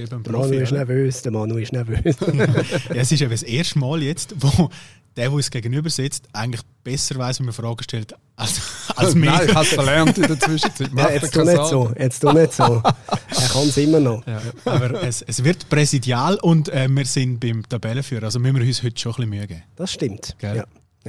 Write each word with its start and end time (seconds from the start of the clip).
eben 0.00 0.22
Der 0.22 0.32
Manu 0.32 0.52
ist 0.52 0.72
nervös, 0.72 1.22
der 1.22 1.32
Manu 1.32 1.56
ist 1.56 1.72
nervös. 1.72 2.16
ja, 2.88 2.94
es 2.94 3.12
ist 3.12 3.20
eben 3.20 3.30
das 3.30 3.42
erste 3.42 3.78
Mal 3.78 4.02
jetzt, 4.02 4.34
wo 4.38 4.70
der, 5.16 5.24
der 5.24 5.32
uns 5.32 5.50
gegenüber 5.50 5.90
sitzt, 5.90 6.28
eigentlich 6.32 6.62
besser 6.84 7.16
weiß, 7.16 7.40
wie 7.40 7.44
man 7.44 7.52
Fragen 7.52 7.82
stellt, 7.82 8.14
als, 8.36 8.60
als 8.94 9.14
mir. 9.16 9.26
Nein, 9.26 9.48
ich 9.48 9.54
habe 9.54 9.64
es 9.64 9.72
verlernt 9.72 10.16
in 10.16 10.26
der 10.28 10.38
Zwischenzeit. 10.38 10.90
Ja, 10.96 11.10
jetzt 11.10 11.32
keine 11.32 11.52
nicht 11.54 11.66
so, 11.66 11.92
jetzt 11.98 12.20
tu 12.20 12.32
nicht 12.32 12.52
so. 12.52 12.82
Er 12.84 13.48
kann 13.52 13.68
es 13.68 13.76
immer 13.76 14.00
noch. 14.00 14.26
Ja, 14.26 14.40
aber 14.64 15.02
es, 15.02 15.22
es 15.22 15.42
wird 15.42 15.68
präsidial 15.68 16.36
und 16.36 16.68
äh, 16.68 16.88
wir 16.88 17.04
sind 17.04 17.40
beim 17.40 17.68
Tabellenführer. 17.68 18.24
Also 18.24 18.38
müssen 18.38 18.56
wir 18.58 18.66
uns 18.66 18.82
heute 18.82 18.98
schon 19.00 19.12
ein 19.12 19.16
bisschen 19.16 19.30
Mühe 19.30 19.46
geben. 19.46 19.62
Das 19.76 19.92
stimmt. 19.92 20.36
Ja. 20.40 20.64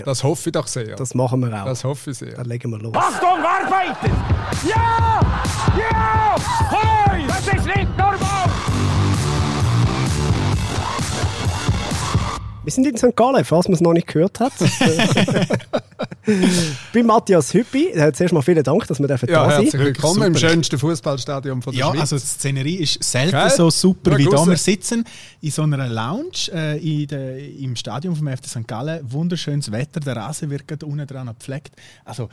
Das 0.06 0.24
hoffe 0.24 0.50
ich 0.50 0.54
doch 0.54 0.68
sehr. 0.68 0.96
Das 0.96 1.14
machen 1.14 1.42
wir 1.42 1.62
auch. 1.62 1.66
Das 1.66 1.84
hoffe 1.84 2.12
ich 2.12 2.18
sehr. 2.18 2.36
Dann 2.36 2.46
legen 2.46 2.72
wir 2.72 2.80
los. 2.80 2.96
Achtung, 2.96 3.44
arbeiten! 3.44 4.16
Ja! 4.68 5.20
Ja! 5.78 6.36
Hoi! 6.72 7.28
Das 7.28 7.48
ist 7.48 7.66
nicht 7.66 7.98
normal! 7.98 8.29
Wir 12.70 12.74
sind 12.74 12.86
in 12.86 12.98
St. 12.98 13.16
Gallen, 13.16 13.44
falls 13.44 13.68
man 13.68 13.74
es 13.74 13.82
noch 13.82 13.94
nicht 13.94 14.06
gehört 14.06 14.40
hat. 14.40 14.54
Bei 16.94 17.02
Matthias 17.02 17.52
Hüppi. 17.52 17.88
Zuerst 18.14 18.32
mal 18.32 18.44
vielen 18.44 18.64
Dank, 18.64 18.86
dass 18.86 19.00
wir 19.00 19.08
Ja, 19.10 19.18
da 19.18 19.50
sein 19.50 19.64
herzlich 19.64 19.74
willkommen 19.82 20.22
im 20.22 20.36
super. 20.36 20.50
schönsten 20.52 20.78
Fußballstadion 20.78 21.64
von 21.64 21.74
der 21.74 21.80
Ja, 21.80 21.88
Schweiz. 21.90 22.02
also 22.02 22.18
die 22.18 22.22
Szenerie 22.28 22.76
ist 22.76 23.04
selten 23.04 23.32
Gell? 23.32 23.50
so 23.50 23.72
super 23.72 24.16
wie 24.20 24.26
da. 24.26 24.46
Wir 24.46 24.56
sitzen 24.56 25.04
in 25.42 25.50
so 25.50 25.64
einer 25.64 25.88
Lounge 25.90 26.52
äh, 26.54 26.78
in 27.02 27.08
der, 27.08 27.40
im 27.40 27.76
Stadion 27.76 28.16
vom 28.16 28.28
FC 28.28 28.46
St. 28.46 28.68
Gallen. 28.68 29.00
Wunderschönes 29.12 29.72
Wetter, 29.72 30.00
der 30.00 30.16
Rasen 30.18 30.52
wird 30.52 30.68
gerade 30.68 30.86
unten 30.86 31.08
dran 31.08 31.26
gepflegt. 31.26 31.76
Also 32.06 32.30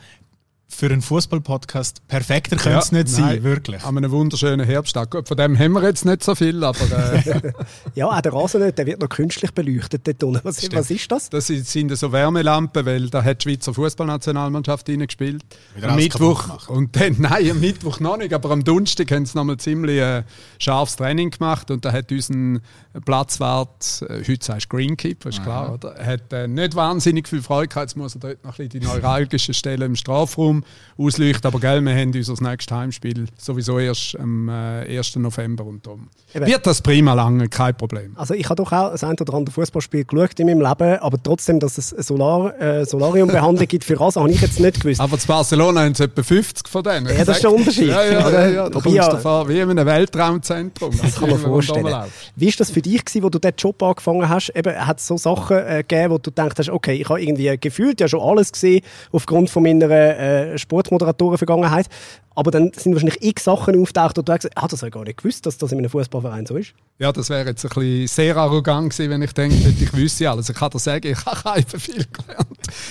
für 0.69 0.87
einen 0.87 1.01
Fußball-Podcast 1.01 2.05
perfekter 2.07 2.57
könnte 2.57 2.79
es 2.79 2.91
nicht 2.91 3.07
sein, 3.07 3.25
nein, 3.25 3.43
wirklich. 3.43 3.83
An 3.83 3.97
einem 3.97 4.11
wunderschönen 4.11 4.65
Herbsttag. 4.65 5.15
Von 5.25 5.37
dem 5.37 5.57
haben 5.57 5.71
wir 5.71 5.83
jetzt 5.83 6.05
nicht 6.05 6.23
so 6.23 6.35
viel, 6.35 6.61
aber 6.63 6.79
äh, 6.91 7.53
Ja, 7.95 8.07
auch 8.07 8.21
der 8.21 8.33
Rasen 8.33 8.61
nicht, 8.61 8.77
der 8.77 8.85
wird 8.85 8.99
noch 8.99 9.09
künstlich 9.09 9.51
beleuchtet 9.51 10.05
dort 10.05 10.23
unten. 10.23 10.41
Was, 10.43 10.71
was 10.73 10.91
ist 10.91 11.11
das? 11.11 11.29
das 11.29 11.47
sind 11.47 11.97
so 11.97 12.11
Wärmelampen, 12.11 12.85
weil 12.85 13.09
da 13.09 13.23
hat 13.23 13.43
die 13.43 13.49
Schweizer 13.49 13.73
Fußballnationalmannschaft 13.73 14.89
reingespielt. 14.89 15.41
Wieder 15.73 15.89
Am 15.89 15.95
Mittwoch, 15.95 16.67
und 16.69 16.95
dann, 16.95 17.15
nein, 17.19 17.49
am 17.49 17.59
Mittwoch 17.59 17.99
noch 17.99 18.17
nicht, 18.17 18.33
aber 18.33 18.51
am 18.51 18.63
Donnerstag 18.63 19.09
haben 19.11 19.25
sie 19.25 19.37
nochmal 19.37 19.57
ziemlich 19.57 19.99
äh, 19.99 20.23
scharfes 20.59 20.97
Training 20.97 21.31
gemacht 21.31 21.71
und 21.71 21.85
da 21.85 21.93
hat 21.93 22.11
unser 22.11 22.59
Platzwart, 23.05 24.05
äh, 24.09 24.19
heute 24.27 24.45
sagst 24.45 24.67
du 24.69 24.75
Greenkeeper, 24.75 25.29
ist 25.29 25.41
klar, 25.41 25.73
oder? 25.73 25.95
hat 26.05 26.31
äh, 26.33 26.47
nicht 26.47 26.75
wahnsinnig 26.75 27.27
viel 27.27 27.41
Freude 27.41 27.69
gehabt, 27.69 27.91
jetzt 27.91 27.97
muss 27.97 28.15
er 28.15 28.19
dort 28.19 28.43
noch 28.43 28.59
ein 28.59 28.67
bisschen 28.67 28.81
die 28.81 28.85
neuralgischen 28.85 29.53
Stellen 29.53 29.83
im 29.83 29.95
Strafraum 29.95 30.56
ausleuchten, 30.97 31.47
aber 31.47 31.59
gell, 31.59 31.81
wir 31.81 31.95
haben 31.95 32.11
unser 32.13 32.49
nächstes 32.49 32.75
Heimspiel 32.75 33.25
sowieso 33.37 33.79
erst 33.79 34.19
am 34.19 34.49
äh, 34.49 34.97
1. 34.97 35.15
November 35.17 35.65
und 35.65 35.85
darum 35.85 36.07
Eben. 36.33 36.45
wird 36.45 36.65
das 36.65 36.81
prima 36.81 37.13
lange, 37.13 37.47
kein 37.49 37.75
Problem. 37.75 38.13
Also 38.15 38.33
ich 38.33 38.45
habe 38.45 38.55
doch 38.55 38.71
auch 38.71 38.91
das 38.91 39.03
ein 39.03 39.15
oder 39.19 39.33
andere 39.33 39.53
Fußballspiel 39.53 40.05
geschaut 40.05 40.39
in 40.39 40.47
meinem 40.47 40.61
Leben, 40.61 40.99
aber 40.99 41.21
trotzdem, 41.21 41.59
dass 41.59 41.77
es 41.77 41.89
Solar, 41.89 42.59
äh, 42.59 42.85
Solariumbehandlung 42.85 43.67
gibt 43.67 43.83
für 43.83 43.99
Rasen, 43.99 44.21
habe 44.23 44.31
ich 44.31 44.41
jetzt 44.41 44.59
nicht 44.59 44.81
gewusst. 44.81 44.99
Aber 44.99 45.17
zu 45.17 45.27
Barcelona 45.27 45.81
haben 45.81 45.93
sie 45.95 46.03
etwa 46.03 46.23
50 46.23 46.67
von 46.67 46.83
denen. 46.83 47.07
Ja, 47.07 47.25
das 47.25 47.37
ist 47.37 47.43
der 47.43 47.53
Unterschied. 47.53 47.87
Ja, 47.87 48.03
ja, 48.03 48.29
ja, 48.29 48.47
ja. 48.49 48.69
Da 48.69 48.79
kommst 48.79 48.95
ja- 48.95 49.07
du 49.09 49.15
davor 49.15 49.47
wie 49.49 49.59
in 49.59 49.69
einem 49.69 49.85
Weltraumzentrum. 49.85 50.91
Das 51.01 51.15
kann 51.15 51.29
man 51.29 51.39
vorstellen. 51.39 51.95
Wie 52.35 52.47
ist 52.47 52.59
das 52.59 52.71
für 52.71 52.81
dich 52.81 53.03
gewesen, 53.05 53.23
wo 53.23 53.29
du 53.29 53.39
diesen 53.39 53.55
Job 53.57 53.81
angefangen 53.83 54.27
hast? 54.27 54.49
Eben, 54.55 54.75
hat 54.75 54.99
es 54.99 55.07
so 55.07 55.17
Sachen 55.17 55.57
äh, 55.57 55.83
gegeben, 55.87 56.11
wo 56.13 56.17
du 56.17 56.31
gedacht 56.31 56.57
hast, 56.59 56.69
okay, 56.69 56.93
ich 56.93 57.09
habe 57.09 57.21
irgendwie 57.21 57.57
gefühlt 57.57 57.99
ja 57.99 58.07
schon 58.07 58.21
alles 58.21 58.51
gesehen 58.51 58.81
aufgrund 59.11 59.49
von 59.49 59.63
meiner 59.63 59.89
äh, 59.89 60.46
Sportmoderatoren-Vergangenheit, 60.55 61.87
aber 62.35 62.51
dann 62.51 62.71
sind 62.75 62.93
wahrscheinlich 62.93 63.21
x 63.23 63.45
Sachen 63.45 63.81
auftaucht 63.81 64.17
und 64.17 64.27
du 64.27 64.31
hast 64.31 64.41
gesagt, 64.41 64.57
ah, 64.57 64.67
das 64.67 64.81
habe 64.81 64.89
ich 64.89 64.93
gar 64.93 65.03
nicht 65.03 65.17
gewusst, 65.17 65.45
dass 65.45 65.57
das 65.57 65.71
in 65.71 65.79
einem 65.79 65.89
Fußballverein 65.89 66.45
so 66.45 66.55
ist. 66.55 66.73
Ja, 66.99 67.11
das 67.11 67.29
wäre 67.29 67.49
jetzt 67.49 67.65
ein 67.65 67.69
bisschen 67.69 68.07
sehr 68.07 68.37
arrogant 68.37 68.91
gewesen, 68.91 69.09
wenn 69.09 69.21
ich 69.21 69.33
denke, 69.33 69.55
ich 69.55 69.93
wüsste 69.93 70.29
alles. 70.29 70.49
Ich 70.49 70.55
kann 70.55 70.69
dir 70.69 70.79
sagen, 70.79 71.07
ich 71.07 71.25
habe 71.25 71.53
einfach 71.53 71.79
viel 71.79 72.05
gelernt. 72.05 72.47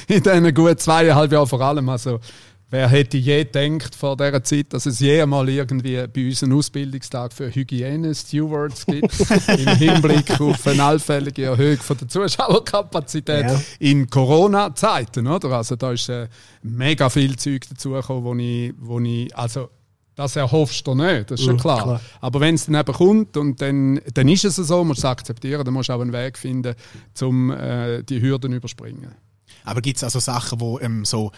In 0.08 0.22
diesen 0.22 0.54
gut 0.54 0.80
zweieinhalb 0.80 1.32
Jahren 1.32 1.46
vor 1.46 1.60
allem. 1.60 1.88
Also, 1.88 2.20
wer 2.70 2.88
hätte 2.88 3.16
je 3.16 3.44
gedacht 3.44 3.94
vor 3.94 4.16
dieser 4.16 4.42
Zeit, 4.42 4.72
dass 4.72 4.86
es 4.86 4.98
je 5.00 5.24
mal 5.26 5.48
irgendwie 5.48 6.04
bei 6.08 6.26
uns 6.26 6.42
einen 6.42 6.52
Ausbildungstag 6.52 7.32
für 7.32 7.54
Hygiene 7.54 8.14
Stewards 8.14 8.84
gibt, 8.86 9.12
im 9.48 9.68
Hinblick 9.76 10.40
auf 10.40 10.66
eine 10.66 10.82
allfällige 10.82 11.44
Erhöhung 11.44 11.78
von 11.78 11.96
der 11.98 12.08
Zuschauerkapazität 12.08 13.44
Ja. 13.46 13.60
in 13.78 14.08
Corona-Zeiten, 14.10 15.26
oder? 15.26 15.50
Also 15.52 15.76
da 15.76 15.92
ist 15.92 16.08
äh, 16.08 16.28
mega 16.62 17.08
viel 17.08 17.36
Zeug 17.36 17.68
dazugekommen, 17.68 18.24
wo 18.24 18.34
ich, 18.34 18.74
wo 18.78 19.00
ich, 19.00 19.36
also 19.36 19.70
das 20.14 20.34
erhoffst 20.34 20.86
du 20.86 20.94
nicht, 20.94 21.30
das 21.30 21.40
ist 21.40 21.44
schon 21.46 21.56
Mhm, 21.56 21.60
klar. 21.60 21.82
klar. 21.82 22.00
Aber 22.20 22.40
wenn 22.40 22.54
es 22.54 22.66
dann 22.66 22.74
eben 22.74 22.92
kommt 22.92 23.36
und 23.36 23.60
dann, 23.60 24.00
dann 24.14 24.28
ist 24.28 24.44
es 24.44 24.56
so, 24.56 24.82
musst 24.82 25.02
du 25.02 25.06
es 25.06 25.10
akzeptieren, 25.10 25.62
dann 25.64 25.74
musst 25.74 25.88
du 25.90 25.92
auch 25.92 26.00
einen 26.00 26.12
Weg 26.12 26.38
finden, 26.38 26.74
um 27.20 27.50
äh, 27.50 28.02
die 28.02 28.20
Hürden 28.20 28.50
zu 28.50 28.56
überspringen. 28.56 29.14
Aber 29.64 29.80
gibt 29.82 29.98
es 29.98 30.04
also 30.04 30.18
Sachen, 30.18 30.58
die 30.58 30.84
ähm, 30.84 31.04
so 31.04 31.30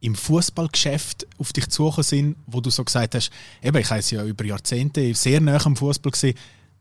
im 0.00 0.14
Fußballgeschäft 0.14 1.26
auf 1.38 1.52
dich 1.52 1.68
zugekommen 1.68 2.02
sind, 2.02 2.36
wo 2.46 2.60
du 2.60 2.70
so 2.70 2.84
gesagt 2.84 3.14
hast, 3.14 3.30
eben, 3.62 3.76
ich 3.76 3.90
es 3.90 4.10
ja 4.10 4.24
über 4.24 4.44
Jahrzehnte 4.44 5.14
sehr 5.14 5.40
nah 5.40 5.64
am 5.64 5.76
Fußball 5.76 6.12
gesehen, 6.12 6.36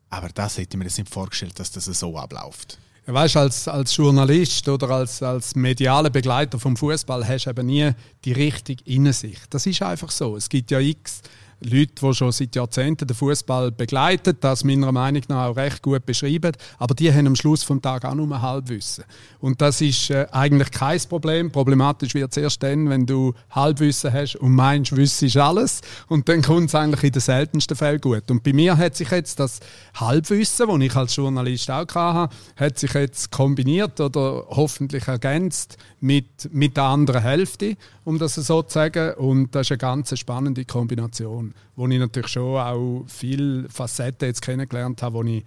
aber 0.09 0.29
das 0.29 0.57
hätte 0.57 0.75
ich 0.75 0.77
mir 0.77 0.85
nicht 0.85 1.09
vorgestellt, 1.09 1.59
dass 1.59 1.71
das 1.71 1.85
so 1.85 2.17
abläuft. 2.17 2.77
Ja, 3.05 3.13
weißt, 3.13 3.37
als, 3.37 3.67
als 3.67 3.95
Journalist 3.95 4.67
oder 4.69 4.89
als, 4.91 5.23
als 5.23 5.55
medialer 5.55 6.09
Begleiter 6.09 6.59
vom 6.59 6.77
Fußball 6.77 7.27
hast 7.27 7.45
du 7.45 7.49
eben 7.49 7.65
nie 7.65 7.91
die 8.23 8.33
richtige 8.33 8.83
Innensicht. 8.85 9.47
Das 9.49 9.65
ist 9.65 9.81
einfach 9.81 10.11
so. 10.11 10.35
Es 10.35 10.47
gibt 10.47 10.71
ja 10.71 10.79
x 10.79 11.21
Leute, 11.61 11.93
die 12.01 12.13
schon 12.13 12.31
seit 12.31 12.55
Jahrzehnten 12.55 13.07
den 13.07 13.15
Fußball 13.15 13.71
begleiten, 13.71 14.37
das 14.39 14.63
meiner 14.63 14.91
Meinung 14.91 15.23
nach 15.27 15.49
auch 15.49 15.57
recht 15.57 15.81
gut 15.81 16.05
beschreiben, 16.05 16.53
aber 16.77 16.95
die 16.95 17.11
haben 17.13 17.27
am 17.27 17.35
Schluss 17.35 17.63
vom 17.63 17.81
Tag 17.81 18.05
auch 18.05 18.15
nur 18.15 18.41
Halbwissen. 18.41 19.03
Und 19.39 19.61
das 19.61 19.81
ist 19.81 20.09
äh, 20.09 20.27
eigentlich 20.31 20.71
kein 20.71 20.99
Problem. 21.09 21.51
Problematisch 21.51 22.13
wird 22.13 22.31
es 22.31 22.37
erst 22.37 22.63
dann, 22.63 22.89
wenn 22.89 23.05
du 23.05 23.33
Halbwissen 23.51 24.11
hast 24.11 24.35
und 24.35 24.53
meinst, 24.53 24.95
wüsstest 24.95 25.37
alles. 25.37 25.81
Und 26.07 26.29
dann 26.29 26.41
kommt 26.41 26.69
es 26.69 26.75
eigentlich 26.75 27.03
in 27.03 27.11
den 27.11 27.21
seltensten 27.21 27.75
Fällen 27.75 28.01
gut. 28.01 28.29
Und 28.31 28.43
bei 28.43 28.53
mir 28.53 28.77
hat 28.77 28.95
sich 28.95 29.11
jetzt 29.11 29.39
das 29.39 29.59
Halbwissen, 29.95 30.67
das 30.67 30.79
ich 30.79 30.95
als 30.95 31.15
Journalist 31.15 31.71
auch 31.71 31.87
hatte, 31.93 32.35
hat 32.55 32.79
sich 32.79 32.93
jetzt 32.93 33.31
kombiniert 33.31 33.99
oder 33.99 34.45
hoffentlich 34.49 35.07
ergänzt 35.07 35.77
mit, 35.99 36.53
mit 36.53 36.77
der 36.77 36.83
anderen 36.83 37.21
Hälfte, 37.21 37.75
um 38.03 38.17
das 38.17 38.35
so 38.35 38.61
zu 38.61 38.73
sagen. 38.73 39.13
Und 39.15 39.55
das 39.55 39.67
ist 39.67 39.71
eine 39.71 39.77
ganz 39.77 40.17
spannende 40.17 40.65
Kombination, 40.65 41.48
wo 41.75 41.87
ich 41.87 41.99
natürlich 41.99 42.29
schon 42.29 42.57
auch 42.57 43.03
viele 43.07 43.69
Facetten 43.69 44.27
jetzt 44.27 44.41
kennengelernt 44.41 45.01
habe, 45.01 45.15
wo 45.15 45.23
ich 45.23 45.43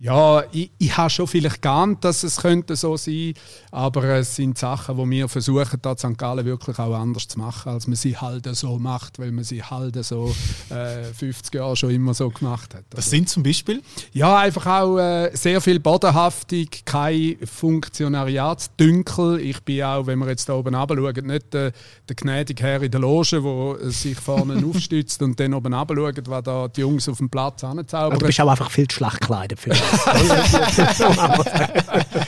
ja, 0.00 0.44
ich, 0.52 0.70
ich 0.78 0.96
habe 0.96 1.10
schon 1.10 1.26
vielleicht 1.26 1.60
geahnt, 1.60 2.04
dass 2.04 2.22
es 2.22 2.36
könnte 2.36 2.76
so 2.76 2.96
sein 2.96 3.34
aber 3.72 4.04
es 4.04 4.36
sind 4.36 4.56
Sachen, 4.56 4.96
die 4.96 5.10
wir 5.10 5.28
versuchen, 5.28 5.78
da 5.82 5.96
St. 5.96 6.16
Gallen 6.16 6.44
wirklich 6.46 6.78
auch 6.78 6.94
anders 6.94 7.26
zu 7.28 7.38
machen, 7.38 7.72
als 7.72 7.86
man 7.86 7.96
sie 7.96 8.16
halt 8.16 8.46
so 8.56 8.78
macht, 8.78 9.18
weil 9.18 9.32
man 9.32 9.44
sie 9.44 9.62
halt 9.62 10.02
so 10.04 10.34
äh, 10.70 11.02
50 11.04 11.54
Jahre 11.54 11.76
schon 11.76 11.90
immer 11.90 12.14
so 12.14 12.30
gemacht 12.30 12.74
hat. 12.74 12.84
Das 12.90 12.98
Also- 13.06 13.10
sind 13.10 13.28
zum 13.28 13.42
Beispiel, 13.42 13.82
ja, 14.12 14.38
einfach 14.38 14.66
auch 14.66 14.98
äh, 14.98 15.30
sehr 15.34 15.60
viel 15.60 15.80
Bodenhaftung, 15.80 16.66
kein 16.84 17.36
Funktionariatsdünkel. 17.44 19.40
Ich 19.40 19.60
bin 19.62 19.82
auch, 19.82 20.06
wenn 20.06 20.18
wir 20.20 20.28
jetzt 20.28 20.48
da 20.48 20.54
oben 20.54 20.74
runterschauen, 20.74 21.26
nicht 21.26 21.52
der, 21.52 21.72
der 22.08 22.16
gnädige 22.16 22.62
Herr 22.62 22.82
in 22.82 22.90
der 22.90 23.00
Loge, 23.00 23.40
der 23.42 23.90
sich 23.90 24.18
vorne 24.18 24.64
aufstützt 24.74 25.20
und 25.22 25.38
dann 25.40 25.54
oben 25.54 25.74
runterschaut, 25.74 26.28
was 26.28 26.42
da 26.44 26.68
die 26.68 26.80
Jungs 26.82 27.08
auf 27.08 27.18
dem 27.18 27.28
Platz 27.30 27.64
Aber 27.64 27.80
anzaubern. 27.80 28.18
du 28.18 28.26
bist 28.26 28.40
auch 28.40 28.48
einfach 28.48 28.70
viel 28.70 28.88
zu 28.88 28.96
schlecht 28.96 29.20
gekleidet 29.20 29.58
für. 29.60 29.70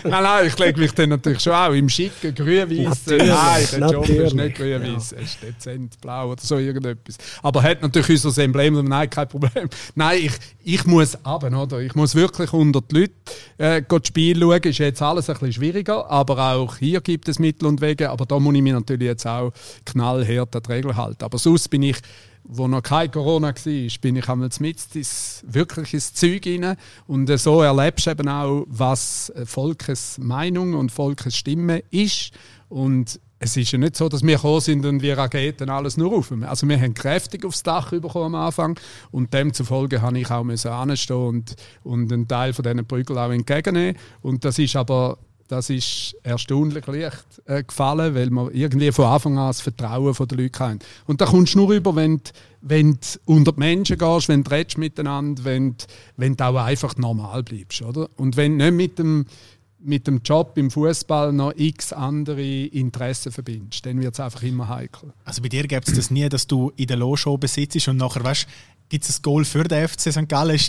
Nein, 0.04 0.22
nein, 0.22 0.46
ich 0.46 0.58
lege 0.58 0.80
mich 0.80 0.92
dann 0.92 1.10
natürlich 1.10 1.40
schon 1.40 1.52
auch 1.52 1.72
im 1.72 1.88
schicken 1.88 2.34
grün-weiß. 2.34 3.06
Nein, 3.06 3.66
der 3.72 3.90
Job 3.90 4.08
ist 4.08 4.34
nicht 4.34 4.56
grün-weiß, 4.56 5.12
er 5.12 5.22
ist 5.22 5.42
dezent 5.42 6.00
blau 6.00 6.32
oder 6.32 6.40
so 6.42 6.58
irgendetwas. 6.58 7.18
Aber 7.42 7.62
hat 7.62 7.82
natürlich 7.82 8.24
unser 8.24 8.42
Emblem, 8.42 8.84
nein, 8.84 9.08
kein 9.10 9.28
Problem. 9.28 9.68
Nein, 9.94 10.18
ich, 10.22 10.32
ich 10.62 10.84
muss 10.86 11.16
runter, 11.26 11.62
oder? 11.62 11.80
Ich 11.80 11.94
muss 11.94 12.14
wirklich 12.14 12.52
unter 12.52 12.80
die 12.80 13.00
Leute 13.00 13.12
äh, 13.58 13.82
das 13.86 14.06
Spiel 14.06 14.38
schauen. 14.40 14.62
Ist 14.62 14.78
jetzt 14.78 15.02
alles 15.02 15.28
ein 15.28 15.34
bisschen 15.34 15.52
schwieriger, 15.54 16.10
aber 16.10 16.52
auch 16.54 16.76
hier 16.76 17.00
gibt 17.00 17.28
es 17.28 17.38
Mittel 17.38 17.66
und 17.66 17.80
Wege. 17.80 18.10
Aber 18.10 18.26
da 18.26 18.38
muss 18.38 18.54
ich 18.54 18.62
mich 18.62 18.72
natürlich 18.72 19.06
jetzt 19.06 19.26
auch 19.26 19.52
knallhart 19.84 20.54
an 20.56 20.62
die 20.62 20.72
Regeln 20.72 20.96
halten. 20.96 21.24
Aber 21.24 21.38
sonst 21.38 21.68
bin 21.68 21.82
ich 21.82 21.96
wo 22.52 22.66
noch 22.66 22.82
kein 22.82 23.10
Corona 23.10 23.48
war, 23.48 24.00
bin 24.00 24.16
ich 24.16 24.28
einmal 24.28 24.50
mit 24.58 24.96
ins 24.96 25.44
wirkliches 25.46 26.14
Zeug 26.14 26.46
rein. 26.46 26.76
Und 27.06 27.30
äh, 27.30 27.38
so 27.38 27.62
erlebst 27.62 28.06
du 28.06 28.10
eben 28.10 28.28
auch, 28.28 28.64
was 28.66 29.30
äh, 29.30 29.46
Volkes 29.46 30.18
Meinung 30.18 30.74
und 30.74 30.90
Volkes 30.90 31.36
Stimme 31.36 31.84
ist. 31.90 32.32
Und 32.68 33.20
es 33.38 33.56
ist 33.56 33.72
ja 33.72 33.78
nicht 33.78 33.96
so, 33.96 34.08
dass 34.08 34.22
wir 34.22 34.36
gekommen 34.36 34.60
sind 34.60 34.84
und 34.84 35.00
wir 35.00 35.16
Raketen 35.16 35.70
alles 35.70 35.96
nur 35.96 36.12
auf. 36.12 36.32
Also 36.42 36.68
wir 36.68 36.78
haben 36.78 36.92
kräftig 36.92 37.44
aufs 37.44 37.62
Dach 37.62 37.90
bekommen 37.90 38.34
am 38.34 38.46
Anfang 38.46 38.78
und 39.12 39.32
demzufolge 39.32 40.02
habe 40.02 40.18
ich 40.18 40.30
auch 40.30 40.44
anstehen 40.44 41.16
und, 41.16 41.56
und 41.82 42.12
einen 42.12 42.28
Teil 42.28 42.52
von 42.52 42.64
diesen 42.64 42.84
Prügeln 42.84 43.18
auch 43.18 43.30
entgegennehmen. 43.30 43.96
Und 44.20 44.44
das 44.44 44.58
ist 44.58 44.76
aber 44.76 45.18
das 45.50 45.68
ist 45.68 46.16
erstaunlich 46.22 46.86
leicht 46.86 47.24
äh, 47.46 47.64
gefallen, 47.64 48.14
weil 48.14 48.30
wir 48.30 48.54
irgendwie 48.54 48.92
von 48.92 49.06
Anfang 49.06 49.36
an 49.36 49.48
das 49.48 49.60
Vertrauen 49.60 50.14
der 50.14 50.38
Leute 50.38 50.58
haben. 50.60 50.78
Und 51.06 51.20
da 51.20 51.26
kommst 51.26 51.54
du 51.54 51.58
nur 51.58 51.72
über, 51.72 51.96
wenn 51.96 52.18
du, 52.18 52.30
wenn 52.60 52.92
du 52.92 52.98
unter 53.24 53.52
die 53.52 53.58
Menschen 53.58 53.98
gehst, 53.98 54.28
wenn 54.28 54.44
du 54.44 54.50
redest 54.50 54.78
miteinander, 54.78 55.44
wenn 55.44 55.70
du, 55.70 55.84
wenn 56.16 56.36
du 56.36 56.44
auch 56.44 56.54
einfach 56.54 56.96
normal 56.96 57.42
bleibst. 57.42 57.82
Oder? 57.82 58.08
Und 58.16 58.36
wenn 58.36 58.58
du 58.58 58.70
nicht 58.70 58.76
mit 58.76 58.98
dem, 59.00 59.26
mit 59.80 60.06
dem 60.06 60.20
Job 60.24 60.56
im 60.56 60.70
Fußball 60.70 61.32
noch 61.32 61.52
x 61.56 61.92
andere 61.92 62.66
Interessen 62.66 63.32
verbindest, 63.32 63.84
dann 63.86 64.00
wird 64.00 64.14
es 64.14 64.20
einfach 64.20 64.42
immer 64.42 64.68
heikel. 64.68 65.12
Also 65.24 65.42
bei 65.42 65.48
dir 65.48 65.66
gibt 65.66 65.88
es 65.88 65.94
das 65.94 66.10
nie, 66.12 66.28
dass 66.28 66.46
du 66.46 66.70
in 66.76 66.86
der 66.86 66.96
Loge 66.96 67.28
oben 67.28 67.48
sitzt 67.48 67.88
und 67.88 67.96
nachher 67.96 68.22
weißt, 68.22 68.46
gibt 68.88 69.04
es 69.04 69.18
ein 69.18 69.22
Goal 69.22 69.44
für 69.44 69.64
den 69.64 69.88
FC 69.88 70.12
St. 70.12 70.28
Gallen, 70.28 70.60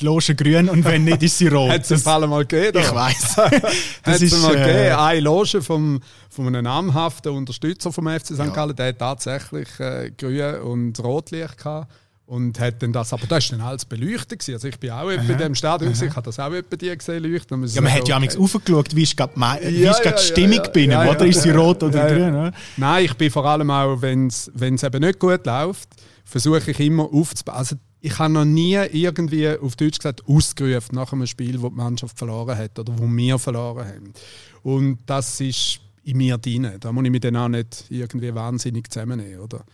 die 0.00 0.04
Loge 0.04 0.34
grün 0.34 0.68
und 0.68 0.84
wenn 0.84 1.04
nicht, 1.04 1.22
ist 1.22 1.38
sie 1.38 1.48
rot. 1.48 1.70
Hat 1.70 1.90
es 1.90 2.06
ein 2.06 2.28
mal 2.28 2.44
gegeben? 2.44 2.78
Ich 2.78 2.94
weiß. 2.94 3.36
das 4.02 4.22
ist 4.22 4.42
mal 4.42 4.54
gegeben. 4.54 4.68
Äh, 4.68 4.90
Eine 4.90 5.20
Loge 5.20 5.62
vom, 5.62 6.00
von 6.28 6.46
einem 6.46 6.64
namhaften 6.64 7.32
Unterstützer 7.32 7.92
vom 7.92 8.08
FC 8.08 8.26
St. 8.26 8.38
Ja. 8.38 8.46
Gallen, 8.46 8.76
der 8.76 8.88
hat 8.88 8.98
tatsächlich 8.98 9.68
äh, 9.78 10.10
grün 10.16 10.60
und 10.62 11.02
rotlicht 11.02 11.58
gehabt. 11.58 11.92
Und 12.26 12.60
hat 12.60 12.80
dann 12.80 12.92
das, 12.92 13.12
aber 13.12 13.26
das 13.26 13.50
war 13.50 13.58
dann 13.58 13.66
alles 13.66 13.84
beleuchtet. 13.84 14.38
Gewesen. 14.38 14.54
Also 14.54 14.68
ich 14.68 14.78
bin 14.78 14.92
auch 14.92 15.06
bei 15.06 15.34
dem 15.34 15.56
Stadion, 15.56 15.90
ich 15.90 16.00
habe 16.00 16.22
das 16.22 16.38
auch 16.38 16.48
bei 16.48 16.76
dir 16.76 16.96
gesehen 16.96 17.24
leuchten. 17.24 17.66
Ja, 17.66 17.80
man 17.80 17.92
hat 17.92 18.06
ja 18.06 18.18
okay. 18.18 18.38
aufgeschaut, 18.38 18.94
wie 18.94 19.02
ist 19.02 19.16
gerade 19.16 19.32
ja, 19.36 19.58
ja, 19.58 20.12
die 20.12 20.22
Stimmung 20.22 20.62
ja, 20.62 20.68
bin, 20.68 20.92
oder? 20.92 21.26
Ist 21.26 21.42
sie 21.42 21.50
rot 21.50 21.82
oder 21.82 22.06
grün? 22.08 22.32
Oder? 22.32 22.52
Nein, 22.76 23.06
ich 23.06 23.14
bin 23.14 23.32
vor 23.32 23.44
allem 23.46 23.68
auch, 23.72 24.00
wenn 24.00 24.28
es 24.28 24.48
eben 24.56 25.00
nicht 25.00 25.18
gut 25.18 25.44
läuft, 25.44 25.88
versuche 26.24 26.70
ich 26.70 26.78
immer 26.78 27.12
aufzubauen. 27.12 27.56
Also 27.56 27.76
ich 28.00 28.18
habe 28.18 28.32
noch 28.32 28.44
nie 28.44 28.74
irgendwie, 28.92 29.48
auf 29.48 29.76
Deutsch 29.76 29.98
gesagt, 29.98 30.26
ausgerufen 30.26 30.94
nach 30.94 31.12
einem 31.12 31.26
Spiel, 31.26 31.60
wo 31.60 31.68
die 31.68 31.76
Mannschaft 31.76 32.18
verloren 32.18 32.56
hat 32.56 32.78
oder 32.78 32.98
wo 32.98 33.06
wir 33.06 33.38
verloren 33.38 33.86
haben. 33.86 34.12
Und 34.62 34.98
das 35.06 35.40
ist 35.40 35.80
in 36.04 36.16
mir 36.16 36.38
drin. 36.38 36.70
Da 36.80 36.92
muss 36.92 37.04
ich 37.04 37.10
mich 37.10 37.20
dann 37.20 37.36
auch 37.36 37.48
nicht 37.48 37.84
irgendwie 37.90 38.34
wahnsinnig 38.34 38.90
zusammennehmen. 38.90 39.40
Oder? 39.40 39.64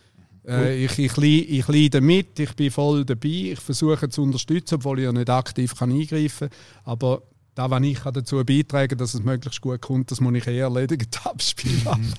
Äh, 0.45 0.85
ich, 0.85 0.99
ich, 0.99 1.17
ich 1.17 1.67
leide 1.67 2.01
mit, 2.01 2.39
ich 2.39 2.53
bin 2.53 2.71
voll 2.71 3.05
dabei, 3.05 3.51
ich 3.53 3.59
versuche 3.59 4.09
zu 4.09 4.23
unterstützen, 4.23 4.75
obwohl 4.75 4.99
ich 4.99 5.05
ja 5.05 5.11
nicht 5.11 5.29
aktiv 5.29 5.75
kann 5.75 5.91
eingreifen 5.91 6.49
kann. 6.49 6.57
Aber 6.83 7.23
da, 7.55 7.69
was 7.69 7.83
ich 7.83 7.99
dazu 7.99 8.43
beitragen 8.45 8.97
dass 8.97 9.13
es 9.13 9.23
möglichst 9.23 9.61
gut 9.61 9.81
kommt, 9.81 10.11
das 10.11 10.21
muss 10.21 10.35
ich 10.35 10.47
eher 10.47 10.65
erledigt 10.65 11.19
abspielen. 11.25 12.13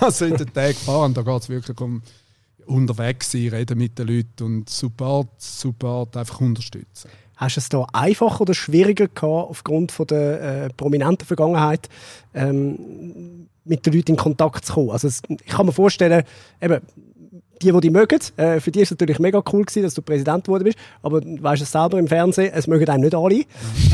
also 0.00 0.24
in 0.24 0.36
den 0.36 0.52
Tagen 0.52 0.74
fahren, 0.74 1.14
da 1.14 1.22
geht 1.22 1.42
es 1.42 1.48
wirklich 1.48 1.80
um 1.80 2.02
unterwegs 2.68 3.32
sein, 3.32 3.48
reden 3.48 3.78
mit 3.78 3.98
den 3.98 4.08
Leuten 4.08 4.44
und 4.44 4.70
Support, 4.70 5.28
Support 5.38 6.16
einfach 6.16 6.40
unterstützen. 6.40 7.10
Hast 7.36 7.56
du 7.56 7.60
es 7.60 7.68
da 7.68 7.86
einfacher 7.92 8.40
oder 8.42 8.54
schwieriger 8.54 9.06
gehabt, 9.06 9.50
aufgrund 9.50 9.92
von 9.92 10.06
der 10.08 10.64
äh, 10.64 10.68
prominenten 10.76 11.26
Vergangenheit 11.26 11.88
ähm, 12.34 13.48
mit 13.64 13.86
den 13.86 13.92
Leuten 13.92 14.12
in 14.12 14.16
Kontakt 14.16 14.64
zu 14.64 14.74
kommen? 14.74 14.90
Also 14.90 15.06
es, 15.06 15.22
ich 15.28 15.46
kann 15.52 15.66
mir 15.66 15.72
vorstellen, 15.72 16.24
eben, 16.60 16.80
die, 17.62 17.72
die 17.72 17.80
die 17.80 17.90
mögen, 17.90 18.18
äh, 18.36 18.60
für 18.60 18.70
die 18.70 18.80
ist 18.80 18.88
es 18.88 18.90
natürlich 18.92 19.18
mega 19.18 19.42
cool 19.52 19.64
gewesen, 19.64 19.82
dass 19.82 19.94
du 19.94 20.02
Präsident 20.02 20.44
geworden 20.44 20.64
bist, 20.64 20.78
aber 21.02 21.20
du 21.20 21.42
weißt 21.42 21.62
es 21.62 21.72
selber 21.72 21.98
im 21.98 22.08
Fernsehen, 22.08 22.52
es 22.54 22.66
mögen 22.66 22.88
einem 22.88 23.02
nicht 23.02 23.14
alle. 23.14 23.44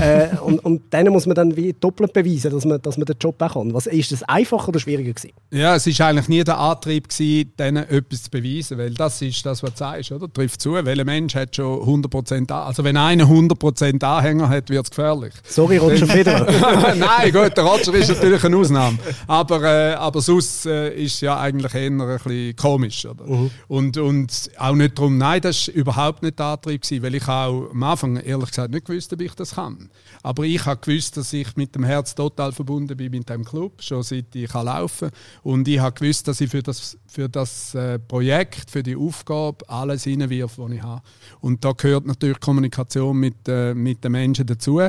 äh, 0.01 0.37
und, 0.43 0.65
und 0.65 0.93
denen 0.93 1.13
muss 1.13 1.27
man 1.27 1.35
dann 1.35 1.57
wie 1.57 1.73
doppelt 1.73 2.13
beweisen, 2.13 2.51
dass 2.51 2.65
man, 2.65 2.81
dass 2.83 2.97
man 2.97 3.07
den 3.07 3.17
Job 3.21 3.41
auch 3.41 3.55
kann. 3.55 3.75
Was, 3.75 3.87
ist 3.87 4.13
das 4.13 4.23
einfacher 4.25 4.69
oder 4.69 4.81
schwieriger 4.81 5.13
gewesen? 5.13 5.33
Ja, 5.51 5.77
es 5.77 5.87
war 5.87 6.09
eigentlich 6.09 6.29
nie 6.29 6.45
der 6.45 6.59
Antrieb 6.59 7.09
gewesen, 7.09 7.53
denen 7.59 7.89
etwas 7.89 8.25
zu 8.25 8.31
beweisen, 8.31 8.79
weil 8.79 8.95
das 8.95 9.21
ist 9.23 9.45
das, 9.47 9.63
was 9.63 9.73
du 9.73 9.79
sagst, 9.79 10.13
oder? 10.13 10.33
Trifft 10.33 10.61
zu, 10.61 10.73
welcher 10.75 11.05
Mensch 11.05 11.35
hat 11.35 11.57
schon 11.57 12.03
100% 12.05 12.51
an. 12.51 12.67
Also 12.67 12.85
wenn 12.85 12.97
einer 12.97 13.25
100% 13.25 14.05
Anhänger 14.05 14.49
hat, 14.49 14.71
wird 14.71 14.85
es 14.85 14.91
gefährlich. 14.91 15.33
Sorry, 15.45 15.77
Roger 15.77 16.07
Federer. 16.07 16.47
Nein, 16.95 17.33
gut, 17.33 17.57
der 17.57 17.65
Roger 17.65 17.95
ist 17.95 18.09
natürlich 18.09 18.45
eine 18.45 18.57
Ausnahme. 18.57 18.99
Aber, 19.27 19.63
äh, 19.63 19.95
aber 19.95 20.21
sonst 20.21 20.67
äh, 20.67 20.95
ist 20.95 21.15
es 21.15 21.21
ja 21.21 21.39
eigentlich 21.39 21.75
eher 21.75 21.91
ein 21.91 21.99
bisschen 21.99 22.57
komisch, 22.57 23.07
oder? 23.07 23.25
-huh. 23.25 23.51
Und, 23.69 23.97
und 23.97 24.51
auch 24.59 24.75
nicht 24.75 24.99
darum, 24.99 25.19
nein, 25.19 25.41
das 25.41 25.69
war 25.69 25.75
überhaupt 25.75 26.23
nicht 26.23 26.39
der 26.39 26.47
Antrieb, 26.47 26.83
gewesen, 26.83 27.03
weil 27.03 27.15
ich 27.15 27.29
auch 27.29 27.71
am 27.71 27.83
Anfang 27.83 28.17
ehrlich 28.17 28.49
gesagt 28.49 28.73
nicht 28.73 28.87
gewusst 28.87 29.13
ob 29.13 29.21
ich 29.21 29.35
das 29.35 29.55
kann. 29.55 29.91
Aber 30.23 30.45
ich 30.45 30.65
habe 30.67 30.81
gewusst, 30.81 31.17
dass 31.17 31.33
ich 31.33 31.57
mit 31.57 31.75
dem 31.75 31.85
Herz 31.85 32.15
total 32.15 32.53
verbunden 32.53 32.97
bin 32.97 33.11
mit 33.11 33.29
dem 33.29 33.45
Club, 33.45 33.83
schon 33.83 34.03
seit 34.03 34.35
ich 34.35 34.53
laufen 34.53 35.11
kann. 35.11 35.19
Und 35.43 35.69
ich 35.69 35.79
habe 35.79 35.99
gewusst, 35.99 36.29
dass 36.29 36.41
ich 36.41 36.51
für 36.51 36.63
das, 36.63 36.99
für 37.07 37.29
das 37.29 37.75
äh, 37.75 37.99
Projekt, 37.99 38.71
für 38.71 38.83
die 38.83 38.97
Aufgabe 38.97 39.69
alles 39.69 40.07
reinwirf, 40.07 40.59
was 40.59 40.73
ich 40.73 40.83
habe. 40.83 41.03
Und 41.41 41.65
da 41.65 41.73
gehört 41.73 42.07
natürlich 42.07 42.41
Kommunikation 42.41 43.17
mit, 43.17 43.49
äh, 43.49 43.75
mit 43.75 44.05
den 44.05 44.13
Menschen 44.13 44.47
dazu. 44.47 44.81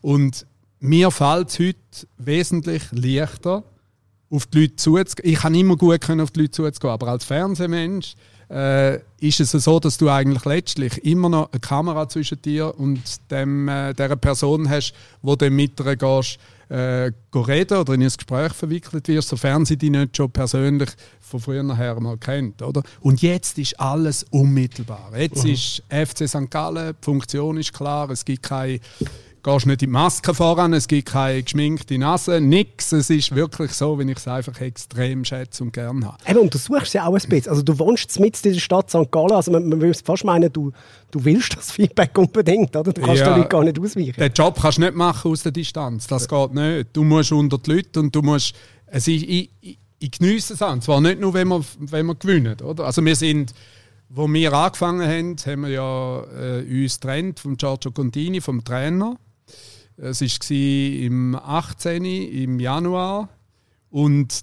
Und 0.00 0.46
mir 0.80 1.10
fällt 1.10 1.50
es 1.50 1.58
heute 1.58 2.08
wesentlich 2.18 2.82
leichter, 2.92 3.64
auf 4.30 4.46
die 4.46 4.62
Leute 4.62 4.76
zuzugehen. 4.76 5.32
Ich 5.32 5.40
kann 5.40 5.54
immer 5.54 5.76
gut 5.76 6.00
können 6.00 6.20
auf 6.20 6.30
die 6.30 6.40
Leute 6.40 6.52
zuzugehen, 6.52 6.92
aber 6.92 7.08
als 7.08 7.24
Fernsehmensch 7.24 8.14
äh, 8.50 8.96
ist 9.20 9.40
es 9.40 9.52
so, 9.52 9.78
dass 9.78 9.96
du 9.96 10.08
eigentlich 10.08 10.44
letztlich 10.44 11.04
immer 11.04 11.28
noch 11.28 11.52
eine 11.52 11.60
Kamera 11.60 12.08
zwischen 12.08 12.42
dir 12.42 12.74
und 12.78 13.00
dem, 13.30 13.68
äh, 13.68 13.94
der 13.94 14.16
Person 14.16 14.68
hast, 14.68 14.92
wo 15.22 15.36
du 15.36 15.50
mit 15.50 15.78
ihr 15.80 15.96
gehst, 15.96 16.38
äh, 16.68 17.10
reden 17.34 17.78
oder 17.78 17.94
in 17.94 18.02
ein 18.02 18.08
Gespräch 18.08 18.52
verwickelt 18.52 19.08
wirst, 19.08 19.28
sofern 19.28 19.64
sie 19.64 19.76
dich 19.76 19.90
nicht 19.90 20.16
schon 20.16 20.30
persönlich 20.30 20.90
von 21.20 21.40
früher 21.40 21.76
her 21.76 21.98
mal 22.00 22.16
kennt. 22.16 22.62
Oder? 22.62 22.82
Und 23.00 23.22
jetzt 23.22 23.58
ist 23.58 23.78
alles 23.78 24.24
unmittelbar. 24.30 25.10
Jetzt 25.16 25.44
mhm. 25.44 25.50
ist 25.50 25.82
FC 25.88 26.28
St. 26.28 26.50
Gallen, 26.50 26.94
die 27.00 27.04
Funktion 27.04 27.56
ist 27.56 27.72
klar, 27.72 28.08
es 28.10 28.24
gibt 28.24 28.44
keine 28.44 28.78
gehst 29.42 29.66
nicht 29.66 29.82
in 29.82 29.88
die 29.88 29.92
Maske 29.92 30.34
voran, 30.34 30.72
es 30.72 30.88
gibt 30.88 31.08
keine 31.08 31.42
geschminkte 31.42 31.98
Nase, 31.98 32.40
nichts. 32.40 32.92
Es 32.92 33.10
ist 33.10 33.34
wirklich 33.34 33.72
so, 33.72 33.98
wie 33.98 34.10
ich 34.10 34.18
es 34.18 34.28
einfach 34.28 34.60
extrem 34.60 35.24
schätze 35.24 35.64
und 35.64 35.72
gerne 35.72 36.06
habe. 36.06 36.16
Eben, 36.26 36.40
und 36.40 36.54
du 36.54 36.58
suchst 36.58 36.94
ja 36.94 37.06
auch 37.06 37.14
ein 37.14 37.28
bisschen. 37.28 37.50
Also 37.50 37.62
du 37.62 37.78
wohnst 37.78 38.18
mit 38.20 38.44
in 38.44 38.52
der 38.52 38.60
Stadt 38.60 38.90
St. 38.90 39.10
Gallen, 39.10 39.32
also 39.32 39.50
man, 39.50 39.68
man 39.68 39.80
würde 39.80 39.98
fast 40.04 40.24
meinen, 40.24 40.52
du, 40.52 40.72
du 41.10 41.24
willst 41.24 41.56
das 41.56 41.70
Feedback 41.70 42.16
unbedingt, 42.18 42.74
oder? 42.76 42.92
Du 42.92 43.00
kannst 43.00 43.20
ja, 43.20 43.36
Leute 43.36 43.48
gar 43.48 43.64
nicht 43.64 43.78
ausweichen. 43.78 44.14
Den 44.18 44.32
Job 44.32 44.58
kannst 44.60 44.78
du 44.78 44.82
nicht 44.82 44.94
machen 44.94 45.30
aus 45.30 45.42
der 45.42 45.52
Distanz, 45.52 46.06
das 46.06 46.28
geht 46.28 46.54
nicht. 46.54 46.88
Du 46.92 47.04
musst 47.04 47.32
unter 47.32 47.58
die 47.58 47.72
Leute 47.72 48.00
und 48.00 48.14
du 48.14 48.22
musst... 48.22 48.54
Es 48.86 49.06
ist, 49.06 49.22
ich, 49.22 49.50
ich, 49.60 49.78
ich 49.98 50.10
geniesse 50.10 50.54
es 50.54 50.62
an, 50.62 50.82
zwar 50.82 51.00
nicht 51.00 51.20
nur, 51.20 51.32
wenn 51.34 51.48
wir, 51.48 51.64
wenn 51.78 52.06
wir 52.06 52.14
gewinnen, 52.14 52.60
oder? 52.60 52.84
Also 52.84 53.04
wir 53.04 53.16
sind... 53.16 53.54
Wo 54.12 54.26
wir 54.26 54.52
angefangen 54.52 55.06
haben, 55.06 55.36
haben 55.46 55.60
wir 55.60 55.68
ja 55.68 56.24
äh, 56.36 56.82
uns 56.82 56.98
getrennt 56.98 57.38
von 57.38 57.56
Giorgio 57.56 57.92
Contini, 57.92 58.40
vom 58.40 58.64
Trainer. 58.64 59.16
Es 60.02 60.22
war 60.22 60.56
im 60.56 61.34
18. 61.34 62.04
im 62.04 62.58
Januar. 62.58 63.28
Und 63.90 64.40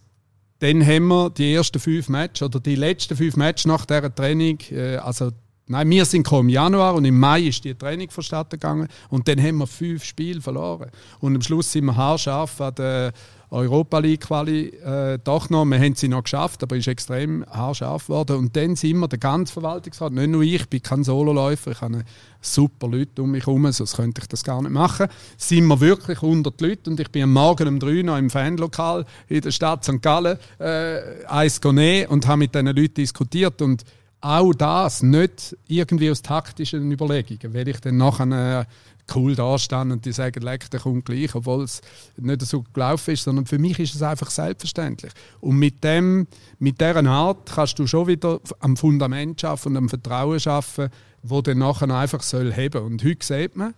dann 0.60 0.86
haben 0.86 1.08
wir 1.08 1.30
die 1.32 1.54
ersten 1.54 1.80
fünf 1.80 2.10
Matches 2.10 2.44
oder 2.44 2.60
die 2.60 2.76
letzten 2.76 3.16
fünf 3.16 3.36
Matches 3.36 3.66
nach 3.66 3.86
dieser 3.86 4.14
Training, 4.14 4.60
äh, 4.72 4.98
also 4.98 5.32
nein, 5.68 5.90
wir 5.90 6.06
sind 6.06 6.32
im 6.32 6.50
Januar 6.50 6.96
und 6.96 7.06
im 7.06 7.20
Mai 7.20 7.42
ist 7.42 7.64
die 7.64 7.74
Training 7.74 8.10
vonstatten 8.10 8.52
gegangen 8.52 8.88
und 9.10 9.28
dann 9.28 9.42
haben 9.42 9.58
wir 9.58 9.68
fünf 9.68 10.04
Spiele 10.04 10.42
verloren. 10.42 10.92
Und 11.20 11.36
am 11.36 11.42
Schluss 11.42 11.72
sind 11.72 11.86
wir 11.86 11.96
haarscharf 11.96 12.62
an 12.62 12.76
der 12.76 13.14
Europa 13.50 14.00
League 14.00 14.22
Quali 14.22 14.68
äh, 14.68 15.20
doch 15.24 15.50
noch. 15.50 15.66
Wir 15.66 15.80
haben 15.80 15.96
sie 15.96 16.10
noch 16.10 16.24
geschafft, 16.24 16.64
aber 16.64 16.76
ist 16.76 16.88
extrem 16.88 17.46
haarscharf 17.50 18.08
geworden. 18.08 18.38
Und 18.38 18.56
dann 18.56 18.76
sind 18.76 19.00
wir, 19.00 19.08
der 19.08 19.20
ganze 19.20 19.54
Verwaltungsrat, 19.54 20.12
nicht 20.12 20.30
nur 20.30 20.42
ich, 20.44 20.56
ich 20.56 20.70
bin 20.70 20.82
kein 20.82 21.04
Sololäufer, 21.04 21.72
ich 21.72 21.82
habe 21.82 22.04
super 22.42 22.88
Leute 22.88 23.22
um 23.22 23.32
mich 23.32 23.46
herum, 23.46 23.72
sonst 23.72 23.96
könnte 23.96 24.22
ich 24.22 24.28
das 24.28 24.44
gar 24.44 24.62
nicht 24.62 24.72
machen. 24.72 25.08
Sind 25.38 25.66
wir 25.68 25.80
wirklich 25.80 26.22
100 26.22 26.60
Leute 26.60 26.90
und 26.90 27.00
ich 27.00 27.10
bin 27.10 27.24
am 27.24 27.34
Morgen 27.34 27.68
um 27.68 27.80
3 27.80 28.02
noch 28.02 28.18
im 28.18 28.30
Fanlokal 28.30 29.06
in 29.30 29.42
der 29.42 29.52
Stadt 29.52 29.84
St. 29.86 30.02
Gallen 30.02 30.38
äh, 30.60 31.26
eins 31.28 31.62
nehmen 31.64 32.08
und 32.08 32.28
habe 32.28 32.40
mit 32.40 32.54
diesen 32.54 32.68
Leuten 32.68 32.96
diskutiert 32.96 33.62
und 33.62 33.84
auch 34.20 34.52
das 34.54 35.04
nicht 35.04 35.56
irgendwie 35.68 36.10
aus 36.10 36.22
taktischen 36.22 36.92
Überlegungen, 36.92 37.54
weil 37.54 37.68
ich 37.68 37.80
dann 37.80 37.98
nachher 37.98 38.68
cool 39.16 39.36
dastehen 39.36 39.92
und 39.92 40.06
die 40.06 40.12
sagen, 40.12 40.42
leck, 40.42 40.70
der 40.72 40.80
kommt 40.80 41.06
gleich, 41.06 41.34
obwohl 41.36 41.64
es 41.64 41.82
nicht 42.18 42.42
so 42.42 42.64
gelaufen 42.74 43.14
ist, 43.14 43.24
sondern 43.24 43.46
für 43.46 43.60
mich 43.60 43.80
ist 43.80 43.96
es 43.96 44.02
einfach 44.02 44.30
selbstverständlich. 44.30 45.14
Und 45.40 45.58
mit 45.58 45.84
dem, 45.84 46.28
mit 46.60 46.80
dieser 46.80 47.06
Art 47.06 47.50
kannst 47.54 47.80
du 47.80 47.88
schon 47.88 48.08
wieder 48.08 48.40
am 48.60 48.78
Fundament 48.78 49.42
schaffen 49.42 49.74
und 49.74 49.78
am 49.78 49.90
Vertrauen 49.90 50.40
schaffen, 50.40 50.90
wo 51.24 51.42
dann 51.42 51.60
nachher 51.60 51.90
einfach 51.90 52.22
soll 52.22 52.54
heben. 52.54 52.84
Und 52.84 53.04
heute 53.04 53.26
sieht 53.26 53.56
man, 53.56 53.74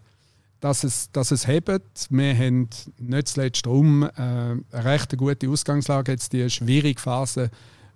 dass 0.60 0.84
es, 0.84 1.12
dass 1.12 1.32
es 1.32 1.48
hebt. 1.48 1.82
Wir 2.10 2.36
haben 2.36 2.70
nicht 2.98 3.28
zuletzt 3.30 3.66
darum 3.66 4.04
äh, 4.04 4.10
eine 4.18 4.64
recht 4.72 5.18
gute 5.18 5.50
Ausgangslage, 5.50 6.12
jetzt 6.12 6.34
die 6.34 6.50
schwierige 6.50 7.00
Phase 7.00 7.50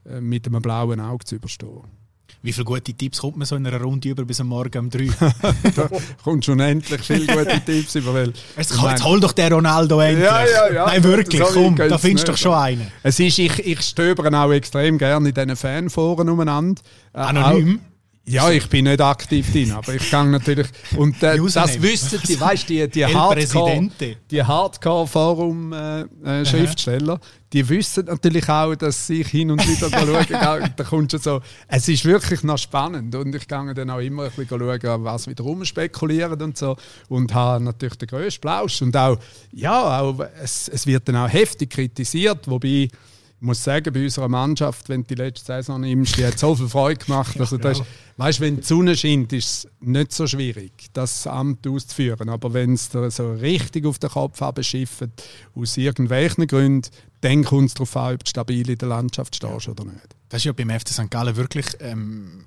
äh, 0.05 0.21
mit 0.21 0.47
einem 0.47 0.61
blauen 0.61 0.99
Auge 0.99 1.25
zu 1.25 1.35
überstehen. 1.35 2.02
Wie 2.43 2.51
viele 2.51 2.65
gute 2.65 2.93
Tipps 2.93 3.21
kommt 3.21 3.37
man 3.37 3.45
so 3.45 3.55
in 3.55 3.65
einer 3.65 3.79
Runde 3.79 4.09
über 4.09 4.25
bis 4.25 4.41
am 4.41 4.47
Morgen 4.47 4.77
um 4.77 4.89
drei? 4.89 5.07
da 5.75 5.89
kommt 6.21 6.43
schon 6.43 6.59
endlich 6.59 6.99
viele 6.99 7.25
gute 7.25 7.61
Tipps 7.65 7.95
über. 7.95 8.13
Weil, 8.13 8.33
jetzt, 8.57 8.77
komm, 8.77 8.89
jetzt 8.89 9.05
hol 9.05 9.17
doch 9.21 9.31
den 9.31 9.53
Ronaldo 9.53 10.01
endlich. 10.01 10.25
Ja, 10.25 10.45
ja, 10.45 10.73
ja. 10.73 10.85
Nein, 10.85 11.01
wirklich, 11.05 11.41
komm, 11.41 11.77
da 11.77 11.97
findest 11.97 12.27
du 12.27 12.33
doch 12.33 12.37
schon 12.37 12.53
einen. 12.53 12.91
Es 13.01 13.17
ist, 13.17 13.39
ich, 13.39 13.65
ich 13.65 13.81
stöbere 13.81 14.37
auch 14.37 14.51
extrem 14.51 14.97
gerne 14.97 15.29
in 15.29 15.33
diesen 15.33 15.55
Fanforen 15.55 16.27
umeinander. 16.27 16.81
Äh, 17.13 17.19
Anonym? 17.19 17.79
Ja, 18.25 18.49
ich 18.49 18.69
bin 18.69 18.85
nicht 18.85 19.01
aktiv 19.01 19.51
drin, 19.51 19.73
aber 19.73 19.95
ich 19.95 20.09
gehe 20.09 20.25
natürlich. 20.25 20.67
Und 20.95 21.21
äh, 21.23 21.37
das 21.37 21.81
wissen 21.81 22.21
die, 22.25 22.39
weißt 22.39 22.69
du, 22.69 22.73
die, 22.73 22.89
die 22.89 23.05
Hardcore, 23.05 23.89
die 24.31 24.43
Hardcore-Forum-Schriftsteller, 24.43 27.15
äh, 27.15 27.19
die 27.53 27.69
wissen 27.69 28.05
natürlich 28.05 28.49
auch, 28.49 28.73
dass 28.75 29.09
ich 29.11 29.27
hin 29.27 29.51
und 29.51 29.61
wieder 29.67 29.89
schaue. 29.89 30.69
da 30.75 30.83
kommt 30.83 31.11
schon 31.11 31.19
so. 31.19 31.41
Es 31.67 31.87
ist 31.87 32.03
wirklich 32.03 32.41
noch 32.43 32.57
spannend 32.57 33.13
und 33.13 33.35
ich 33.35 33.47
gehe 33.47 33.73
dann 33.75 33.89
auch 33.91 33.99
immer 33.99 34.23
ein 34.23 34.31
bisschen 34.31 34.59
schauen, 34.59 35.03
was 35.03 35.27
wieder 35.27 35.43
rumspekulieren 35.43 36.41
und 36.41 36.57
so. 36.57 36.75
Und 37.09 37.31
habe 37.33 37.63
natürlich 37.63 37.95
den 37.95 38.07
grössten 38.07 38.41
Plausch. 38.41 38.81
Und 38.81 38.97
auch, 38.97 39.19
ja, 39.51 40.01
auch, 40.01 40.19
es, 40.41 40.67
es 40.67 40.87
wird 40.87 41.07
dann 41.07 41.17
auch 41.17 41.31
heftig 41.31 41.69
kritisiert, 41.69 42.49
wobei 42.49 42.89
ich 42.89 42.91
muss 43.39 43.63
sagen, 43.63 43.93
bei 43.93 44.03
unserer 44.03 44.29
Mannschaft, 44.29 44.87
wenn 44.89 45.01
du 45.01 45.09
die 45.09 45.15
letzte 45.15 45.47
Saison 45.47 45.81
nimmst, 45.81 46.17
die 46.17 46.25
hat 46.25 46.39
so 46.39 46.55
viel 46.55 46.69
Freude 46.69 47.05
gemacht. 47.05 47.35
Also 47.39 47.57
das, 47.57 47.83
weißt, 48.17 48.39
wenn 48.39 48.57
die 48.57 48.63
Sonne 48.63 48.95
scheint, 48.95 49.33
ist 49.33 49.65
es 49.65 49.67
nicht 49.81 50.13
so 50.13 50.25
schwierig, 50.25 50.71
das 50.93 51.27
Amt 51.27 51.67
auszuführen. 51.67 52.29
Aber 52.29 52.53
wenn 52.53 52.73
es 52.73 52.89
dir 52.89 53.11
so 53.11 53.33
richtig 53.33 53.85
auf 53.85 53.99
den 53.99 54.09
Kopf 54.09 54.41
abschifft, 54.41 55.09
aus 55.55 55.77
irgendwelchen 55.77 56.47
Gründen, 56.47 56.89
dann 57.23 57.43
kommt 57.43 57.69
es 57.69 57.73
darauf 57.73 57.95
an, 57.95 58.15
ob 58.15 58.23
du 58.23 58.29
stabil 58.29 58.69
in 58.69 58.77
der 58.77 58.89
Landschaft 58.89 59.35
stehst 59.35 59.69
oder 59.69 59.85
nicht. 59.85 60.15
Das 60.29 60.41
ist 60.41 60.45
ja 60.45 60.51
beim 60.51 60.69
FC 60.69 60.89
St. 60.89 61.09
Gallen 61.09 61.35
wirklich 61.35 61.67
ähm, 61.79 62.45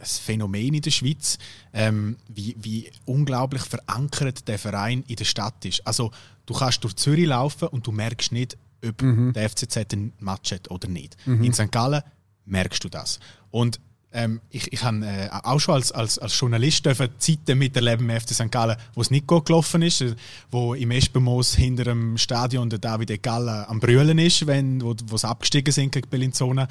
ein 0.00 0.04
Phänomen 0.04 0.74
in 0.74 0.82
der 0.82 0.90
Schweiz, 0.90 1.38
ähm, 1.72 2.16
wie, 2.28 2.56
wie 2.58 2.90
unglaublich 3.04 3.62
verankert 3.62 4.48
der 4.48 4.58
Verein 4.58 5.04
in 5.06 5.16
der 5.16 5.24
Stadt 5.24 5.64
ist. 5.64 5.86
Also 5.86 6.10
du 6.46 6.54
kannst 6.54 6.82
durch 6.82 6.96
Zürich 6.96 7.26
laufen 7.26 7.68
und 7.68 7.86
du 7.86 7.92
merkst 7.92 8.32
nicht, 8.32 8.58
ob 8.84 9.00
mhm. 9.00 9.32
der 9.32 9.48
FCZ 9.48 9.76
ein 9.92 10.12
Match 10.18 10.52
hat 10.52 10.70
oder 10.70 10.88
nicht. 10.88 11.16
Mhm. 11.26 11.44
In 11.44 11.52
St. 11.52 11.70
Gallen 11.70 12.02
merkst 12.46 12.82
du 12.82 12.88
das. 12.88 13.20
Und 13.50 13.80
ähm, 14.16 14.40
ich, 14.50 14.72
ich 14.72 14.82
habe 14.82 15.04
äh, 15.04 15.28
auch 15.30 15.60
schon 15.60 15.74
als, 15.74 15.92
als, 15.92 16.18
als 16.18 16.38
Journalist 16.40 16.88
Zeiten 17.18 17.58
miterleben 17.58 18.08
im 18.08 18.20
FC 18.20 18.30
St. 18.30 18.50
Gallen, 18.50 18.76
wo 18.94 19.02
es 19.02 19.10
nicht 19.10 19.26
gut 19.26 19.46
gelaufen 19.46 19.82
ist, 19.82 20.00
äh, 20.00 20.16
wo 20.50 20.74
im 20.74 20.90
Espenmoos 20.90 21.54
hinter 21.54 21.84
dem 21.84 22.16
Stadion 22.16 22.70
der 22.70 22.78
David 22.78 23.22
Gallen 23.22 23.66
am 23.66 23.78
Brüllen 23.78 24.18
ist, 24.18 24.46
wenn, 24.46 24.82
wo, 24.82 24.94
wo 25.06 25.16
sie 25.18 25.28
abgestiegen 25.28 25.72
sind 25.72 25.92
gegen 25.92 26.08
Bellinzona. 26.08 26.66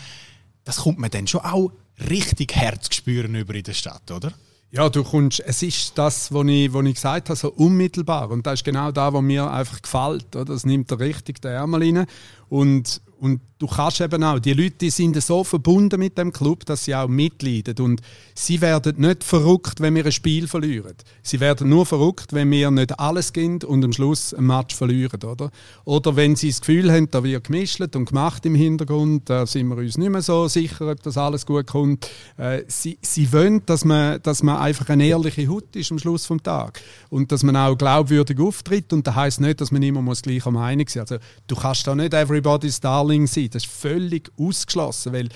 Das 0.63 0.77
kommt 0.77 0.97
man 0.97 1.11
dann 1.11 1.27
schon 1.27 1.41
auch 1.41 1.71
richtig 2.09 2.55
Herz 2.55 2.93
spüren 2.93 3.35
über 3.35 3.53
in 3.53 3.63
der 3.63 3.73
Stadt, 3.73 4.09
oder? 4.09 4.33
Ja, 4.71 4.89
du 4.89 5.03
kommst, 5.03 5.39
es 5.39 5.61
ist 5.61 5.97
das, 5.97 6.33
was 6.33 6.45
ich, 6.47 6.73
was 6.73 6.85
ich 6.85 6.95
gesagt 6.95 7.29
habe, 7.29 7.37
so 7.37 7.51
unmittelbar. 7.51 8.31
Und 8.31 8.45
das 8.45 8.55
ist 8.55 8.65
genau 8.65 8.91
das, 8.91 9.13
was 9.13 9.21
mir 9.21 9.49
einfach 9.49 9.81
gefällt. 9.81 10.35
Oder? 10.35 10.45
Das 10.45 10.65
nimmt 10.65 10.91
richtig 10.99 11.41
den 11.41 11.51
Ärmel 11.51 11.81
rein. 11.81 12.05
Und, 12.49 13.01
und 13.19 13.39
du 13.59 13.67
kannst 13.67 14.01
eben 14.01 14.23
auch, 14.23 14.39
die 14.39 14.53
Leute 14.53 14.75
die 14.81 14.89
sind 14.89 15.21
so 15.21 15.43
verbunden 15.43 15.99
mit 15.99 16.17
dem 16.17 16.33
Club, 16.33 16.65
dass 16.65 16.85
sie 16.85 16.95
auch 16.95 17.07
mitleiden. 17.07 17.77
Und 17.79 18.01
sie 18.33 18.59
werden 18.61 18.99
nicht 18.99 19.23
verrückt, 19.23 19.79
wenn 19.79 19.95
wir 19.95 20.05
ein 20.05 20.11
Spiel 20.11 20.47
verlieren. 20.47 20.95
Sie 21.23 21.39
werden 21.39 21.69
nur 21.69 21.85
verrückt, 21.85 22.33
wenn 22.33 22.51
wir 22.51 22.69
nicht 22.71 22.99
alles 22.99 23.31
gehen 23.31 23.63
und 23.63 23.83
am 23.83 23.93
Schluss 23.93 24.33
ein 24.33 24.45
Match 24.45 24.75
verlieren. 24.75 25.23
Oder, 25.23 25.51
oder 25.85 26.15
wenn 26.15 26.35
sie 26.35 26.49
das 26.49 26.59
Gefühl 26.61 26.91
haben, 26.91 27.09
da 27.09 27.23
wird 27.23 27.45
gemischt 27.45 27.81
und 27.95 28.09
gemacht 28.09 28.45
im 28.45 28.55
Hintergrund, 28.55 29.29
da 29.29 29.45
sind 29.45 29.67
wir 29.69 29.77
uns 29.77 29.97
nicht 29.97 30.11
mehr 30.11 30.21
so 30.21 30.47
sicher, 30.47 30.91
ob 30.91 31.01
das 31.03 31.17
alles 31.17 31.45
gut 31.45 31.67
kommt. 31.67 32.09
Äh, 32.37 32.63
sie, 32.67 32.97
sie 33.01 33.31
wollen, 33.31 33.65
dass 33.65 33.85
man, 33.85 34.21
dass 34.21 34.43
man 34.43 34.57
einfach 34.57 34.89
eine 34.89 35.05
ehrliche 35.05 35.47
Haut 35.47 35.75
ist 35.75 35.91
am 35.91 35.99
Schluss 35.99 36.25
vom 36.25 36.43
Tag. 36.43 36.81
Und 37.09 37.31
dass 37.31 37.43
man 37.43 37.55
auch 37.55 37.77
glaubwürdig 37.77 38.39
auftritt. 38.39 38.91
Und 38.91 39.07
das 39.07 39.15
heisst 39.15 39.41
nicht, 39.41 39.61
dass 39.61 39.71
man 39.71 39.81
immer 39.81 40.01
muss 40.01 40.21
gleicher 40.21 40.51
Meinung 40.51 40.87
sein 40.87 41.03
muss. 41.03 41.11
Also, 41.11 41.23
du 41.47 41.55
kannst 41.55 41.87
da 41.87 41.95
nicht 41.95 42.13
everybody's 42.13 42.79
darling 42.79 43.04
sein. 43.27 43.49
Das 43.51 43.63
ist 43.63 43.71
völlig 43.71 44.31
ausgeschlossen, 44.37 45.13
weil 45.13 45.29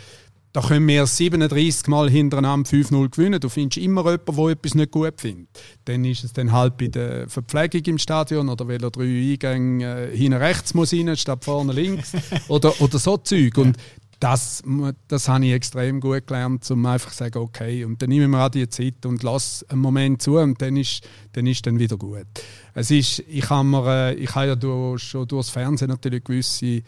da 0.51 0.61
können 0.61 0.87
wir 0.87 1.05
37 1.05 1.87
Mal 1.87 2.09
hintereinander 2.09 2.67
5-0 2.69 3.09
gewinnen. 3.09 3.39
Du 3.39 3.49
findest 3.49 3.77
immer 3.77 4.01
jemanden, 4.03 4.35
der 4.35 4.47
etwas 4.47 4.73
nicht 4.73 4.91
gut 4.91 5.21
findet. 5.21 5.47
Dann 5.85 6.03
ist 6.05 6.23
es 6.23 6.33
dann 6.33 6.51
halt 6.51 6.75
bei 6.77 6.87
der 6.87 7.29
Verpflegung 7.29 7.83
im 7.85 7.97
Stadion 7.99 8.49
oder 8.49 8.67
weil 8.67 8.83
er 8.83 8.89
drei 8.89 9.03
Eingänge 9.03 10.09
äh, 10.09 10.17
hinten 10.17 10.39
rechts 10.39 10.73
muss 10.73 10.91
rein, 10.91 11.15
statt 11.17 11.45
vorne 11.45 11.71
links. 11.71 12.13
oder, 12.47 12.81
oder 12.81 12.97
so 12.97 13.17
Zeug. 13.17 13.57
Und 13.59 13.77
das, 14.19 14.61
das 15.07 15.29
habe 15.29 15.45
ich 15.45 15.53
extrem 15.53 16.01
gut 16.01 16.27
gelernt, 16.27 16.69
um 16.71 16.85
einfach 16.85 17.11
zu 17.11 17.17
sagen, 17.17 17.39
okay, 17.39 17.85
und 17.85 18.01
dann 18.01 18.09
nehmen 18.09 18.31
wir 18.31 18.45
auch 18.45 18.49
die 18.49 18.67
Zeit 18.67 19.05
und 19.05 19.23
lass 19.23 19.63
einen 19.69 19.81
Moment 19.81 20.21
zu 20.21 20.37
und 20.37 20.61
dann 20.61 20.75
ist 20.75 21.07
dann, 21.33 21.47
ist 21.47 21.65
dann 21.65 21.79
wieder 21.79 21.95
gut. 21.95 22.25
Es 22.73 22.91
ist, 22.91 23.19
ich 23.27 23.49
habe 23.49 23.63
mir, 23.63 23.85
äh, 23.87 24.13
ich 24.15 24.33
habe 24.35 24.47
ja 24.47 24.55
durch, 24.55 25.03
schon 25.03 25.27
durchs 25.27 25.49
Fernsehen 25.49 25.89
natürlich 25.89 26.23
gewisse 26.23 26.81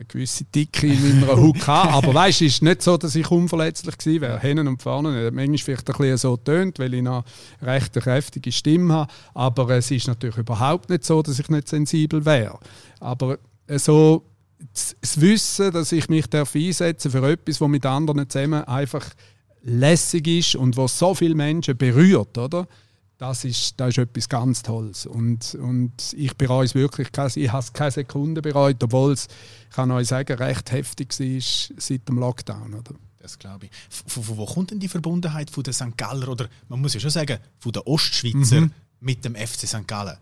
eine 0.00 0.06
gewisse 0.06 0.44
Dicke 0.44 0.86
in 0.86 1.20
meiner 1.20 1.36
Haut 1.36 1.60
gehabt. 1.60 1.92
Aber 1.92 2.14
weißt, 2.14 2.40
es 2.40 2.54
ist 2.54 2.62
nicht 2.62 2.80
so, 2.80 2.96
dass 2.96 3.14
ich 3.14 3.30
unverletzlich 3.30 3.98
gewesen 3.98 4.22
wäre. 4.22 4.40
Hinten 4.40 4.66
und 4.66 4.82
vorne. 4.82 5.30
Manchmal 5.30 5.58
vielleicht 5.58 5.90
ein 5.90 5.96
bisschen 5.96 6.16
so 6.16 6.36
tönt, 6.38 6.78
weil 6.78 6.94
ich 6.94 7.02
noch 7.02 7.24
recht 7.60 7.92
kräftige 7.92 8.50
Stimme 8.50 8.94
habe. 8.94 9.12
Aber 9.34 9.68
es 9.70 9.90
ist 9.90 10.08
natürlich 10.08 10.38
überhaupt 10.38 10.88
nicht 10.88 11.04
so, 11.04 11.22
dass 11.22 11.38
ich 11.38 11.48
nicht 11.50 11.68
sensibel 11.68 12.24
wäre. 12.24 12.58
Aber 12.98 13.38
so 13.76 14.24
das 14.72 15.20
Wissen, 15.20 15.70
dass 15.70 15.92
ich 15.92 16.08
mich 16.08 16.24
einsetzen 16.32 17.12
darf 17.12 17.20
für 17.22 17.30
etwas, 17.30 17.60
was 17.60 17.68
mit 17.68 17.84
anderen 17.84 18.28
zusammen 18.28 18.64
einfach 18.64 19.06
lässig 19.62 20.26
ist 20.26 20.54
und 20.54 20.78
was 20.78 20.98
so 20.98 21.14
viele 21.14 21.34
Menschen 21.34 21.76
berührt, 21.76 22.38
oder? 22.38 22.66
Das 23.20 23.44
ist, 23.44 23.78
das 23.78 23.90
ist 23.90 23.98
etwas 23.98 24.30
ganz 24.30 24.62
Tolles. 24.62 25.04
Und, 25.04 25.54
und 25.56 25.92
ich 26.16 26.34
bereue 26.38 26.64
es 26.64 26.74
wirklich, 26.74 27.08
ich 27.36 27.52
habe 27.52 27.62
es 27.62 27.72
keine 27.74 27.90
Sekunde 27.90 28.40
bereut, 28.40 28.82
obwohl 28.82 29.12
es, 29.12 29.28
ich 29.68 29.76
kann 29.76 29.90
euch 29.90 30.08
sagen, 30.08 30.38
recht 30.38 30.72
heftig 30.72 31.10
war 31.20 31.76
seit 31.78 32.08
dem 32.08 32.18
Lockdown. 32.18 32.72
Oder? 32.72 32.94
Das 33.18 33.38
glaube 33.38 33.66
ich. 33.66 33.72
Von, 33.90 34.22
von, 34.22 34.36
wo 34.38 34.46
kommt 34.46 34.70
denn 34.70 34.80
die 34.80 34.88
Verbundenheit 34.88 35.50
von 35.50 35.62
den 35.62 35.74
St. 35.74 35.98
Galler 35.98 36.28
oder 36.28 36.48
man 36.70 36.80
muss 36.80 36.94
ja 36.94 37.00
schon 37.00 37.10
sagen, 37.10 37.38
von 37.58 37.72
den 37.72 37.82
Ostschweizer 37.82 38.62
mhm. 38.62 38.72
mit 39.00 39.22
dem 39.22 39.34
FC 39.34 39.68
St. 39.68 39.86
Gallen? 39.86 40.16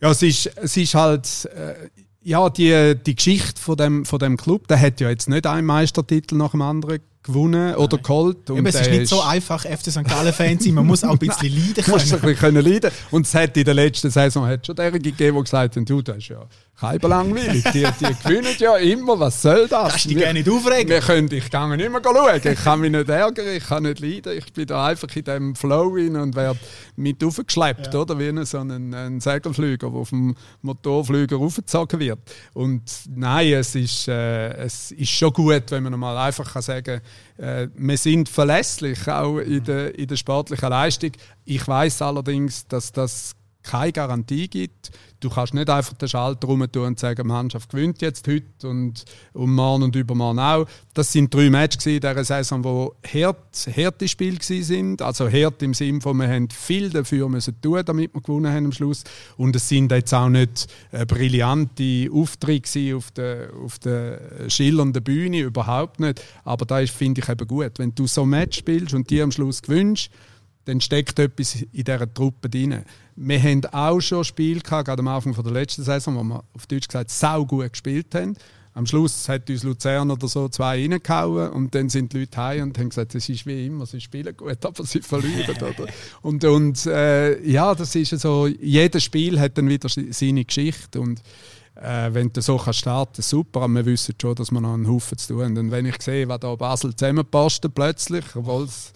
Ja, 0.00 0.10
es 0.10 0.22
ist, 0.22 0.46
es 0.56 0.78
ist 0.78 0.94
halt, 0.94 1.44
äh, 1.44 1.90
ja, 2.28 2.50
die, 2.50 2.94
die 3.06 3.14
Geschichte 3.14 3.60
von 3.60 3.76
dem, 3.76 4.04
von 4.04 4.18
dem 4.18 4.36
Club, 4.36 4.68
der 4.68 4.78
hat 4.78 5.00
ja 5.00 5.08
jetzt 5.08 5.30
nicht 5.30 5.46
einen 5.46 5.66
Meistertitel 5.66 6.34
nach 6.36 6.50
dem 6.50 6.60
anderen 6.60 7.00
gewonnen 7.22 7.74
oder 7.76 7.96
Nein. 7.96 8.02
geholt. 8.02 8.50
Und 8.50 8.66
es 8.66 8.74
ist 8.74 8.90
nicht 8.90 9.08
so 9.08 9.22
einfach, 9.22 9.62
FC 9.62 9.90
St. 9.90 10.04
Gallen-Fan 10.04 10.60
sein. 10.60 10.74
Man 10.74 10.86
muss 10.86 11.04
auch 11.04 11.12
ein 11.12 11.18
bisschen 11.18 11.48
leiden 11.48 11.84
können. 11.84 11.90
Muss 11.90 12.12
ein 12.12 12.20
bisschen 12.20 12.54
leiden. 12.54 12.90
Und 13.10 13.26
es 13.26 13.34
hat 13.34 13.56
in 13.56 13.64
der 13.64 13.74
letzten 13.74 14.10
Saison 14.10 14.46
hat 14.46 14.66
schon 14.66 14.76
derige 14.76 15.00
gegeben, 15.00 15.38
die 15.38 15.42
gesagt 15.42 15.76
haben, 15.76 15.86
du, 15.86 16.02
das 16.02 16.18
ist 16.18 16.28
ja 16.28 16.46
Halber 16.80 17.08
langweilig. 17.08 17.64
Die, 17.72 17.82
die 17.82 18.14
gewinnen 18.22 18.54
ja 18.58 18.76
immer. 18.76 19.18
Was 19.18 19.42
soll 19.42 19.66
das? 19.66 19.90
Kannst 19.90 20.04
du 20.04 20.08
dich 20.10 20.18
gerne 20.18 20.38
nicht 20.38 20.48
aufregen? 20.48 20.88
Wir 20.88 21.00
können, 21.00 21.28
ich 21.32 21.50
kann 21.50 21.76
nicht 21.76 21.90
mehr 21.90 22.00
schauen. 22.02 22.40
Ich 22.42 22.64
kann 22.64 22.80
mich 22.80 22.92
nicht 22.92 23.08
ärgern, 23.08 23.48
ich 23.48 23.66
kann 23.66 23.82
nicht 23.82 24.00
leiden. 24.00 24.38
Ich 24.38 24.52
bin 24.52 24.66
da 24.66 24.86
einfach 24.86 25.14
in 25.16 25.24
diesem 25.24 25.54
Flow 25.56 25.88
rein 25.92 26.14
und 26.14 26.36
werde 26.36 26.58
mit 26.94 27.22
aufgeschleppt, 27.24 27.92
ja. 27.92 28.00
oder? 28.00 28.18
Wie 28.18 28.46
so 28.46 28.58
ein, 28.58 28.94
ein 28.94 29.20
Segelflüger, 29.20 29.90
der 29.90 29.98
auf 29.98 30.10
dem 30.10 30.36
Motorflüger 30.62 31.38
aufgezogen 31.38 31.98
wird. 31.98 32.20
Und 32.54 32.82
nein, 33.08 33.54
es 33.54 33.74
ist, 33.74 34.06
äh, 34.06 34.50
es 34.54 34.92
ist 34.92 35.10
schon 35.10 35.32
gut, 35.32 35.70
wenn 35.70 35.82
man 35.82 35.98
mal 35.98 36.16
einfach 36.16 36.52
kann 36.52 36.62
sagen 36.62 37.00
äh, 37.38 37.68
wir 37.74 37.96
sind 37.96 38.28
verlässlich, 38.28 39.08
auch 39.08 39.38
in 39.38 39.64
der, 39.64 39.98
in 39.98 40.06
der 40.06 40.16
sportlichen 40.16 40.68
Leistung. 40.68 41.12
Ich 41.44 41.66
weiß 41.66 42.02
allerdings, 42.02 42.66
dass 42.66 42.92
das 42.92 43.34
keine 43.62 43.92
Garantie 43.92 44.48
gibt. 44.48 44.90
Du 45.20 45.30
kannst 45.30 45.52
nicht 45.52 45.68
einfach 45.68 45.94
den 45.94 46.08
Schalter 46.08 46.46
rum 46.46 46.64
tun 46.70 46.86
und 46.86 47.00
sagen, 47.00 47.22
die 47.22 47.28
Mannschaft 47.28 47.70
gewinnt 47.70 48.00
jetzt 48.02 48.28
heute 48.28 48.68
und, 48.68 49.04
und 49.32 49.52
morgen 49.52 49.82
und 49.82 49.96
übermorgen 49.96 50.38
auch. 50.38 50.66
Das 50.94 51.10
sind 51.10 51.34
drei 51.34 51.50
Matches 51.50 51.86
in 51.86 52.00
dieser 52.00 52.24
Saison, 52.24 52.92
hart, 53.04 53.68
harte 53.76 54.06
Spiele 54.06 54.38
sind. 54.40 55.02
Also 55.02 55.28
hart 55.28 55.60
im 55.62 55.74
Sinne 55.74 56.00
von, 56.00 56.16
wir 56.18 56.28
haben 56.28 56.48
viel 56.50 56.90
dafür 56.90 57.28
müssen 57.28 57.60
tun, 57.60 57.82
damit 57.84 58.14
wir 58.14 58.20
gewonnen 58.20 58.52
haben 58.52 58.66
am 58.66 58.72
Schluss. 58.72 59.02
Und 59.36 59.56
es 59.56 59.68
sind 59.68 59.90
jetzt 59.90 60.14
auch 60.14 60.28
nicht 60.28 60.68
äh, 60.92 61.04
brillante 61.04 62.08
Auftritte 62.12 62.96
auf 62.96 63.10
der, 63.10 63.50
auf 63.64 63.80
der 63.80 64.48
schillernden 64.48 65.02
Bühne, 65.02 65.40
überhaupt 65.40 65.98
nicht. 65.98 66.22
Aber 66.44 66.64
da 66.64 66.84
finde 66.86 67.22
ich 67.22 67.28
eben 67.28 67.48
gut. 67.48 67.72
Wenn 67.78 67.92
du 67.92 68.06
so 68.06 68.22
ein 68.22 68.28
Match 68.28 68.58
spielst 68.58 68.94
und 68.94 69.10
die 69.10 69.20
am 69.20 69.32
Schluss 69.32 69.62
gewinnst, 69.62 70.10
dann 70.68 70.80
steckt 70.82 71.18
etwas 71.18 71.54
in 71.54 71.84
dieser 71.84 72.12
Truppe 72.12 72.50
drin. 72.50 72.82
Wir 73.16 73.42
haben 73.42 73.64
auch 73.66 74.00
schon 74.00 74.22
Spiele 74.22 74.60
gehabt, 74.60 74.86
gerade 74.86 75.00
am 75.00 75.08
Anfang 75.08 75.32
der 75.32 75.52
letzten 75.52 75.82
Saison, 75.82 76.16
wo 76.16 76.22
wir 76.22 76.44
auf 76.52 76.66
Deutsch 76.66 76.88
gesagt 76.88 77.10
sau 77.10 77.46
gut 77.46 77.72
gespielt 77.72 78.14
haben. 78.14 78.36
Am 78.74 78.86
Schluss 78.86 79.28
hat 79.28 79.48
uns 79.48 79.62
Luzern 79.64 80.10
oder 80.10 80.28
so 80.28 80.48
zwei 80.50 80.82
reingehauen 80.82 81.50
und 81.50 81.74
dann 81.74 81.88
sind 81.88 82.12
die 82.12 82.20
Leute 82.20 82.36
heim 82.36 82.64
und 82.64 82.78
haben 82.78 82.90
gesagt, 82.90 83.14
es 83.14 83.28
ist 83.28 83.46
wie 83.46 83.66
immer, 83.66 83.86
sie 83.86 84.00
spielen 84.00 84.36
gut, 84.36 84.64
aber 84.64 84.84
sie 84.84 85.00
verlieren. 85.00 85.56
oder? 85.56 85.90
Und, 86.20 86.44
und 86.44 86.86
äh, 86.86 87.42
ja, 87.44 87.74
das 87.74 87.94
ist 87.96 88.10
so, 88.20 88.46
jedes 88.46 89.02
Spiel 89.02 89.40
hat 89.40 89.56
dann 89.56 89.68
wieder 89.68 89.88
seine 89.88 90.44
Geschichte 90.44 91.00
und 91.00 91.22
äh, 91.76 92.12
wenn 92.12 92.30
du 92.32 92.42
so 92.42 92.58
kannst 92.58 92.80
starten 92.80 93.22
super, 93.22 93.62
aber 93.62 93.72
wir 93.72 93.86
wissen 93.86 94.14
schon, 94.20 94.34
dass 94.34 94.50
wir 94.50 94.60
noch 94.60 94.74
einen 94.74 94.86
Haufen 94.86 95.16
zu 95.16 95.28
tun 95.28 95.44
haben. 95.44 95.58
Und 95.58 95.70
wenn 95.70 95.86
ich 95.86 96.00
sehe, 96.02 96.28
was 96.28 96.40
da 96.40 96.54
Basel 96.54 96.94
zusammenpasst 96.94 97.66
plötzlich, 97.74 98.24
obwohl 98.36 98.64
es 98.64 98.92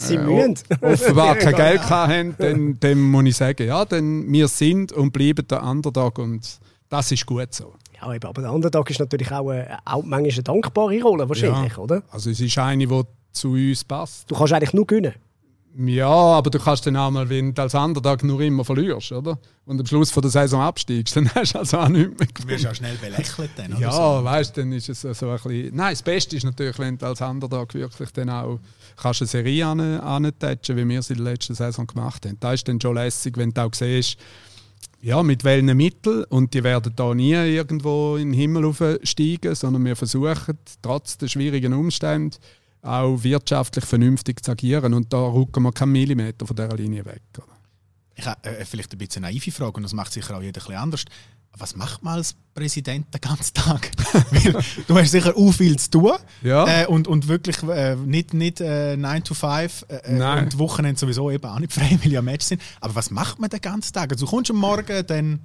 Sie 0.00 0.14
äh, 0.14 0.24
mühen. 0.24 0.58
offenbar 0.80 1.36
kein 1.36 1.54
Geld 1.56 1.90
haben, 1.90 2.34
dann, 2.38 2.78
dann 2.80 3.00
muss 3.00 3.24
ich 3.26 3.36
sagen, 3.36 3.66
ja, 3.66 3.84
denn 3.84 4.32
wir 4.32 4.48
sind 4.48 4.92
und 4.92 5.12
bleiben 5.12 5.46
der 5.46 5.62
Underdog 5.62 6.18
und 6.18 6.58
das 6.88 7.12
ist 7.12 7.26
gut 7.26 7.52
so. 7.52 7.74
Ja, 8.00 8.08
aber 8.08 8.40
der 8.40 8.52
Underdog 8.52 8.88
ist 8.90 8.98
natürlich 8.98 9.30
auch, 9.30 9.50
eine, 9.50 9.78
auch 9.84 10.02
manchmal 10.02 10.32
eine 10.32 10.42
dankbare 10.42 11.02
Rolle 11.02 11.28
wahrscheinlich, 11.28 11.72
ja, 11.72 11.78
oder? 11.78 12.02
Also 12.10 12.30
es 12.30 12.40
ist 12.40 12.56
eine, 12.58 12.86
die 12.86 13.02
zu 13.32 13.50
uns 13.52 13.84
passt. 13.84 14.30
Du 14.30 14.34
kannst 14.34 14.52
eigentlich 14.52 14.72
nur 14.72 14.86
gewinnen. 14.86 15.14
Ja, 15.76 16.08
aber 16.08 16.50
du 16.50 16.58
kannst 16.58 16.84
dann 16.86 16.96
auch 16.96 17.10
mal, 17.10 17.28
wenn 17.28 17.54
du 17.54 17.62
als 17.62 17.74
Underdog 17.74 18.24
nur 18.24 18.40
immer 18.40 18.64
verlierst, 18.64 19.12
oder? 19.12 19.38
Und 19.64 19.78
am 19.78 19.86
Schluss 19.86 20.10
von 20.10 20.20
der 20.20 20.30
Saison 20.30 20.60
absteigst, 20.60 21.14
dann 21.16 21.32
hast 21.34 21.54
du 21.54 21.58
also 21.60 21.78
auch 21.78 21.88
nichts 21.88 22.18
mehr 22.18 22.28
Du 22.34 22.48
wirst 22.48 22.66
auch 22.66 22.74
schnell 22.74 22.96
belächelt 22.96 23.50
dann, 23.56 23.72
oder 23.74 23.80
Ja, 23.80 23.92
so. 23.92 24.24
weißt 24.24 24.56
du, 24.56 24.60
dann 24.62 24.72
ist 24.72 24.88
es 24.88 25.02
so 25.02 25.08
ein 25.08 25.14
bisschen... 25.14 25.76
Nein, 25.76 25.92
das 25.92 26.02
Beste 26.02 26.36
ist 26.36 26.44
natürlich, 26.44 26.78
wenn 26.78 26.98
du 26.98 27.06
als 27.06 27.20
Underdog 27.20 27.72
wirklich 27.74 28.10
dann 28.10 28.30
auch 28.30 28.58
kannst 28.96 29.22
eine 29.22 29.28
Serie 29.28 29.66
an, 29.66 29.80
antatchen, 29.80 30.76
wie 30.76 30.88
wir 30.88 30.98
es 30.98 31.10
in 31.10 31.16
der 31.16 31.32
letzten 31.32 31.54
Saison 31.54 31.86
gemacht 31.86 32.26
haben. 32.26 32.36
Da 32.40 32.52
ist 32.52 32.66
dann 32.66 32.80
schon 32.80 32.96
lässig, 32.96 33.36
wenn 33.36 33.52
du 33.52 33.64
auch 33.64 33.72
siehst, 33.72 34.16
ja, 35.02 35.22
mit 35.22 35.44
welchen 35.44 35.74
Mitteln, 35.76 36.24
und 36.24 36.52
die 36.52 36.62
werden 36.62 36.92
da 36.94 37.14
nie 37.14 37.32
irgendwo 37.32 38.16
in 38.16 38.32
den 38.32 38.38
Himmel 38.38 38.66
aufsteigen, 38.66 39.54
sondern 39.54 39.84
wir 39.84 39.96
versuchen, 39.96 40.58
trotz 40.82 41.16
der 41.16 41.28
schwierigen 41.28 41.72
Umstände, 41.72 42.36
auch 42.82 43.22
wirtschaftlich 43.22 43.84
vernünftig 43.84 44.44
zu 44.44 44.52
agieren. 44.52 44.94
Und 44.94 45.12
da 45.12 45.18
rücken 45.18 45.62
wir 45.62 45.72
keinen 45.72 45.92
Millimeter 45.92 46.46
von 46.46 46.56
dieser 46.56 46.74
Linie 46.76 47.04
weg. 47.04 47.22
Oder? 47.38 47.46
Ich 48.14 48.26
habe 48.26 48.48
äh, 48.48 48.64
vielleicht 48.64 48.92
ein 48.92 48.98
bisschen 48.98 49.24
eine 49.24 49.32
naive 49.34 49.50
Frage 49.52 49.76
und 49.76 49.82
das 49.82 49.92
macht 49.92 50.12
sicher 50.12 50.36
auch 50.36 50.42
jeder 50.42 50.60
ein 50.60 50.64
bisschen 50.64 50.80
anders. 50.80 51.04
Was 51.58 51.74
macht 51.74 52.02
man 52.04 52.14
als 52.14 52.36
Präsident 52.54 53.12
den 53.12 53.20
ganzen 53.20 53.54
Tag? 53.54 53.90
Weil 54.30 54.62
du 54.86 54.96
hast 54.96 55.10
sicher 55.10 55.36
auch 55.36 55.50
viel 55.52 55.76
zu 55.78 55.90
tun 55.90 56.12
Ja. 56.42 56.82
äh, 56.82 56.86
und, 56.86 57.08
und 57.08 57.26
wirklich 57.26 57.60
äh, 57.64 57.96
nicht, 57.96 58.34
nicht 58.34 58.60
äh, 58.60 58.96
9 58.96 59.24
to 59.24 59.34
5 59.34 59.86
äh, 59.88 60.12
Nein. 60.12 60.44
und 60.44 60.58
Wochenende 60.58 60.98
sowieso 60.98 61.30
eben 61.30 61.44
auch 61.44 61.58
nicht 61.58 61.72
frei, 61.72 61.98
weil 62.02 62.12
ja 62.12 62.22
Match 62.22 62.46
sind. 62.46 62.62
Aber 62.80 62.94
was 62.94 63.10
macht 63.10 63.40
man 63.40 63.50
den 63.50 63.60
ganzen 63.60 63.92
Tag? 63.92 64.12
Also 64.12 64.26
du 64.26 64.30
kommst 64.30 64.50
am 64.50 64.58
Morgen, 64.58 65.04
dann... 65.06 65.40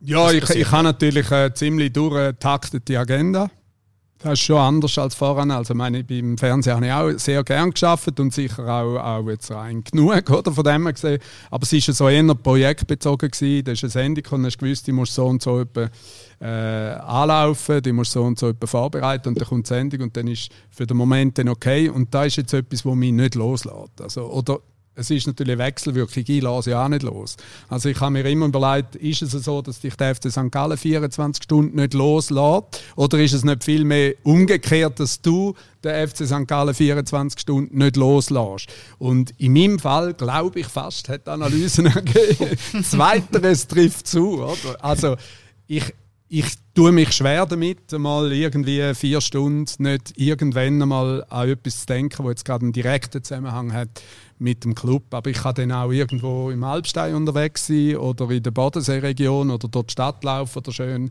Ja, 0.00 0.30
ich, 0.30 0.48
ich 0.50 0.70
habe 0.70 0.84
natürlich 0.84 1.28
eine 1.32 1.52
ziemlich 1.52 1.92
durchgetaktete 1.92 2.96
Agenda. 2.96 3.50
Das 4.20 4.32
ist 4.32 4.40
schon 4.40 4.56
anders 4.56 4.98
als 4.98 5.14
voran. 5.14 5.52
Also 5.52 5.74
meine, 5.74 6.02
beim 6.02 6.36
Fernsehen 6.36 6.74
habe 6.74 6.86
ich 6.86 6.92
auch 6.92 7.18
sehr 7.18 7.44
gern 7.44 7.70
geschafft 7.70 8.18
und 8.18 8.34
sicher 8.34 8.66
auch, 8.66 8.96
auch 8.96 9.28
jetzt 9.28 9.50
rein 9.52 9.84
genug 9.84 10.28
oder, 10.30 10.50
von 10.50 10.64
dem 10.64 10.86
gesehen. 10.86 11.20
Aber 11.50 11.62
es 11.62 11.72
war 11.72 11.94
so 11.94 12.08
eher 12.08 12.34
projektbezogen. 12.34 13.30
Gewesen. 13.30 13.64
Da 13.64 13.72
ist 13.72 13.84
eine 13.84 13.90
Sendung 13.90 14.24
und 14.32 14.46
hast 14.46 14.58
gewusst, 14.58 14.86
die 14.88 14.92
musst 14.92 15.14
so 15.14 15.26
und 15.26 15.40
so 15.40 15.60
etwa, 15.60 15.88
äh, 16.40 16.46
anlaufen, 16.46 17.80
die 17.80 17.92
musst 17.92 18.12
so 18.12 18.24
und 18.24 18.38
so 18.38 18.48
etwa 18.48 18.66
vorbereiten 18.66 19.28
und 19.28 19.40
dann 19.40 19.48
kommt 19.48 19.66
die 19.66 19.74
Sendung 19.74 20.02
und 20.02 20.16
dann 20.16 20.26
ist 20.26 20.50
für 20.70 20.86
den 20.86 20.96
Moment 20.96 21.38
dann 21.38 21.48
okay. 21.48 21.88
Und 21.88 22.12
da 22.12 22.24
ist 22.24 22.36
jetzt 22.36 22.52
etwas, 22.52 22.84
was 22.84 22.94
mich 22.94 23.12
nicht 23.12 23.36
loslässt. 23.36 24.00
Also, 24.00 24.26
oder 24.30 24.58
es 24.98 25.10
ist 25.10 25.26
natürlich 25.28 25.52
eine 25.52 25.64
Wechselwirkung, 25.64 26.24
ich 26.26 26.42
lasse 26.42 26.70
ja 26.70 26.84
auch 26.84 26.88
nicht 26.88 27.04
los. 27.04 27.36
Also 27.68 27.88
ich 27.88 28.00
habe 28.00 28.12
mir 28.12 28.28
immer 28.28 28.46
überlegt, 28.46 28.96
ist 28.96 29.22
es 29.22 29.30
so, 29.32 29.62
dass 29.62 29.80
dich 29.80 29.94
der 29.94 30.14
FC 30.14 30.30
St. 30.30 30.50
Gallen 30.50 30.76
24 30.76 31.44
Stunden 31.44 31.76
nicht 31.76 31.94
loslässt? 31.94 32.82
Oder 32.96 33.18
ist 33.20 33.32
es 33.32 33.44
nicht 33.44 33.62
vielmehr 33.62 34.14
umgekehrt, 34.24 34.98
dass 34.98 35.22
du 35.22 35.54
den 35.84 36.08
FC 36.08 36.26
St. 36.26 36.48
Gallen 36.48 36.74
24 36.74 37.40
Stunden 37.40 37.78
nicht 37.78 37.96
loslässt? 37.96 38.66
Und 38.98 39.32
in 39.38 39.52
meinem 39.52 39.78
Fall, 39.78 40.14
glaube 40.14 40.60
ich 40.60 40.66
fast, 40.66 41.08
hat 41.08 41.26
die 41.26 41.30
Analysen 41.30 41.86
ergeben, 41.94 42.58
Zweiteres 42.82 43.68
trifft 43.68 44.08
zu. 44.08 44.42
Oder? 44.42 44.84
Also 44.84 45.16
ich, 45.68 45.94
ich 46.28 46.46
tue 46.74 46.90
mich 46.90 47.12
schwer 47.12 47.46
damit, 47.46 47.92
mal 47.92 48.32
irgendwie 48.32 48.94
vier 48.94 49.20
Stunden 49.20 49.82
nicht 49.82 50.12
irgendwann 50.16 50.82
einmal 50.82 51.24
an 51.28 51.48
etwas 51.48 51.80
zu 51.80 51.86
denken, 51.86 52.24
wo 52.24 52.30
jetzt 52.30 52.44
gerade 52.44 52.64
einen 52.64 52.72
direkten 52.72 53.22
Zusammenhang 53.22 53.72
hat 53.72 53.88
mit 54.38 54.64
dem 54.64 54.74
Club. 54.74 55.02
Aber 55.12 55.30
ich 55.30 55.38
kann 55.38 55.54
dann 55.54 55.72
auch 55.72 55.90
irgendwo 55.90 56.50
im 56.50 56.64
Alpstein 56.64 57.14
unterwegs 57.14 57.66
sein 57.66 57.96
oder 57.96 58.30
in 58.30 58.42
der 58.42 58.50
Bodenseeregion 58.50 59.50
oder 59.50 59.68
dort 59.68 59.90
die 59.90 59.92
Stadt 59.92 60.22
laufen 60.24 60.58
oder 60.58 60.72
schön 60.72 61.10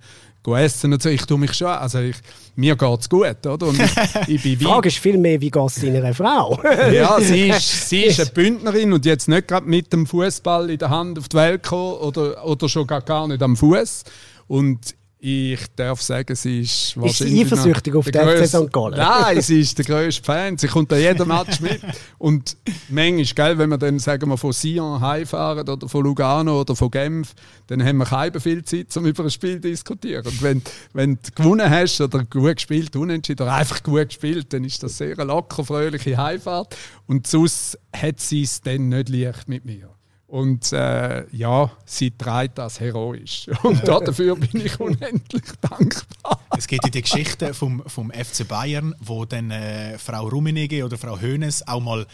essen 0.56 0.94
und 0.94 1.02
so. 1.02 1.10
Ich 1.10 1.26
tue 1.26 1.38
mich 1.38 1.54
schon, 1.54 1.68
also 1.68 2.00
ich, 2.00 2.16
mir 2.56 2.76
geht 2.76 3.00
es 3.02 3.10
gut, 3.10 3.46
oder? 3.46 3.68
Und 3.68 3.80
ich, 3.80 3.92
ich 4.28 4.42
Die 4.42 4.56
Frage 4.56 4.88
ist 4.88 5.00
vielmehr, 5.00 5.42
wie 5.42 5.52
geht 5.52 5.66
es 5.66 5.76
deiner 5.76 6.14
Frau? 6.14 6.58
ja, 6.92 7.20
sie 7.20 7.50
ist, 7.50 7.90
sie 7.90 8.04
ist 8.04 8.20
eine 8.20 8.30
Bündnerin 8.30 8.94
und 8.94 9.06
jetzt 9.06 9.28
nicht 9.28 9.48
gerade 9.48 9.68
mit 9.68 9.92
dem 9.92 10.06
Fußball 10.06 10.70
in 10.70 10.78
der 10.78 10.90
Hand 10.90 11.20
auf 11.20 11.28
die 11.28 11.36
Welt 11.36 11.64
gekommen 11.64 11.96
oder, 11.96 12.46
oder 12.46 12.70
schon 12.70 12.88
gar, 12.88 13.02
gar 13.02 13.28
nicht 13.28 13.42
am 13.42 13.58
Fuß. 13.58 14.04
Und 14.48 14.96
ich 15.20 15.60
darf 15.76 16.02
sagen, 16.02 16.36
sie 16.36 16.62
ist 16.62 16.96
wahrscheinlich. 16.96 17.46
eifersüchtig 17.46 17.94
noch 17.94 18.00
auf 18.00 18.12
der 18.12 18.36
den 18.36 18.46
FC 18.46 18.48
St. 18.48 18.72
Gallen? 18.72 18.98
Nein, 18.98 19.42
sie 19.42 19.60
ist 19.62 19.78
der 19.78 19.86
grösste 19.86 20.24
Fan. 20.24 20.58
Sie 20.58 20.68
kommt 20.68 20.94
an 20.94 21.00
jedem 21.00 21.28
Match 21.28 21.60
mit. 21.60 21.82
Und 22.20 22.56
manchmal, 22.90 23.26
gell, 23.26 23.58
wenn 23.58 23.70
wir 23.70 23.80
dann, 23.80 23.98
sagen 23.98 24.30
wir, 24.30 24.38
von 24.38 24.54
Sion 24.54 25.02
heimfahren 25.02 25.68
oder 25.68 25.90
von 25.90 26.04
Lugano 26.04 26.62
oder 26.62 26.76
von 26.76 26.92
Genf, 26.92 27.34
dann 27.66 27.84
haben 27.84 27.98
wir 27.98 28.06
keine 28.06 28.40
viel 28.40 28.64
Zeit, 28.64 28.96
um 28.96 29.08
über 29.08 29.24
ein 29.24 29.32
Spiel 29.32 29.56
zu 29.56 29.70
diskutieren. 29.70 30.26
Und 30.26 30.42
wenn, 30.44 30.62
wenn 30.94 31.16
du 31.16 31.32
gewonnen 31.34 31.70
hast 31.70 32.00
oder 32.00 32.24
gut 32.24 32.56
gespielt, 32.56 32.96
unentschieden 32.96 33.44
oder 33.44 33.56
einfach 33.56 33.82
gut 33.82 34.10
gespielt, 34.10 34.54
dann 34.54 34.64
ist 34.64 34.84
das 34.84 35.00
sehr 35.00 35.18
eine 35.18 35.24
locker, 35.24 35.66
fröhliche 35.66 36.16
Heimfahrt. 36.16 36.78
Und 37.08 37.26
sonst 37.26 37.80
hat 37.92 38.20
sie 38.20 38.44
es 38.44 38.62
dann 38.62 38.90
nicht 38.90 39.10
leicht 39.10 39.50
mit 39.50 39.66
mir. 39.66 39.97
Und 40.28 40.74
äh, 40.74 41.26
ja, 41.34 41.72
sie 41.86 42.12
trägt 42.12 42.58
das 42.58 42.82
heroisch. 42.82 43.48
Und 43.64 43.88
dafür 43.88 44.36
bin 44.36 44.66
ich 44.66 44.78
unendlich 44.78 45.44
dankbar. 45.62 46.42
Es 46.58 46.68
geht 46.68 46.84
in 46.86 46.92
die 46.92 47.02
Geschichte 47.02 47.54
vom, 47.54 47.82
vom 47.88 48.12
FC 48.12 48.46
Bayern, 48.46 48.94
wo 49.00 49.24
dann 49.24 49.52
äh, 49.52 49.98
Frau 49.98 50.28
Rummenigge 50.28 50.84
oder 50.84 50.98
Frau 50.98 51.20
Hoeneß 51.20 51.70
auch 51.70 51.80
mal, 51.80 52.06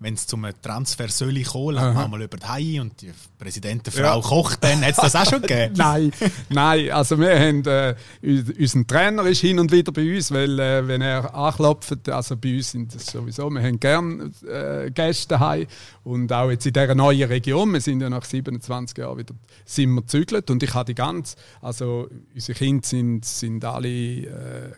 wenn 0.00 0.14
es 0.14 0.26
zum 0.26 0.46
Transfer 0.60 1.08
soll 1.08 1.42
kommen, 1.44 1.78
auch 1.78 2.08
mal 2.08 2.20
über 2.20 2.36
die 2.36 2.46
Haie 2.46 2.80
und 2.82 3.00
die 3.00 3.12
Präsidentenfrau 3.42 4.02
Ja. 4.02 4.20
kocht 4.20 4.62
dann. 4.62 4.82
Hat 4.82 4.90
es 4.90 4.96
das 4.96 5.16
auch 5.16 5.28
schon 5.28 5.42
gegeben? 5.42 5.74
Nein, 5.76 6.12
nein, 6.48 6.90
also 6.92 7.18
wir 7.18 7.38
haben, 7.38 7.64
äh, 7.66 7.94
unser 8.22 8.86
Trainer 8.86 9.24
ist 9.26 9.40
hin 9.40 9.58
und 9.58 9.72
wieder 9.72 9.90
bei 9.90 10.14
uns, 10.16 10.30
weil 10.30 10.58
äh, 10.60 10.86
wenn 10.86 11.02
er 11.02 11.34
anklopft, 11.34 12.08
also 12.08 12.36
bei 12.36 12.54
uns 12.56 12.70
sind 12.70 12.94
das 12.94 13.06
sowieso, 13.06 13.50
wir 13.50 13.60
haben 13.60 13.80
gern 13.80 14.32
äh, 14.48 14.90
Gäste 14.92 15.28
daheim 15.34 15.66
und 16.04 16.32
auch 16.32 16.50
jetzt 16.50 16.66
in 16.66 16.72
dieser 16.72 16.94
neuen 16.94 17.28
Region, 17.28 17.72
wir 17.72 17.80
sind 17.80 18.00
ja 18.00 18.08
nach 18.08 18.24
27 18.24 18.96
Jahren 18.98 19.18
wieder, 19.18 19.34
sind 19.64 19.90
wir 19.92 20.02
gezügelt 20.02 20.48
und 20.50 20.62
ich 20.62 20.72
habe 20.74 20.86
die 20.86 20.94
ganz, 20.94 21.34
also 21.60 22.08
unsere 22.34 22.56
Kinder 22.56 22.86
sind, 22.86 23.24
sind 23.24 23.64
alle 23.64 23.88
äh, 23.88 24.30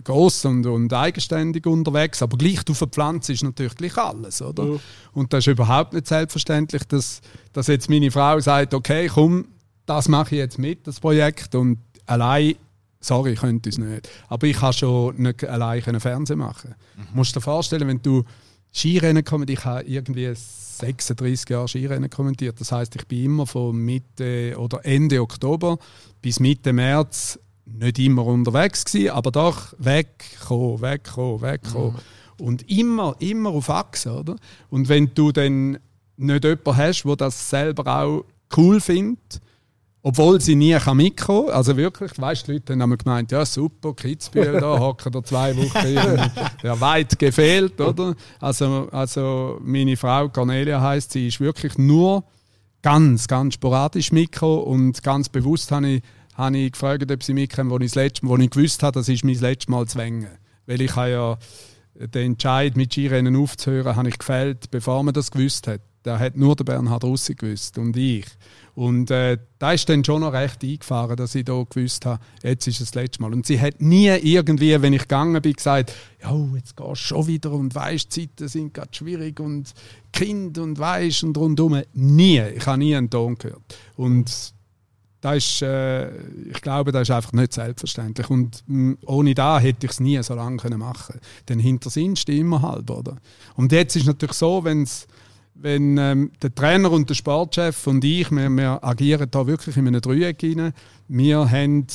groß 0.03 0.47
und, 0.47 0.65
und 0.67 0.91
eigenständig 0.93 1.67
unterwegs, 1.67 2.23
aber 2.23 2.39
gleich 2.39 2.61
auf 2.71 2.79
der 2.79 2.89
Pflanze 2.89 3.35
ist 3.35 3.45
natürlich 3.45 3.75
gleich 3.75 3.99
alles, 3.99 4.41
oder? 4.41 4.81
Und 5.13 5.33
das 5.33 5.41
ist 5.47 5.53
überhaupt 5.53 5.93
nicht 5.93 6.07
selbstverständlich, 6.07 6.85
dass, 6.85 7.21
dass 7.53 7.67
jetzt 7.67 7.89
meine 7.91 8.11
Frau 8.11 8.41
sagt, 8.41 8.54
okay, 8.73 9.09
komm, 9.09 9.47
das 9.87 10.09
mache 10.09 10.35
ich 10.35 10.39
jetzt 10.39 10.59
mit, 10.59 10.87
das 10.87 11.01
Projekt. 11.01 11.55
Und 11.55 11.79
allein, 12.07 12.55
sorry, 13.01 13.33
ich 13.33 13.41
könnte 13.41 13.69
es 13.69 13.79
nicht. 13.79 14.09
Aber 14.29 14.47
ich 14.47 14.57
kann 14.57 14.73
schon 14.73 15.17
nicht 15.17 15.45
allein 15.45 16.01
Fernsehen 16.01 16.39
machen. 16.39 16.75
Du 16.97 17.17
musst 17.17 17.35
dir 17.37 17.41
vorstellen, 17.41 17.89
wenn 17.89 18.03
du 18.03 18.25
Skirennen 18.73 19.25
kommentierst, 19.25 19.61
ich 19.61 19.67
habe 19.67 19.85
irgendwie 19.85 20.33
36 20.35 21.49
Jahre 21.49 21.69
Skirennen 21.69 22.11
kommentiert. 22.11 22.61
Das 22.61 22.73
heißt, 22.73 22.97
ich 22.97 23.07
bin 23.07 23.25
immer 23.25 23.47
von 23.47 23.77
Mitte 23.77 24.55
oder 24.59 24.85
Ende 24.85 25.21
Oktober 25.21 25.79
bis 26.21 26.41
Mitte 26.41 26.73
März 26.73 27.39
nicht 27.67 27.99
immer 27.99 28.27
unterwegs 28.27 28.85
gewesen, 28.85 29.11
aber 29.11 29.31
doch 29.31 29.75
wegkommen, 29.79 30.81
wegkommen, 30.81 31.41
wegkommen. 31.43 31.95
Und 32.39 32.69
immer, 32.69 33.15
immer 33.21 33.51
auf 33.51 33.71
Achse, 33.71 34.13
oder? 34.13 34.37
Und 34.71 34.89
wenn 34.89 35.15
du 35.15 35.31
dann 35.33 35.79
nicht 36.17 36.45
jemanden 36.45 36.77
hast, 36.77 37.05
der 37.05 37.17
das 37.17 37.51
selber 37.51 38.03
auch 38.03 38.25
cool 38.57 38.81
findet, 38.81 39.41
obwohl 40.03 40.41
sie 40.41 40.55
nie 40.55 40.75
kann 40.75 40.99
mitkommen 40.99 41.47
kann. 41.47 41.57
Also 41.57 41.77
wirklich, 41.77 42.13
weißt, 42.19 42.47
die 42.47 42.53
Leute 42.53 42.73
haben 42.75 42.83
einmal 42.83 42.99
gemeint, 42.99 43.33
ja 43.33 43.45
super, 43.47 43.95
Kitzbühel, 43.95 44.61
da 44.61 44.79
hocken 44.81 45.13
da 45.13 45.25
zwei 45.25 45.57
Wochen 45.57 46.31
ja, 46.63 46.81
weit 46.81 47.19
gefehlt, 47.19 47.81
oder? 47.81 48.15
Also, 48.41 48.89
also 48.93 49.59
meine 49.63 49.97
Frau 49.97 50.29
Cornelia 50.29 50.81
heißt, 50.81 51.13
sie 51.13 51.29
ist 51.29 51.41
wirklich 51.41 51.79
nur 51.79 52.25
ganz, 52.83 53.27
ganz 53.29 53.55
sporadisch 53.55 54.13
mitgekommen 54.13 54.65
und 54.65 55.03
ganz 55.03 55.31
bewusst 55.31 55.73
habe 55.73 55.89
ich, 55.89 56.03
habe 56.35 56.59
ich 56.59 56.73
gefragt, 56.73 57.11
ob 57.11 57.23
sie 57.23 57.33
mitkommen, 57.33 57.71
wo 57.71 57.79
ich, 57.79 57.87
das 57.87 57.95
letzte, 57.95 58.27
wo 58.27 58.37
ich 58.37 58.51
gewusst 58.51 58.83
habe, 58.83 58.99
das 58.99 59.09
ist 59.09 59.25
mein 59.25 59.39
letztes 59.39 59.69
Mal 59.69 59.87
zu 59.87 59.99
Wengen. 59.99 60.29
Weil 60.67 60.83
ich 60.83 60.95
habe 60.95 61.11
ja 61.11 61.39
den 61.95 62.33
Entscheid, 62.33 62.77
mit 62.77 62.93
Skirennen 62.93 63.37
aufzuhören, 63.37 63.97
habe 63.97 64.09
ich 64.11 64.19
gefällt, 64.19 64.71
bevor 64.71 65.03
man 65.03 65.15
das 65.15 65.31
gewusst 65.31 65.67
hat. 65.67 65.81
Da 66.05 66.19
hat 66.19 66.37
nur 66.37 66.55
der 66.55 66.65
Bernhard 66.65 67.03
Russi 67.03 67.35
gewusst 67.35 67.79
und 67.79 67.97
ich. 67.97 68.27
Und 68.75 69.11
äh, 69.11 69.39
da 69.59 69.73
ist 69.73 69.89
dann 69.89 70.05
schon 70.05 70.21
noch 70.21 70.35
recht 70.35 70.63
eingefahren, 70.63 71.17
dass 71.17 71.35
ich 71.35 71.47
da 71.47 71.65
gewusst 71.69 72.05
habe, 72.05 72.23
jetzt 72.43 72.67
ist 72.67 72.83
es 72.83 72.91
das 72.91 72.95
letzte 72.95 73.23
Mal. 73.23 73.33
Und 73.33 73.47
sie 73.47 73.59
hat 73.59 73.81
nie 73.81 74.09
irgendwie, 74.09 74.81
wenn 74.83 74.93
ich 74.93 75.03
gegangen 75.03 75.41
bin, 75.41 75.55
gesagt, 75.55 75.95
jetzt 76.55 76.77
gehst 76.77 76.91
du 76.91 76.95
schon 76.95 77.27
wieder 77.27 77.53
und 77.53 77.75
weißt, 77.75 78.15
die 78.15 78.29
Zeiten 78.29 78.49
sind 78.49 78.75
gerade 78.75 78.91
schwierig 78.93 79.41
und 79.41 79.73
Kind 80.13 80.59
und 80.59 80.79
weißt 80.79 81.25
und 81.25 81.39
rundum. 81.39 81.81
Nie. 81.95 82.43
Ich 82.55 82.67
habe 82.67 82.79
nie 82.79 82.95
einen 82.95 83.09
Ton 83.09 83.37
gehört. 83.37 83.63
Und 83.97 84.31
das 85.23 85.37
ist, 85.39 85.63
äh, 85.63 86.15
ich 86.51 86.61
glaube, 86.61 86.93
das 86.93 87.09
ist 87.09 87.11
einfach 87.13 87.33
nicht 87.33 87.55
selbstverständlich. 87.55 88.29
Und 88.29 88.63
mh, 88.67 88.97
ohne 89.07 89.35
da 89.35 89.59
hätte 89.59 89.87
ich 89.87 89.93
es 89.93 90.01
nie 90.01 90.23
so 90.23 90.35
lange 90.35 90.59
können 90.59 90.81
machen 90.81 91.19
Denn 91.49 91.59
hinter 91.59 91.89
steht 91.89 92.29
immer 92.29 92.61
halb, 92.61 92.91
oder? 92.91 93.17
Und 93.57 93.73
jetzt 93.73 93.97
ist 93.97 94.03
es 94.03 94.07
natürlich 94.07 94.37
so, 94.37 94.63
wenn's, 94.65 95.07
wenn 95.55 95.97
ähm, 95.99 96.33
der 96.43 96.55
Trainer 96.55 96.91
und 96.91 97.09
der 97.09 97.15
Sportchef 97.15 97.87
und 97.87 98.05
ich, 98.05 98.31
wir, 98.31 98.49
wir 98.51 98.85
agieren 98.85 99.29
da 99.31 99.47
wirklich 99.47 99.77
in 99.77 99.87
einem 99.87 100.01
Dreieck 100.01 100.43
rein. 100.43 100.73
Wir 101.09 101.51
haben 101.51 101.87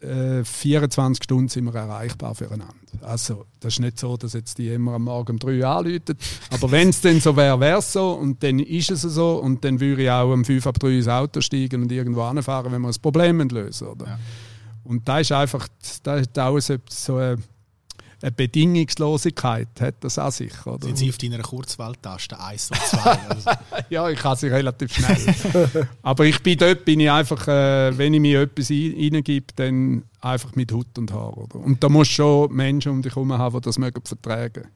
äh, 0.00 0.44
24 0.44 1.24
Stunden 1.24 1.48
sind 1.48 1.64
wir 1.64 1.74
erreichbar 1.74 2.34
füreinander. 2.34 2.74
Also, 3.02 3.46
das 3.60 3.74
ist 3.74 3.80
nicht 3.80 3.98
so, 3.98 4.16
dass 4.16 4.32
jetzt 4.32 4.58
die 4.58 4.68
immer 4.68 4.94
am 4.94 5.04
Morgen 5.04 5.32
um 5.32 5.38
3 5.38 5.58
Uhr 5.58 5.68
anrufen. 5.68 6.16
Aber 6.50 6.70
wenn 6.70 6.90
es 6.90 7.00
dann 7.00 7.20
so 7.20 7.36
wäre, 7.36 7.58
wäre 7.60 7.78
es 7.78 7.92
so. 7.92 8.12
Und 8.12 8.42
dann 8.42 8.58
ist 8.58 8.90
es 8.90 9.02
so. 9.02 9.36
Und 9.36 9.64
dann 9.64 9.80
würde 9.80 10.02
ich 10.02 10.10
auch 10.10 10.32
um 10.32 10.44
5 10.44 10.66
ab 10.66 10.78
3 10.78 10.88
ins 10.96 11.08
Auto 11.08 11.40
steigen 11.40 11.82
und 11.82 11.92
irgendwo 11.92 12.22
anfahren, 12.22 12.72
wenn 12.72 12.82
wir 12.82 12.88
ein 12.88 13.02
Problem 13.02 13.40
lösen. 13.40 13.88
Oder? 13.88 14.06
Ja. 14.06 14.18
Und 14.84 15.08
da 15.08 15.20
ist 15.20 15.32
einfach, 15.32 15.66
da 16.02 16.16
ist 16.16 16.38
auch 16.38 16.58
so, 16.60 16.76
so 16.88 17.16
eine 17.16 17.38
eine 18.22 18.32
Bedingungslosigkeit 18.32 19.68
hat 19.80 19.96
das 20.00 20.18
an 20.18 20.30
sich. 20.30 20.66
Oder? 20.66 20.86
Sind 20.86 20.98
Sie 20.98 21.08
auf 21.10 21.18
deiner 21.18 21.38
Kurzwahltaste 21.38 22.40
1 22.40 22.70
und 22.70 22.80
2? 22.80 22.98
Also. 23.28 23.50
ja, 23.90 24.08
ich 24.08 24.18
kann 24.18 24.36
sie 24.36 24.48
relativ 24.48 24.94
schnell. 24.94 25.88
Aber 26.02 26.24
ich 26.24 26.42
bin 26.42 26.56
dort, 26.58 26.84
bin 26.84 27.00
ich 27.00 27.10
einfach, 27.10 27.46
äh, 27.46 27.96
wenn 27.96 28.14
ich 28.14 28.20
mir 28.20 28.42
etwas 28.42 28.70
reingebe, 28.70 29.46
dann 29.56 30.04
einfach 30.20 30.54
mit 30.54 30.72
Hut 30.72 30.98
und 30.98 31.12
Haar. 31.12 31.36
Oder? 31.36 31.56
Und 31.56 31.84
da 31.84 31.88
musst 31.88 32.12
du 32.12 32.14
schon 32.14 32.52
Menschen 32.52 32.92
um 32.92 33.02
dich 33.02 33.14
herum 33.14 33.32
haben, 33.32 33.54
die 33.56 33.64
das 33.64 33.78
mögen 33.78 34.02
vertragen 34.04 34.68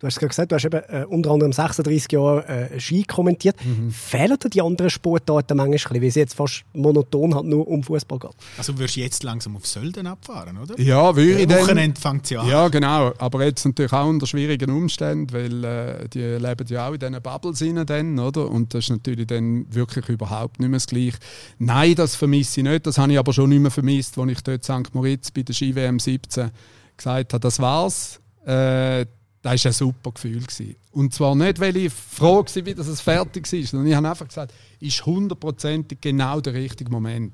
Du 0.00 0.06
hast 0.06 0.20
gerade 0.20 0.28
gesagt, 0.28 0.52
du 0.52 0.54
hast 0.54 0.64
eben 0.64 0.80
äh, 0.88 1.04
unter 1.08 1.32
anderem 1.32 1.52
36 1.52 2.12
Jahre 2.12 2.46
äh, 2.46 2.78
Ski 2.78 3.02
kommentiert. 3.02 3.56
Mhm. 3.64 3.90
Fehlen 3.90 4.38
dir 4.38 4.48
die 4.48 4.62
anderen 4.62 4.90
Sportarten 4.90 5.56
manchmal, 5.56 6.00
weil 6.00 6.08
es 6.08 6.14
jetzt 6.14 6.34
fast 6.34 6.64
monoton 6.72 7.34
halt 7.34 7.46
nur 7.46 7.66
um 7.66 7.82
Fußball 7.82 8.20
geht? 8.20 8.30
Also 8.56 8.72
du 8.72 8.78
würdest 8.78 8.96
jetzt 8.96 9.24
langsam 9.24 9.56
auf 9.56 9.66
Sölden 9.66 10.06
abfahren, 10.06 10.56
oder? 10.56 10.78
Ja, 10.80 11.16
würde 11.16 11.42
ich 11.42 11.48
Wochenende 11.48 12.00
fängt 12.00 12.30
ja 12.30 12.42
an. 12.42 12.48
Ja, 12.48 12.68
genau. 12.68 13.12
Aber 13.18 13.44
jetzt 13.44 13.64
natürlich 13.64 13.92
auch 13.92 14.06
unter 14.06 14.28
schwierigen 14.28 14.70
Umständen, 14.70 15.32
weil 15.32 15.64
äh, 15.64 16.08
die 16.08 16.20
leben 16.20 16.66
ja 16.68 16.88
auch 16.88 16.92
in 16.92 17.00
diesen 17.00 17.20
Bubbles 17.20 17.60
rein 17.60 17.84
dann, 17.84 18.18
oder? 18.20 18.48
Und 18.48 18.74
das 18.74 18.84
ist 18.84 18.90
natürlich 18.90 19.26
dann 19.26 19.66
wirklich 19.74 20.08
überhaupt 20.08 20.60
nicht 20.60 20.68
mehr 20.68 20.76
das 20.76 20.86
Gleiche. 20.86 21.18
Nein, 21.58 21.96
das 21.96 22.14
vermisse 22.14 22.60
ich 22.60 22.64
nicht. 22.64 22.86
Das 22.86 22.98
habe 22.98 23.10
ich 23.10 23.18
aber 23.18 23.32
schon 23.32 23.48
nicht 23.50 23.60
mehr 23.60 23.72
vermisst, 23.72 24.16
als 24.16 24.30
ich 24.30 24.42
dort 24.42 24.62
St. 24.62 24.94
Moritz 24.94 25.32
bei 25.32 25.42
der 25.42 25.54
Ski-WM 25.54 25.98
17 25.98 26.50
gesagt 26.96 27.32
habe, 27.32 27.40
das 27.40 27.58
war's. 27.58 28.20
Äh, 28.46 29.06
das 29.42 29.64
war 29.64 29.70
ein 29.70 29.72
super 29.72 30.12
Gefühl. 30.12 30.40
Gewesen. 30.40 30.76
Und 30.92 31.14
zwar 31.14 31.34
nicht, 31.34 31.60
weil 31.60 31.76
ich 31.76 31.92
froh 31.92 32.44
war, 32.44 32.66
wie 32.66 32.74
das 32.74 33.00
fertig 33.00 33.52
ist, 33.52 33.70
sondern 33.70 33.88
ich 33.88 33.94
habe 33.94 34.08
einfach 34.08 34.26
gesagt, 34.26 34.52
ist 34.80 35.04
hundertprozentig 35.06 36.00
genau 36.00 36.40
der 36.40 36.54
richtige 36.54 36.90
Moment. 36.90 37.32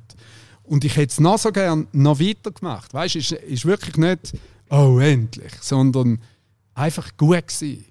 Und 0.64 0.84
ich 0.84 0.96
hätte 0.96 1.12
es 1.12 1.20
noch 1.20 1.38
so 1.38 1.52
gerne 1.52 1.86
noch 1.92 2.20
weitergemacht. 2.20 2.92
Weißt 2.92 3.14
du, 3.14 3.18
es 3.18 3.32
ist, 3.32 3.42
ist 3.42 3.66
wirklich 3.66 3.96
nicht, 3.96 4.32
oh, 4.70 4.98
endlich, 4.98 5.52
sondern 5.60 6.20
einfach 6.74 7.16
gut 7.16 7.48
gewesen. 7.48 7.84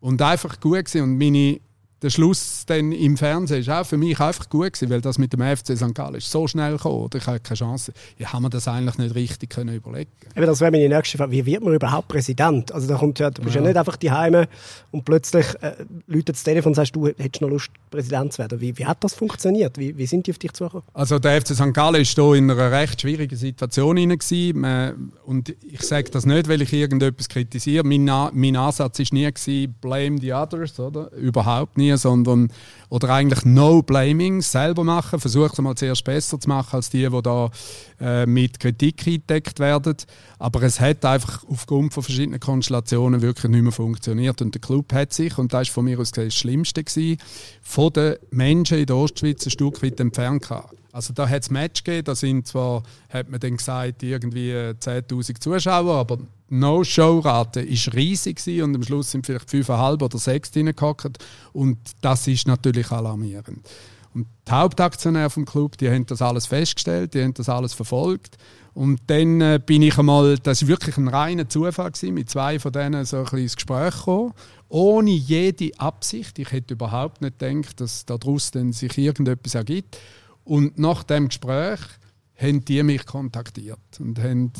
Und 0.00 0.22
einfach 0.22 0.60
gut 0.60 0.84
gewesen. 0.84 1.02
Und 1.02 1.18
meine 1.18 1.60
der 2.02 2.10
Schluss 2.10 2.64
dann 2.66 2.92
im 2.92 3.16
Fernsehen 3.16 3.60
ist 3.60 3.68
auch 3.68 3.84
für 3.84 3.98
mich 3.98 4.18
einfach 4.20 4.48
gut 4.48 4.72
gewesen, 4.72 4.90
weil 4.90 5.00
das 5.00 5.18
mit 5.18 5.32
dem 5.32 5.40
FC 5.40 5.76
St. 5.76 5.94
Gallen 5.94 6.14
ist 6.14 6.30
so 6.30 6.46
schnell 6.48 6.72
gekommen. 6.72 7.10
Ich 7.14 7.26
hatte 7.26 7.40
keine 7.40 7.56
Chance. 7.56 7.92
Ich 8.16 8.32
habe 8.32 8.42
mir 8.42 8.50
das 8.50 8.66
eigentlich 8.68 8.96
nicht 8.98 9.14
richtig 9.14 9.50
können 9.50 9.74
überlegen 9.74 10.10
Eben, 10.34 10.46
Das 10.46 10.60
wäre 10.60 10.70
meine 10.70 10.88
nächste 10.88 11.18
Frage. 11.18 11.32
Wie 11.32 11.44
wird 11.44 11.62
man 11.62 11.74
überhaupt 11.74 12.08
Präsident? 12.08 12.72
Also 12.72 12.88
da 12.88 12.96
kommt 12.96 13.18
ja, 13.18 13.30
du 13.30 13.42
bist 13.42 13.54
ja, 13.54 13.60
ja 13.60 13.68
nicht 13.68 13.76
einfach 13.76 13.96
die 13.96 14.10
Heime 14.10 14.48
und 14.90 15.04
plötzlich 15.04 15.46
äh, 15.60 15.74
läutet 16.06 16.36
das 16.36 16.42
Telefon 16.42 16.70
und 16.70 16.74
sagst, 16.74 16.96
du 16.96 17.08
hättest 17.08 17.42
noch 17.42 17.48
Lust, 17.48 17.70
Präsident 17.90 18.32
zu 18.32 18.38
werden. 18.38 18.60
Wie, 18.60 18.76
wie 18.78 18.86
hat 18.86 19.02
das 19.04 19.14
funktioniert? 19.14 19.76
Wie, 19.76 19.96
wie 19.96 20.06
sind 20.06 20.26
die 20.26 20.30
auf 20.30 20.38
dich 20.38 20.52
zugekommen? 20.52 20.84
Also 20.94 21.18
der 21.18 21.40
FC 21.40 21.48
St. 21.54 21.74
Gallen 21.74 22.00
ist 22.00 22.14
hier 22.14 22.34
in 22.34 22.50
einer 22.50 22.70
recht 22.70 23.00
schwierigen 23.00 23.36
Situation 23.36 23.96
hinein 23.96 25.12
und 25.24 25.54
ich 25.62 25.82
sage 25.82 26.10
das 26.10 26.24
nicht, 26.24 26.48
weil 26.48 26.62
ich 26.62 26.72
irgendetwas 26.72 27.28
kritisiere. 27.28 27.84
Mein, 27.84 28.04
mein 28.04 28.56
Ansatz 28.56 28.98
war 28.98 29.06
nie 29.12 29.26
gewesen, 29.26 29.74
blame 29.80 30.18
the 30.20 30.32
others, 30.32 30.78
oder? 30.78 31.12
Überhaupt 31.12 31.76
nie, 31.76 31.89
sondern 31.96 32.52
oder 32.88 33.10
eigentlich 33.10 33.44
No 33.44 33.82
Blaming 33.82 34.42
selber 34.42 34.84
machen, 34.84 35.20
versucht 35.20 35.52
es 35.52 35.60
mal 35.60 35.76
zuerst 35.76 36.04
besser 36.04 36.40
zu 36.40 36.48
machen 36.48 36.76
als 36.76 36.90
die, 36.90 37.08
die 37.08 37.22
da 37.22 37.50
äh, 38.00 38.26
mit 38.26 38.58
Kritik 38.58 39.06
eingedeckt 39.06 39.60
werden. 39.60 39.96
Aber 40.38 40.62
es 40.62 40.80
hat 40.80 41.04
einfach 41.04 41.44
aufgrund 41.48 41.94
von 41.94 42.02
verschiedenen 42.02 42.40
Konstellationen 42.40 43.22
wirklich 43.22 43.50
nicht 43.50 43.62
mehr 43.62 43.72
funktioniert 43.72 44.42
und 44.42 44.54
der 44.54 44.60
Club 44.60 44.92
hat 44.92 45.12
sich 45.12 45.38
und 45.38 45.52
das 45.52 45.68
ist 45.68 45.74
von 45.74 45.84
mir 45.84 46.00
aus 46.00 46.10
das 46.10 46.34
Schlimmste 46.34 46.82
gewesen, 46.82 47.18
von 47.62 47.92
den 47.92 48.16
Menschen 48.30 48.78
in 48.78 48.86
der 48.86 48.96
Ostschweiz 48.96 49.46
ein 49.46 49.50
Stück 49.50 49.82
weit 49.82 50.00
entfernt 50.00 50.42
gehabt. 50.42 50.79
Also 50.92 51.12
da 51.12 51.28
hat 51.28 51.42
es 51.42 51.50
Match 51.50 51.84
gegeben, 51.84 52.04
da 52.04 52.14
sind 52.14 52.46
zwar, 52.46 52.82
hat 53.08 53.28
man 53.28 53.40
dann 53.40 53.56
gesagt, 53.56 54.02
irgendwie 54.02 54.52
10'000 54.52 55.40
Zuschauer, 55.40 55.94
aber 55.94 56.18
No-Show-Rate 56.48 57.68
war 57.68 57.94
riesig 57.94 58.62
und 58.62 58.74
am 58.74 58.82
Schluss 58.82 59.12
sind 59.12 59.24
vielleicht 59.24 59.48
5,5 59.48 60.02
oder 60.02 60.18
6 60.18 60.56
reingehockt 60.56 61.18
und 61.52 61.78
das 62.00 62.26
ist 62.26 62.46
natürlich 62.46 62.90
alarmierend. 62.90 63.68
Und 64.12 64.26
die 64.48 64.52
Hauptaktionäre 64.52 65.30
vom 65.30 65.44
Club, 65.44 65.78
die 65.78 65.88
haben 65.88 66.04
das 66.06 66.20
alles 66.20 66.46
festgestellt, 66.46 67.14
die 67.14 67.22
haben 67.22 67.34
das 67.34 67.48
alles 67.48 67.72
verfolgt. 67.72 68.38
Und 68.74 69.00
dann 69.06 69.40
äh, 69.40 69.60
bin 69.64 69.82
ich 69.82 69.98
einmal, 69.98 70.38
das 70.38 70.62
war 70.62 70.68
wirklich 70.68 70.96
ein 70.96 71.08
reiner 71.08 71.48
Zufall, 71.48 71.90
gewesen, 71.90 72.14
mit 72.14 72.30
zwei 72.30 72.58
von 72.58 72.72
denen 72.72 73.04
so 73.04 73.18
ein 73.18 73.22
bisschen 73.24 73.38
ins 73.38 73.56
Gespräch 73.56 73.96
gekommen, 73.96 74.32
ohne 74.68 75.10
jede 75.10 75.78
Absicht. 75.78 76.38
Ich 76.38 76.50
hätte 76.52 76.74
überhaupt 76.74 77.20
nicht 77.20 77.38
gedacht, 77.38 77.80
dass 77.80 78.04
daraus 78.06 78.50
sich 78.52 78.98
irgendetwas 78.98 79.54
ergibt. 79.54 79.98
Und 80.44 80.78
nach 80.78 81.02
dem 81.02 81.28
Gespräch 81.28 81.80
haben 82.36 82.64
die 82.64 82.82
mich 82.82 83.06
kontaktiert 83.06 83.78
und 83.98 84.18
haben 84.18 84.52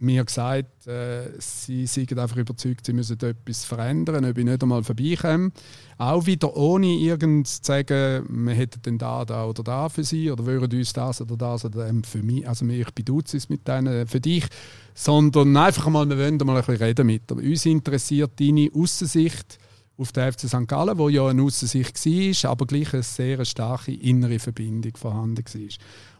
mir 0.00 0.24
gesagt, 0.24 0.86
äh, 0.86 1.30
sie 1.38 1.86
seien 1.86 2.18
einfach 2.18 2.36
überzeugt, 2.36 2.86
sie 2.86 2.92
müssen 2.92 3.18
etwas 3.20 3.64
verändern, 3.64 4.24
ob 4.24 4.38
ich 4.38 4.44
nicht 4.44 4.62
einmal 4.62 4.84
vorbeikomme. 4.84 5.50
Auch 5.96 6.26
wieder 6.26 6.56
ohne 6.56 6.86
irgend 6.86 7.48
zu 7.48 7.60
sagen, 7.62 8.26
wir 8.46 8.54
hätten 8.54 8.82
denn 8.82 8.98
da, 8.98 9.24
da 9.24 9.46
oder 9.46 9.62
da 9.62 9.88
für 9.88 10.04
sie 10.04 10.30
oder 10.30 10.46
würden 10.46 10.78
uns 10.78 10.92
das 10.92 11.20
oder 11.20 11.36
das 11.36 11.64
oder 11.64 11.86
dem 11.86 12.04
für 12.04 12.22
mich, 12.22 12.48
also 12.48 12.64
ich 12.66 12.90
beduze 12.92 13.36
es 13.36 13.48
mit 13.48 13.66
denen 13.66 14.06
für 14.06 14.20
dich, 14.20 14.46
sondern 14.94 15.56
einfach 15.56 15.88
mal, 15.88 16.08
wir 16.08 16.18
wollen 16.18 16.36
mal 16.38 16.56
ein 16.56 16.64
bisschen 16.64 16.82
reden 16.82 17.06
mit. 17.06 17.30
Aber 17.30 17.42
uns 17.42 17.66
interessiert 17.66 18.38
deine 18.38 18.70
Aussicht 18.72 19.58
auf 19.98 20.12
den 20.12 20.32
FC 20.32 20.48
St. 20.48 20.68
Gallen, 20.68 20.96
wo 20.96 21.08
ja 21.08 21.26
eine 21.26 21.42
Aussicht 21.42 22.06
war, 22.06 22.50
aber 22.50 22.66
gleich 22.66 22.94
eine 22.94 23.02
sehr 23.02 23.44
starke 23.44 23.92
innere 23.92 24.38
Verbindung 24.38 24.96
vorhanden 24.96 25.44
war. 25.44 25.68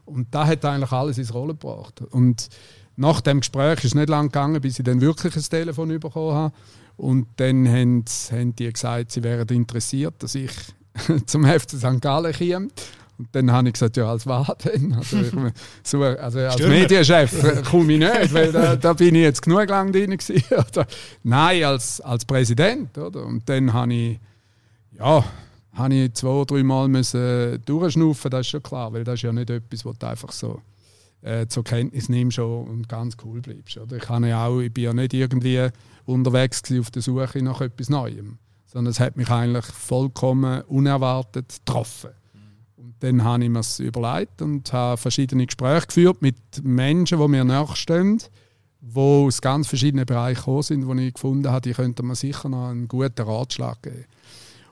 Und 0.05 0.35
da 0.35 0.47
hat 0.47 0.65
eigentlich 0.65 0.93
alles 0.93 1.19
ins 1.19 1.33
Rollen 1.33 1.59
gebracht. 1.59 2.03
Und 2.11 2.49
nach 2.97 3.21
dem 3.21 3.41
Gespräch 3.41 3.79
ist 3.79 3.85
es 3.85 3.95
nicht 3.95 4.09
lang 4.09 4.27
gegangen, 4.27 4.61
bis 4.61 4.79
ich 4.79 4.85
dann 4.85 5.01
wirklich 5.01 5.37
ein 5.37 5.43
Telefon 5.43 5.89
bekommen 6.01 6.35
habe. 6.35 6.55
Und 6.97 7.29
dann 7.37 7.69
haben, 7.69 8.05
haben 8.33 8.57
die 8.57 8.73
gesagt, 8.73 9.13
sie 9.13 9.23
wären 9.23 9.47
interessiert, 9.49 10.15
dass 10.19 10.35
ich 10.35 10.51
zum 11.27 11.45
FC 11.45 11.71
St. 11.77 12.01
Gallen 12.01 12.33
komme. 12.33 12.69
Und 13.19 13.29
dann 13.33 13.51
habe 13.51 13.69
ich 13.69 13.75
gesagt, 13.75 13.97
ja, 13.97 14.09
als 14.09 14.27
was 14.27 14.47
denn? 14.59 14.95
Also, 14.97 15.19
ich, 15.19 15.33
so, 15.83 16.03
also 16.03 16.39
als 16.39 16.55
Stürmer. 16.55 16.75
Medienchef 16.75 17.65
komme 17.69 17.93
ich 17.95 17.99
nicht, 17.99 18.33
weil 18.33 18.53
da, 18.53 18.77
da, 18.77 18.93
bin 18.93 19.15
ich 19.17 19.23
jetzt 19.23 19.43
genug 19.43 19.69
lang 19.69 19.93
drin 19.93 20.17
gewesen. 20.17 20.43
Oder? 20.51 20.87
Nein, 21.25 21.65
als, 21.65 22.01
als 22.01 22.25
Präsident. 22.25 22.97
Oder? 22.97 23.27
Und 23.27 23.49
dann 23.49 23.73
habe 23.73 23.93
ich, 23.93 24.21
ja, 24.97 25.25
habe 25.73 25.95
ich 25.95 26.13
zwei, 26.15 26.45
drei 26.45 26.63
Mal 26.63 26.89
müssen 26.89 27.61
durchschnaufen, 27.65 28.31
das 28.31 28.41
ist 28.41 28.49
schon 28.49 28.63
klar, 28.63 28.93
weil 28.93 29.05
das 29.05 29.15
ist 29.15 29.23
ja 29.23 29.33
nicht 29.33 29.51
etwas, 29.51 29.85
was 29.85 29.99
du 29.99 30.07
einfach 30.07 30.33
so 30.33 30.63
äh, 31.23 31.47
zur 31.47 31.65
Kenntnis 31.65 32.09
nimmst 32.09 32.39
und 32.39 32.89
ganz 32.89 33.17
cool 33.25 33.41
bleibst. 33.41 33.77
Oder? 33.79 33.97
Ich, 33.97 34.09
habe 34.09 34.29
ja 34.29 34.47
auch, 34.47 34.61
ich 34.61 34.73
bin 34.73 34.85
ja 34.85 34.93
nicht 34.93 35.15
irgendwie 35.15 35.69
unterwegs 36.05 36.63
auf 36.79 36.91
der 36.91 37.03
Suche 37.03 37.43
nach 37.43 37.61
etwas 37.61 37.89
Neuem, 37.89 38.39
sondern 38.67 38.91
es 38.93 39.01
hat 39.01 39.17
mich 39.17 39.29
eigentlich 39.29 39.67
vollkommen 39.67 40.63
unerwartet 40.63 41.61
getroffen. 41.65 42.11
Und 42.79 42.95
dann 43.01 43.25
habe 43.25 43.43
ich 43.43 43.51
mir 43.51 43.59
das 43.59 43.81
überlegt 43.81 44.41
und 44.41 44.73
habe 44.73 44.97
verschiedene 44.97 45.47
Gespräche 45.47 45.89
geführt 45.89 46.23
mit 46.23 46.37
Menschen, 46.63 47.19
die 47.19 47.29
mir 47.29 47.43
nachstehen, 47.43 48.23
die 48.81 49.01
aus 49.01 49.41
ganz 49.41 49.67
verschiedenen 49.67 50.07
Bereichen 50.07 50.39
gekommen 50.39 50.63
sind, 50.63 50.87
wo 50.87 50.95
ich 50.95 51.13
gefunden 51.13 51.51
habe, 51.51 51.63
die 51.63 51.73
könnten 51.73 52.07
mir 52.07 52.15
sicher 52.15 52.49
noch 52.49 52.69
einen 52.69 52.87
guten 52.87 53.23
Ratschlag 53.23 53.83
geben. 53.83 54.05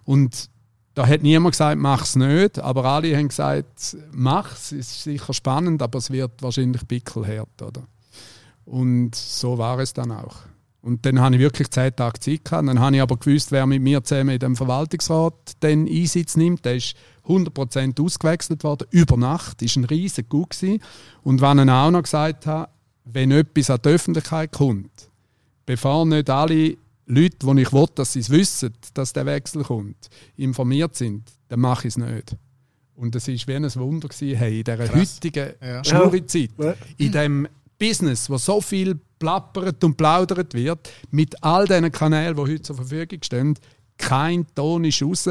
Und 0.05 0.49
da 0.95 1.07
hat 1.07 1.23
niemand 1.23 1.55
gesagt, 1.55 1.81
mach 1.81 2.05
es 2.05 2.15
nicht, 2.15 2.61
aber 2.61 2.85
alle 2.85 3.17
haben 3.17 3.29
gesagt, 3.29 3.97
mach 4.13 4.53
es, 4.53 4.71
ist 4.71 5.03
sicher 5.03 5.35
spannend, 5.35 5.83
aber 5.83 5.99
es 5.99 6.11
wird 6.11 6.43
wahrscheinlich 6.43 6.87
bickelhart, 6.87 7.61
oder? 7.61 7.83
Und 8.65 9.17
so 9.17 9.59
war 9.59 9.81
es 9.81 9.95
dann 9.95 10.13
auch. 10.13 10.37
Und 10.81 11.05
dann 11.05 11.21
habe 11.21 11.35
ich 11.35 11.41
wirklich 11.41 11.69
zehn 11.71 11.97
Tage 11.97 12.21
Zeit 12.21 12.45
gehabt. 12.45 12.69
Dann 12.69 12.79
habe 12.79 12.95
ich 12.95 13.03
aber 13.03 13.17
gewusst, 13.17 13.51
wer 13.51 13.67
mit 13.67 13.83
mir 13.83 14.05
zusammen 14.05 14.31
in 14.31 14.39
dem 14.39 14.55
Verwaltungsrat 14.55 15.61
den 15.61 15.89
Einsitz 15.89 16.37
nimmt. 16.37 16.65
Der 16.65 16.77
ist 16.77 16.95
100% 17.27 18.03
ausgewechselt 18.03 18.65
worden, 18.65 18.87
über 18.91 19.17
Nacht. 19.17 19.63
Das 19.63 19.77
war 19.77 19.83
ein 19.83 19.87
riesiger 19.87 20.29
Gut. 20.29 20.57
Und 21.23 21.41
wenn 21.41 21.59
ich 21.59 21.71
auch 21.71 21.91
noch 21.91 22.03
gesagt 22.03 22.47
habe, 22.47 22.71
wenn 23.05 23.31
etwas 23.31 23.71
an 23.71 23.81
die 23.85 23.89
Öffentlichkeit 23.91 24.53
kommt, 24.53 25.11
bevor 25.65 26.07
nicht 26.07 26.31
alle 26.31 26.77
Leute, 27.07 27.37
die 27.47 27.63
ich 27.63 27.73
will, 27.73 27.87
dass 27.95 28.13
sie 28.13 28.21
es 28.21 28.31
wissen, 28.31 28.73
dass 28.95 29.13
der 29.13 29.27
Wechsel 29.27 29.63
kommt, 29.63 30.09
informiert 30.37 30.97
sind, 30.97 31.23
dann 31.49 31.61
mache 31.61 31.89
ich 31.89 31.95
es 31.95 31.99
nicht. 31.99 32.37
Und 32.97 33.15
es 33.15 33.29
war 33.29 33.35
wie 33.35 33.55
ein 33.55 33.75
Wunder, 33.77 34.09
gewesen, 34.09 34.37
hey, 34.37 34.59
in 34.59 34.65
dieser 34.65 34.89
Krass. 34.89 35.15
heutigen 35.17 35.53
ja. 35.61 35.85
Schnurrizeit, 35.85 36.51
ja. 36.59 36.75
in 36.97 37.13
diesem 37.13 37.49
Business, 37.79 38.31
wo 38.31 38.39
so 38.39 38.61
viel 38.61 38.99
plappert 39.19 39.85
und 39.85 39.97
plaudert 39.97 40.55
wird, 40.55 40.91
mit 41.11 41.43
all 41.43 41.67
diesen 41.67 41.93
Kanälen, 41.93 42.35
die 42.35 42.43
heute 42.43 42.63
zur 42.63 42.77
Verfügung 42.77 43.23
stehen, 43.23 43.59
kein 43.99 44.47
Ton 44.55 44.85
ist 44.85 45.03
raus, 45.03 45.29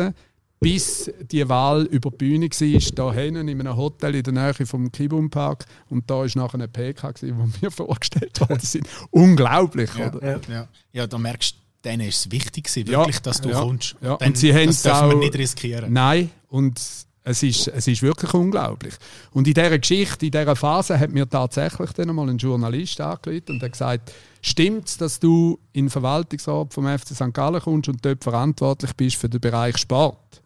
bis 0.66 1.12
die 1.32 1.48
Wahl 1.48 1.84
über 1.84 2.10
die 2.10 2.18
Bühne 2.18 2.48
war, 2.48 3.14
hier 3.14 3.22
hinten 3.22 3.48
in 3.48 3.60
einem 3.60 3.78
Hotel 3.78 4.16
in 4.16 4.24
der 4.24 4.34
Nähe 4.34 4.66
vom 4.66 4.92
Kibum 4.92 5.30
Park. 5.30 5.66
Und 5.92 6.10
da 6.10 6.16
war 6.16 6.26
nachher 6.34 6.56
eine 6.56 6.68
PK, 6.68 7.12
gewesen, 7.12 7.38
wo 7.38 7.48
mir 7.62 7.70
vorgestellt 7.72 8.40
worden 8.42 8.60
sind. 8.64 8.88
Unglaublich, 9.12 9.92
Ja, 9.96 10.08
oder? 10.12 10.28
ja. 10.28 10.40
Ja. 10.50 10.68
ja, 10.92 11.06
da 11.06 11.20
merkst 11.20 11.52
du, 11.52 11.90
denen 11.90 12.08
ist 12.08 12.26
es 12.26 12.32
wichtig, 12.32 12.64
gewesen, 12.64 12.88
wirklich, 12.88 13.20
dass 13.20 13.42
du 13.42 13.52
kommst. 13.52 13.96
Ja. 14.02 14.18
Dann, 14.18 14.30
und 14.30 14.38
sie 14.40 14.52
das 14.52 14.82
dürfen 14.82 15.10
wir 15.10 15.16
auch, 15.16 15.20
nicht 15.20 15.36
riskieren. 15.36 15.94
Nein, 15.94 16.32
und 16.50 16.82
es 17.28 17.44
ist, 17.44 17.68
es 17.68 17.88
ist 17.88 18.02
wirklich 18.02 18.34
unglaublich. 18.34 18.96
Und 19.34 19.48
in 19.48 19.54
dieser 19.54 19.78
Geschichte, 19.78 20.26
in 20.26 20.32
dieser 20.32 20.56
Phase, 20.56 21.00
hat 21.00 21.12
mir 21.12 21.30
tatsächlich 21.30 21.92
dann 21.92 22.10
einmal 22.10 22.28
ein 22.28 22.40
Journalist 22.40 23.00
angerufen 23.02 23.44
und 23.50 23.62
hat 23.62 23.72
gesagt, 23.72 24.14
stimmt 24.42 24.88
es, 24.88 24.98
dass 24.98 25.20
du 25.20 25.60
in 25.74 25.86
den 25.86 25.90
Verwaltungsrat 25.92 26.74
vom 26.74 26.88
FC 26.88 27.10
St. 27.10 27.34
Gallen 27.34 27.62
kommst 27.62 27.88
und 27.88 28.04
dort 28.04 28.24
verantwortlich 28.24 28.94
bist 28.94 29.18
für 29.18 29.30
den 29.30 29.42
Bereich 29.42 29.78
Sport? 29.78 30.42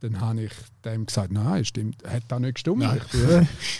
Dann 0.00 0.20
habe 0.20 0.42
ich 0.42 0.52
dem 0.84 1.06
gesagt, 1.06 1.32
nein, 1.32 1.64
stimmt, 1.64 2.02
hat 2.06 2.22
da 2.28 2.38
nicht 2.38 2.54
gestimmt. 2.54 2.84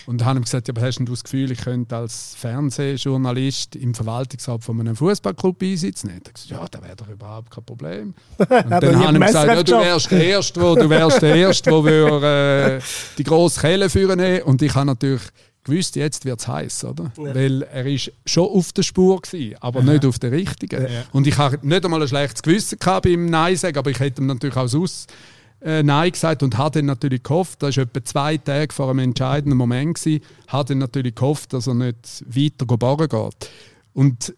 Und 0.07 0.21
dann 0.21 0.27
habe 0.27 0.38
ich 0.40 0.44
gesagt, 0.47 0.68
ja, 0.68 0.75
aber 0.75 0.87
hast 0.87 0.99
du 0.99 1.05
das 1.05 1.25
Gefühl, 1.25 1.51
ich 1.51 1.61
könnte 1.61 1.97
als 1.97 2.35
Fernsehjournalist 2.37 3.77
im 3.77 3.94
Verwaltungsrat 3.94 4.64
von 4.64 4.81
einem 4.81 4.97
Fußballclub 4.97 5.62
einsitzen? 5.62 6.09
Und 6.09 6.12
er 6.12 6.16
hat 6.16 6.35
gesagt, 6.35 6.51
ja, 6.51 6.66
das 6.68 6.83
wäre 6.83 6.97
doch 6.97 7.09
überhaupt 7.09 7.51
kein 7.51 7.64
Problem. 7.64 8.14
Und 8.38 8.49
dann 8.51 8.71
habe 8.71 8.85
ich 8.88 9.01
beim 9.01 9.21
gesagt, 9.21 9.47
ja, 9.49 9.62
du 9.62 9.73
wärst 9.73 10.11
der 10.11 10.25
Erste, 10.25 10.61
wo, 10.61 10.75
du 10.75 10.90
wärst 10.90 11.23
der 11.23 11.35
Erste, 11.35 11.71
wo 11.71 11.85
wir 11.85 12.23
äh, 12.23 12.81
die 13.16 13.25
grosse 13.25 13.61
Kelle 13.61 13.88
führen. 13.90 14.42
Und 14.42 14.62
ich 14.62 14.75
habe 14.75 14.87
natürlich 14.87 15.23
gewusst, 15.68 15.97
jetzt 15.97 16.25
wird 16.25 16.40
es 16.40 16.49
heiß, 16.49 16.85
oder? 16.85 17.12
Weil 17.16 17.62
er 17.62 17.87
ist 17.87 18.11
schon 18.27 18.49
auf 18.49 18.73
der 18.73 18.83
Spur 18.83 19.21
gewesen, 19.21 19.57
aber 19.61 19.83
nicht 19.83 20.05
auf 20.05 20.18
der 20.18 20.33
richtigen. 20.33 20.87
Und 21.12 21.27
ich 21.27 21.37
habe 21.38 21.59
nicht 21.66 21.85
einmal 21.85 22.03
ein 22.03 22.09
schlechtes 22.09 22.42
Gewissen 22.42 22.79
gehabt 22.79 23.05
beim 23.05 23.27
Nein 23.27 23.57
sagen, 23.57 23.79
aber 23.79 23.90
ich 23.90 24.01
hätte 24.01 24.23
ihm 24.23 24.27
natürlich 24.27 24.57
auch 24.57 24.75
aus 24.75 25.07
äh, 25.61 25.83
Nein 25.83 26.12
gesagt 26.12 26.42
und 26.42 26.57
habe 26.57 26.79
dann 26.79 26.87
natürlich 26.87 27.23
gehofft, 27.23 27.62
das 27.62 27.77
war 27.77 27.85
etwa 27.85 28.05
zwei 28.05 28.37
Tage 28.37 28.73
vor 28.73 28.90
einem 28.90 29.01
entscheidenden 29.01 29.57
Moment, 29.57 29.99
gewesen, 29.99 30.23
habe 30.47 30.68
dann 30.68 30.79
natürlich 30.79 31.14
gehofft, 31.14 31.53
dass 31.53 31.66
er 31.66 31.75
nicht 31.75 32.25
weiter 32.27 32.66
geboren 32.66 33.09
geht. 33.09 33.51
Und 33.92 34.35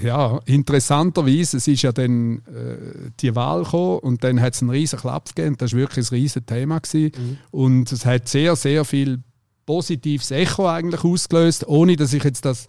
ja, 0.00 0.40
interessanterweise, 0.46 1.58
es 1.58 1.68
ist 1.68 1.82
ja 1.82 1.92
dann 1.92 2.38
äh, 2.46 3.10
die 3.20 3.34
Wahl 3.34 3.64
gekommen 3.64 3.98
und 3.98 4.24
dann 4.24 4.40
hat 4.40 4.54
es 4.54 4.62
einen 4.62 4.70
riesen 4.70 4.98
Klapp 4.98 5.34
gegeben. 5.34 5.56
Das 5.58 5.72
war 5.72 5.80
wirklich 5.80 6.10
ein 6.10 6.14
riesen 6.14 6.46
Thema. 6.46 6.78
Gewesen. 6.78 7.38
Und 7.50 7.92
es 7.92 8.06
hat 8.06 8.28
sehr, 8.28 8.56
sehr 8.56 8.84
viel 8.84 9.18
positives 9.66 10.30
Echo 10.30 10.68
eigentlich 10.68 11.04
ausgelöst, 11.04 11.66
ohne 11.68 11.96
dass 11.96 12.12
ich 12.14 12.24
jetzt 12.24 12.44
das 12.44 12.66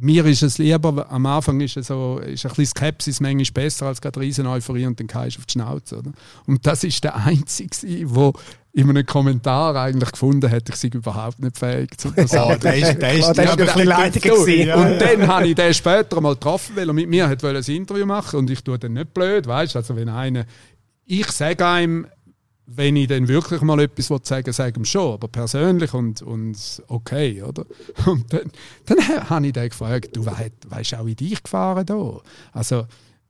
mir 0.00 0.24
ist 0.24 0.42
es 0.42 0.58
lieber, 0.58 1.10
am 1.10 1.26
Anfang 1.26 1.60
ist, 1.60 1.76
es 1.76 1.88
so, 1.88 2.18
ist 2.18 2.44
ein 2.44 2.48
bisschen 2.50 2.66
Skepsis 2.66 3.20
manchmal 3.20 3.44
besser 3.52 3.86
als 3.86 4.00
gerade 4.00 4.20
riesen 4.20 4.46
Euphorie 4.46 4.86
und 4.86 4.98
dann 4.98 5.06
du 5.36 5.40
auf 5.40 5.46
die 5.46 5.52
Schnauze. 5.52 5.98
Oder? 5.98 6.12
Und 6.46 6.66
das 6.66 6.84
ist 6.84 7.04
der 7.04 7.16
Einzige, 7.16 8.06
der 8.06 8.32
in 8.72 8.88
einem 8.88 9.04
Kommentar 9.04 9.76
eigentlich 9.76 10.12
gefunden 10.12 10.50
hat, 10.50 10.68
ich 10.68 10.76
sei 10.76 10.88
überhaupt 10.88 11.40
nicht 11.40 11.58
fähig 11.58 11.98
zu 11.98 12.10
das 12.16 12.32
Oh, 12.34 12.54
der 12.54 12.76
ist, 12.76 13.02
der 13.02 13.12
ist, 13.12 13.32
Klar, 13.32 13.56
der 13.56 13.66
ist 13.66 13.76
der 13.76 13.98
ein 13.98 14.12
bisschen 14.12 14.36
gewesen. 14.36 14.68
Ja, 14.68 14.76
und 14.76 14.98
dann 15.00 15.26
habe 15.26 15.48
ich 15.48 15.54
den 15.54 15.74
später 15.74 16.20
mal 16.20 16.34
getroffen, 16.34 16.76
weil 16.76 16.88
er 16.88 16.92
mit 16.94 17.08
mir 17.08 17.28
hat 17.28 17.44
ein 17.44 17.56
Interview 17.56 18.06
machen 18.06 18.38
und 18.38 18.50
ich 18.50 18.62
tue 18.62 18.78
dann 18.78 18.92
nicht 18.94 19.12
blöd, 19.12 19.46
weißt 19.46 19.76
also 19.76 19.96
wenn 19.96 20.08
einer, 20.08 20.46
ich 21.04 21.30
sage 21.32 21.66
einem, 21.66 22.06
wenn 22.72 22.94
ich 22.94 23.08
dann 23.08 23.26
wirklich 23.26 23.62
mal 23.62 23.80
etwas 23.80 24.10
will 24.10 24.20
sagen 24.22 24.52
sage 24.52 24.70
ich 24.70 24.76
ihm 24.76 24.84
schon, 24.84 25.14
aber 25.14 25.26
persönlich 25.28 25.92
und, 25.92 26.22
und 26.22 26.82
okay, 26.86 27.42
oder? 27.42 27.64
Und 28.06 28.32
dann, 28.32 28.50
dann 28.86 29.30
habe 29.30 29.46
ich 29.46 29.52
den 29.52 29.68
gefragt, 29.68 30.10
du 30.14 30.24
weißt, 30.24 30.94
auch, 30.94 31.06
wie 31.06 31.16
dich 31.16 31.42
gefahren 31.42 31.84
da? 31.84 32.20
Also, 32.52 32.86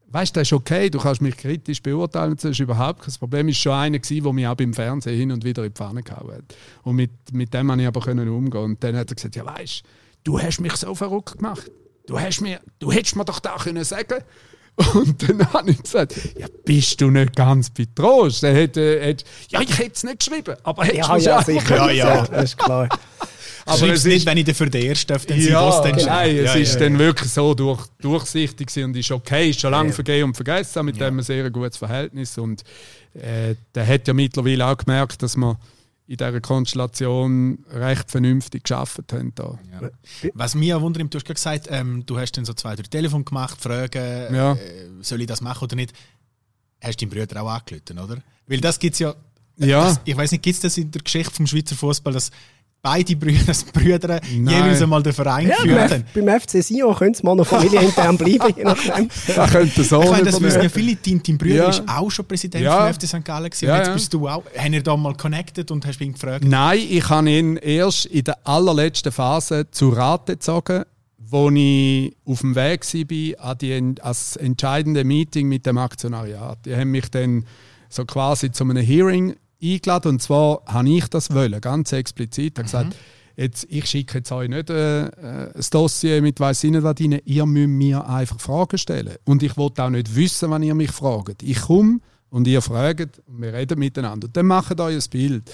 weißt 0.09 0.37
das 0.37 0.49
ist 0.49 0.53
okay, 0.53 0.91
du 0.91 0.99
kannst 0.99 1.23
mich 1.23 1.37
kritisch 1.37 1.83
beurteilen, 1.83 2.35
das 2.37 2.45
ist 2.45 2.61
überhaupt 2.61 3.03
kein 3.03 3.15
Problem. 3.15 3.49
Es 3.49 3.65
war 3.65 3.89
schon 3.89 3.95
einer, 3.95 3.99
der 3.99 4.33
mich 4.33 4.47
auch 4.47 4.55
beim 4.57 4.75
Fernsehen 4.75 5.17
hin 5.17 5.33
und 5.33 5.45
wieder 5.45 5.65
in 5.65 5.71
die 5.73 5.75
Pfanne 5.75 6.03
gehauen 6.03 6.35
hat. 6.35 6.45
Und 6.83 6.97
mit, 6.97 7.11
mit 7.33 7.55
dem 7.55 7.69
konnte 7.69 7.83
ich 7.83 7.89
aber 7.89 8.01
können 8.01 8.29
umgehen. 8.29 8.63
Und 8.63 8.85
dann 8.85 8.97
hat 8.97 9.11
er 9.11 9.15
gesagt, 9.15 9.37
ja 9.37 9.47
weißt 9.47 9.83
du, 10.25 10.39
hast 10.39 10.61
mich 10.61 10.77
so 10.77 10.95
verrückt 10.95 11.39
gemacht. 11.39 11.71
Du, 12.07 12.19
hast 12.19 12.41
mir, 12.41 12.61
du 12.79 12.93
hättest 12.93 13.17
mir 13.17 13.25
doch 13.25 13.41
da 13.41 13.57
können 13.57 13.85
sagen 13.85 14.23
und 14.95 15.29
dann 15.29 15.53
habe 15.53 15.71
ich 15.71 15.83
gesagt, 15.83 16.15
ja, 16.39 16.47
bist 16.65 17.01
du 17.01 17.11
nicht 17.11 17.37
ganz 17.37 17.71
betrost? 17.71 18.43
Er 18.45 18.55
hätte, 18.55 19.01
hätte, 19.01 19.25
ja, 19.51 19.61
ich 19.61 19.79
hätte 19.79 19.93
es 19.95 20.05
nicht 20.05 20.19
geschrieben, 20.21 20.57
aber 20.63 20.85
hättest 20.85 21.09
Ja, 21.09 21.17
ja, 21.17 21.43
sicher. 21.43 21.77
Ja, 21.77 21.91
ja. 21.91 22.27
Das 22.27 22.45
ist 22.45 22.59
klar. 22.59 22.89
Aber 23.67 23.79
Schreib's 23.79 23.99
es 24.01 24.05
nicht, 24.07 24.17
ist, 24.17 24.27
wenn 24.27 24.39
ich 24.39 24.45
dafür 24.45 24.69
der 24.69 24.83
Erste 24.83 25.13
dann 25.15 25.21
sein, 25.21 25.39
ja, 25.39 25.81
denn 25.83 25.97
nein, 26.07 26.37
es 26.37 26.45
ja, 26.45 26.55
ist 26.55 26.75
ja, 26.75 26.81
dann 26.81 26.95
ja. 26.95 26.99
wirklich 26.99 27.31
so 27.31 27.55
durch, 27.55 27.87
durchsichtig 28.01 28.85
und 28.85 28.97
ist 28.97 29.11
okay, 29.11 29.51
ist 29.51 29.61
schon 29.61 29.71
lange 29.71 29.93
vergeben 29.93 30.31
und 30.31 30.35
vergessen, 30.35 30.79
haben 30.79 30.87
mit 30.87 30.97
Ja. 30.97 31.07
dem 31.07 31.19
ein 31.19 31.23
sehr 31.23 31.51
gutes 31.51 31.77
Verhältnis 31.77 32.37
und 32.39 32.63
äh, 33.15 33.55
der 33.75 33.87
hat 33.87 34.09
ja 34.09 34.15
mittlerweile 34.15 34.67
auch 34.67 34.77
gemerkt, 34.77 35.23
dass 35.23 35.37
wir 35.37 35.59
in 36.11 36.17
dieser 36.17 36.41
Konstellation 36.41 37.65
recht 37.71 38.11
vernünftig 38.11 38.65
geschafft 38.65 39.13
haben. 39.13 39.33
Da. 39.37 39.57
Ja. 39.71 39.91
Was 40.35 40.57
mich 40.57 40.75
auch 40.75 40.81
wundert, 40.81 41.15
du 41.15 41.19
hast 41.19 41.25
gesagt, 41.25 41.69
ähm, 41.71 42.05
du 42.05 42.19
hast 42.19 42.33
dann 42.33 42.45
so 42.45 42.53
zwei, 42.53 42.75
drei 42.75 42.83
Telefon 42.83 43.25
gemacht, 43.25 43.61
Fragen, 43.61 44.35
Ja. 44.35 44.55
äh, 44.55 44.89
soll 45.03 45.21
ich 45.21 45.29
das 45.29 45.41
machen 45.41 45.65
oder 45.67 45.77
nicht? 45.77 45.93
Hast 46.83 47.01
du 47.01 47.07
deinen 47.07 47.17
Bruder 47.27 47.41
auch 47.43 47.49
angelötet, 47.51 47.97
oder? 47.97 48.17
Weil 48.49 48.61
das 48.61 48.81
gibt 48.81 48.95
es 48.95 48.99
ja, 48.99 49.15
Ja. 49.57 49.85
das, 49.85 50.01
ich 50.05 50.17
weiß 50.17 50.33
nicht, 50.33 50.43
gibt 50.43 50.55
es 50.55 50.61
das 50.61 50.77
in 50.79 50.91
der 50.91 51.01
Geschichte 51.03 51.33
vom 51.33 51.47
Schweizer 51.47 51.77
Fußball, 51.77 52.13
dass 52.13 52.33
beide 52.83 53.17
Brüder, 53.17 53.53
die 53.75 53.79
Brüder 53.79 54.21
jeweils 54.25 54.83
einmal 54.83 55.03
den 55.03 55.13
Verein 55.13 55.49
Ja, 55.49 55.57
geführt 55.57 55.89
beim, 55.91 55.91
haben? 55.91 56.27
Beim 56.27 56.41
FC 56.41 56.63
Sion 56.63 56.95
könnte 56.95 57.19
es 57.19 57.23
mal 57.23 57.35
noch 57.35 57.47
familienintern 57.47 58.17
bleiben, 58.17 58.55
je 58.57 58.65
nachdem. 58.65 59.09
Könnte 59.51 59.85
so 59.85 60.03
Ich 60.03 60.11
meine, 60.11 60.25
das 60.25 60.41
wissen 60.41 60.63
ja 60.63 60.69
viele, 60.69 60.97
dein, 60.97 61.23
dein 61.23 61.39
Bruder 61.39 61.55
Ja. 61.55 61.69
ist 61.69 61.83
auch 61.87 62.11
schon 62.11 62.25
Präsident 62.25 62.65
Ja. 62.65 62.87
vom 62.87 62.95
FC 62.95 63.07
St. 63.07 63.25
Gallen 63.25 63.51
gewesen. 63.51 63.67
Ja, 63.67 63.77
jetzt 63.79 63.89
ja. 63.89 63.93
bist 63.95 64.15
du 64.15 64.29
auch. 64.29 64.45
Haben 64.57 64.73
ihr 64.73 64.83
da 64.83 64.97
mal 64.97 65.15
connected 65.15 65.71
und 65.71 65.87
hast 65.87 66.01
ihn 66.01 66.13
gefragt? 66.13 66.45
Nein, 66.45 66.81
ich 66.89 67.09
habe 67.09 67.31
ihn 67.31 67.57
erst 67.57 68.07
in 68.07 68.25
der 68.25 68.39
allerletzten 68.45 69.13
Phase 69.13 69.71
zu 69.71 69.91
Rate 69.91 70.33
gezogen, 70.35 70.85
wo 71.19 71.51
ich 71.51 72.17
auf 72.25 72.41
dem 72.41 72.55
Weg 72.57 72.85
war 72.85 73.51
an, 73.51 73.59
die, 73.59 73.75
an 73.75 73.95
das 73.97 74.37
entscheidende 74.37 75.05
Meeting 75.05 75.49
mit 75.49 75.67
dem 75.67 75.79
Aktionariat. 75.79 76.59
Die 76.65 76.75
haben 76.75 76.91
mich 76.91 77.11
dann 77.11 77.45
so 77.89 78.05
quasi 78.05 78.51
zu 78.53 78.65
einem 78.65 78.77
Hearing 78.79 79.37
eingeladen 79.63 80.13
und 80.13 80.23
zwar 80.23 80.63
habe 80.67 80.89
ich 80.89 81.09
das 81.09 81.33
wollen, 81.33 81.61
ganz 81.61 81.93
explizit. 81.93 82.53
Ich 82.53 82.59
habe 82.59 82.65
gesagt, 82.65 82.97
jetzt, 83.37 83.67
ich 83.71 83.87
schicke 83.87 84.19
jetzt 84.19 84.33
euch 84.33 84.49
nicht 84.49 84.71
äh, 84.71 85.07
äh, 85.07 85.53
ein 85.55 85.65
Dossier 85.71 86.23
mit 86.23 86.41
weiss 86.41 86.65
ich 86.65 86.71
nicht 86.71 86.83
was 86.83 87.01
rein, 87.01 87.21
ihr 87.25 87.47
müsst 87.47 87.69
mir 87.69 88.07
einfach 88.07 88.41
Fragen 88.41 88.79
stellen. 88.79 89.17
Und 89.25 89.43
ich 89.43 89.57
wollte 89.57 89.83
auch 89.83 89.91
nicht 89.91 90.15
wissen, 90.15 90.51
wann 90.51 90.63
ihr 90.63 90.75
mich 90.75 90.91
fragt. 90.91 91.43
Ich 91.43 91.61
komme 91.63 92.01
und 92.31 92.47
ihr 92.47 92.63
fragt 92.63 93.23
und 93.27 93.41
wir 93.41 93.53
reden 93.53 93.79
miteinander. 93.79 94.27
Und 94.27 94.37
dann 94.37 94.47
macht 94.47 94.81
euch 94.81 94.95
ein 94.95 95.11
Bild. 95.11 95.51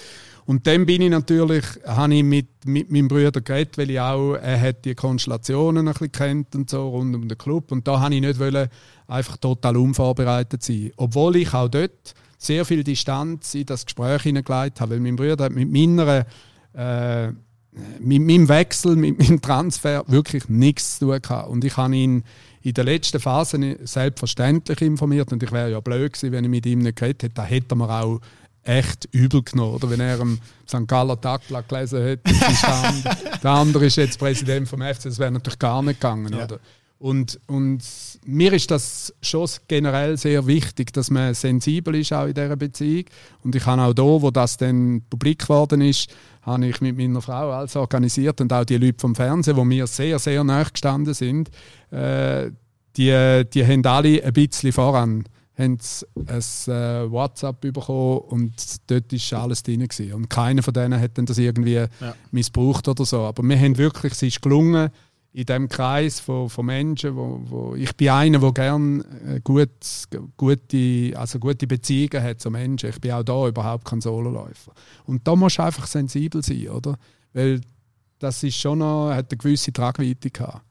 Und 0.47 0.67
dann 0.69 0.87
bin 0.87 1.03
ich 1.03 1.11
natürlich, 1.11 1.65
habe 1.85 2.15
ich 2.15 2.23
mit, 2.23 2.47
mit 2.67 2.91
meinem 2.91 3.09
Bruder 3.09 3.41
geredet, 3.41 3.77
weil 3.79 3.91
ich 3.91 3.99
auch, 3.99 4.35
er 4.35 4.61
hat 4.61 4.85
die 4.85 4.95
Konstellationen 4.95 5.89
ein 5.89 5.93
bisschen 5.93 6.13
kennt 6.13 6.55
und 6.55 6.71
so 6.71 6.89
rund 6.89 7.17
um 7.17 7.29
den 7.29 7.37
Club. 7.37 7.73
Und 7.73 7.89
da 7.89 7.99
habe 7.99 8.15
ich 8.15 8.21
nicht 8.21 8.39
wollen, 8.39 8.69
einfach 9.09 9.37
total 9.39 9.77
unvorbereitet 9.77 10.63
sein. 10.63 10.93
Obwohl 10.97 11.37
ich 11.37 11.53
auch 11.53 11.69
dort 11.69 12.15
sehr 12.39 12.65
viel 12.65 12.85
Distanz 12.85 13.55
in 13.55 13.67
das 13.67 13.85
Gespräch 13.85 14.23
hineingelegt 14.23 14.81
habe, 14.81 14.93
weil 14.93 15.01
mein 15.01 15.17
Bruder 15.17 15.45
hat 15.45 15.53
mit 15.53 15.71
meiner, 15.71 16.27
äh, 16.75 17.29
mit 18.01 18.23
meinem 18.23 18.49
Wechsel, 18.49 18.97
mit 18.97 19.19
meinem 19.19 19.41
Transfer 19.41 20.05
wirklich 20.07 20.49
nichts 20.49 20.99
zu 20.99 21.07
tun 21.07 21.23
gehabt. 21.23 21.49
Und 21.49 21.65
ich 21.65 21.77
habe 21.77 21.97
ihn 21.97 22.25
in 22.63 22.75
der 22.75 22.85
letzten 22.85 23.21
Phase 23.21 23.79
selbstverständlich 23.85 24.81
informiert 24.83 25.33
und 25.33 25.43
ich 25.43 25.53
wäre 25.53 25.71
ja 25.71 25.81
blöd 25.81 26.13
gewesen, 26.13 26.33
wenn 26.33 26.45
ich 26.45 26.51
mit 26.51 26.67
ihm 26.67 26.81
nicht 26.81 26.97
geredet 26.97 27.23
hätte. 27.23 27.35
Da 27.35 27.45
hätte 27.45 27.75
er 27.75 27.77
mir 27.77 27.91
auch 27.91 28.21
echt 28.67 29.09
übel 29.13 29.43
genommen. 29.43 29.75
Oder 29.75 29.91
wenn 29.91 30.01
er 30.01 30.21
im 30.21 30.39
St. 30.69 30.87
Galler 30.87 31.21
Tagblatt 31.21 31.69
gelesen 31.69 32.03
hätte, 32.03 32.33
der, 32.33 32.75
andere, 32.75 33.17
der 33.43 33.51
andere 33.51 33.87
ist 33.87 33.97
jetzt 33.97 34.19
Präsident 34.19 34.69
vom 34.69 34.81
FC, 34.81 35.05
das 35.05 35.19
wäre 35.19 35.31
natürlich 35.31 35.59
gar 35.59 35.83
nicht 35.83 36.01
gegangen. 36.01 36.33
Ja. 36.33 36.45
Oder? 36.45 36.61
Und, 36.99 37.39
und 37.47 37.83
mir 38.25 38.53
ist 38.55 38.71
das 38.71 39.15
schon 39.21 39.49
generell 39.69 40.17
sehr 40.17 40.47
wichtig, 40.47 40.95
dass 40.95 41.11
man 41.11 41.35
sensibel 41.35 41.95
ist 41.95 42.13
auch 42.13 42.27
in 42.27 42.35
dieser 42.35 42.57
Beziehung. 42.57 43.05
Und 43.43 43.55
ich 43.55 43.67
habe 43.67 43.83
auch 43.83 43.93
da, 43.93 44.03
wo 44.03 44.31
das 44.31 44.57
dann 44.57 45.03
publik 45.11 45.41
geworden 45.41 45.83
ist, 45.83 46.09
habe 46.43 46.67
ich 46.67 46.81
mit 46.81 46.97
meiner 46.97 47.21
Frau 47.21 47.51
alles 47.51 47.77
organisiert 47.77 48.41
und 48.41 48.53
auch 48.53 48.65
die 48.65 48.79
Leute 48.79 48.99
vom 48.99 49.15
Fernsehen, 49.15 49.57
wo 49.57 49.65
mir 49.65 49.87
sehr, 49.87 50.19
sehr 50.19 50.43
nahe 50.43 50.65
gestanden 50.65 51.13
sind, 51.13 51.51
äh, 51.91 52.51
die, 52.97 53.45
die 53.53 53.67
haben 53.67 53.85
alle 53.85 54.25
ein 54.25 54.33
bisschen 54.33 54.73
voran 54.73 55.25
haben 55.59 55.79
ein 56.15 56.39
äh, 56.39 57.11
WhatsApp 57.11 57.61
bekommen 57.63 58.19
und 58.19 58.53
dort 58.89 59.13
war 59.13 59.43
alles 59.43 59.63
drin. 59.63 59.87
Gewesen. 59.87 60.13
Und 60.13 60.29
keiner 60.29 60.63
von 60.63 60.75
denen 60.75 61.01
hat 61.01 61.17
dann 61.17 61.27
das 61.27 61.39
irgendwie 61.39 61.85
missbraucht 62.31 62.89
oder 62.89 63.05
so. 63.05 63.23
Aber 63.23 63.43
wir 63.43 63.59
haben 63.59 63.79
wirklich, 63.79 64.13
es 64.13 64.23
ist 64.23 64.43
gelungen, 64.43 64.91
in 65.37 65.45
diesem 65.45 65.69
Kreis 65.69 66.19
von, 66.19 66.49
von 66.49 66.65
Menschen, 66.65 67.15
wo, 67.15 67.39
wo 67.45 67.75
ich 67.75 67.95
bin 67.95 68.09
einer, 68.09 68.39
der 68.39 68.53
gerne 68.53 69.05
äh, 69.27 69.41
gut, 69.45 69.69
gute, 70.35 71.13
also 71.15 71.39
gute 71.39 71.67
Beziehungen 71.67 72.23
hat 72.23 72.41
zu 72.41 72.51
Menschen. 72.51 72.89
Ich 72.89 72.99
bin 73.03 73.13
auch 73.13 73.23
da 73.23 73.47
überhaupt 73.47 73.85
kein 73.85 74.01
Sololäufer. 74.01 74.73
Und 75.05 75.29
da 75.29 75.37
musst 75.37 75.59
du 75.59 75.63
einfach 75.63 75.87
sensibel 75.87 76.43
sein, 76.43 76.71
oder? 76.71 76.97
Weil 77.35 77.61
das 78.19 78.43
ist 78.45 78.57
schon 78.57 78.79
noch, 78.79 79.11
hat 79.11 79.31
eine 79.31 79.37
gewisse 79.37 79.75
Tragweite 79.75 80.31
gehabt. 80.31 80.63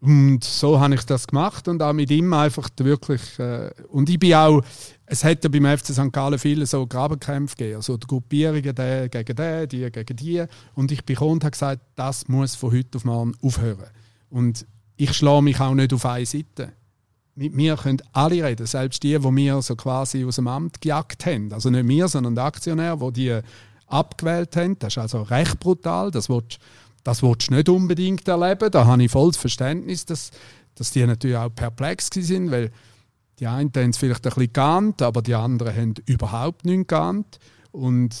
Und 0.00 0.44
so 0.44 0.78
habe 0.78 0.94
ich 0.94 1.02
das 1.02 1.26
gemacht 1.26 1.66
und 1.66 1.82
auch 1.82 1.92
mit 1.92 2.12
ihm 2.12 2.32
einfach 2.32 2.68
wirklich. 2.76 3.38
Äh, 3.40 3.70
und 3.88 4.08
ich 4.08 4.20
bin 4.20 4.34
auch. 4.34 4.62
Es 5.06 5.22
ja 5.22 5.50
beim 5.50 5.66
FC 5.66 5.88
St. 5.88 6.12
Gallen 6.12 6.38
viele 6.38 6.66
so 6.66 6.86
Grabenkämpfe 6.86 7.56
gegeben, 7.56 7.76
also 7.76 7.96
die 7.96 8.06
Gruppierungen, 8.06 8.74
der 8.74 9.08
gegen 9.08 9.36
den, 9.36 9.68
die 9.68 9.90
gegen 9.90 10.16
die. 10.16 10.44
Und 10.74 10.92
ich 10.92 11.04
bin 11.04 11.18
und 11.18 11.44
habe 11.44 11.50
gesagt, 11.50 11.82
das 11.94 12.26
muss 12.28 12.54
von 12.54 12.72
heute 12.72 12.96
auf 12.96 13.04
morgen 13.04 13.34
aufhören. 13.42 13.90
Und 14.30 14.66
ich 14.96 15.12
schlage 15.12 15.42
mich 15.42 15.60
auch 15.60 15.74
nicht 15.74 15.92
auf 15.92 16.06
eine 16.06 16.24
Seite. 16.24 16.72
Mit 17.34 17.54
mir 17.54 17.76
können 17.76 18.00
alle 18.12 18.44
reden, 18.44 18.66
selbst 18.66 19.02
die, 19.02 19.18
die 19.18 19.36
wir 19.36 19.60
so 19.60 19.76
quasi 19.76 20.24
aus 20.24 20.36
dem 20.36 20.48
Amt 20.48 20.80
gejagt 20.80 21.26
haben. 21.26 21.52
Also 21.52 21.68
nicht 21.68 21.86
wir, 21.86 22.08
sondern 22.08 22.34
die 22.34 22.40
Aktionäre, 22.40 23.12
die 23.12 23.26
die 23.26 23.40
abgewählt 23.86 24.56
haben. 24.56 24.78
Das 24.78 24.94
ist 24.94 24.98
also 24.98 25.22
recht 25.22 25.58
brutal. 25.60 26.10
Das 26.10 26.28
willst, 26.28 26.58
das 27.02 27.22
willst 27.22 27.50
du 27.50 27.54
nicht 27.54 27.68
unbedingt 27.68 28.26
erleben. 28.28 28.70
Da 28.70 28.86
habe 28.86 29.02
ich 29.02 29.10
volles 29.10 29.36
Verständnis, 29.36 30.06
dass, 30.06 30.30
dass 30.76 30.92
die 30.92 31.04
natürlich 31.04 31.36
auch 31.36 31.54
perplex 31.54 32.08
sind, 32.12 32.50
weil 32.50 32.70
die 33.40 33.46
einen 33.46 33.70
haben 33.74 33.90
es 33.90 33.98
vielleicht 33.98 34.26
ein 34.26 34.30
bisschen 34.34 34.52
geahnt, 34.52 35.02
aber 35.02 35.22
die 35.22 35.34
anderen 35.34 35.74
haben 35.76 35.94
überhaupt 36.06 36.64
nichts 36.64 36.88
geahnt. 36.88 37.38
Und 37.72 38.14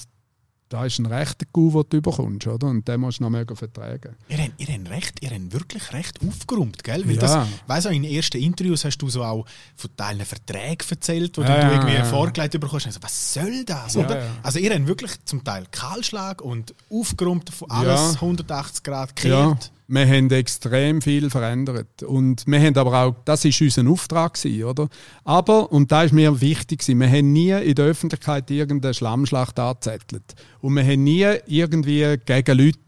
da 0.70 0.86
ist 0.86 0.98
ein 0.98 1.06
rechter 1.06 1.46
Coup, 1.52 1.72
den 1.72 2.00
du 2.00 2.02
bekommst, 2.10 2.46
oder? 2.48 2.66
Und 2.66 2.88
den 2.88 3.00
musst 3.00 3.20
du 3.20 3.22
noch 3.24 3.30
mögen 3.30 3.54
vertragen. 3.54 4.16
Ihr 4.28 4.38
habt, 4.38 4.52
ihr 4.58 4.66
habt 4.74 4.90
recht, 4.90 5.22
ihr 5.22 5.30
habt 5.30 5.52
wirklich 5.52 5.92
recht 5.92 6.18
aufgeräumt, 6.26 6.82
gell? 6.82 7.04
Weil 7.06 7.14
Ja. 7.14 7.20
das, 7.20 7.48
weiss 7.68 7.86
auch, 7.86 7.92
in 7.92 8.02
ersten 8.02 8.38
Interviews 8.38 8.84
hast 8.84 8.98
du 8.98 9.08
so 9.08 9.22
auch 9.22 9.46
von 9.76 9.90
Teilen 9.96 10.24
Verträgen 10.26 10.84
erzählt, 10.90 11.36
wo 11.38 11.42
Ja, 11.42 11.68
du 11.68 11.74
irgendwie 11.76 11.94
ja. 11.94 12.04
vorgelegt 12.04 12.58
bekommst. 12.58 12.86
Also, 12.86 12.98
was 13.02 13.34
soll 13.34 13.64
das, 13.64 13.94
Ja, 13.94 14.10
ja. 14.18 14.22
Also 14.42 14.58
ihr 14.58 14.74
habt 14.74 14.86
wirklich 14.88 15.12
zum 15.24 15.44
Teil 15.44 15.64
Kahlschlag 15.70 16.40
und 16.40 16.74
aufgeräumt 16.90 17.50
von 17.50 17.70
alles 17.70 18.14
Ja. 18.14 18.20
180 18.22 18.82
Grad 18.82 19.14
gekehrt. 19.14 19.70
Wir 19.86 20.06
haben 20.06 20.30
extrem 20.30 21.02
viel 21.02 21.30
verändert. 21.30 22.02
Und 22.02 22.46
wir 22.46 22.60
haben 22.60 22.76
aber 22.76 23.02
auch, 23.02 23.14
das 23.24 23.44
ist 23.44 23.60
unser 23.60 23.88
Auftrag 23.88 24.38
oder? 24.64 24.88
Aber, 25.24 25.70
und 25.72 25.92
da 25.92 26.04
ist 26.04 26.12
mir 26.12 26.40
wichtig 26.40 26.86
wir 26.86 27.08
haben 27.08 27.32
nie 27.32 27.50
in 27.50 27.74
der 27.74 27.86
Öffentlichkeit 27.86 28.50
irgendeine 28.50 28.94
Schlammschlacht 28.94 29.58
angezettelt. 29.58 30.34
Und 30.60 30.74
wir 30.74 30.84
haben 30.84 31.04
nie 31.04 31.26
irgendwie 31.46 32.16
gegen 32.24 32.58
Leute 32.58 32.78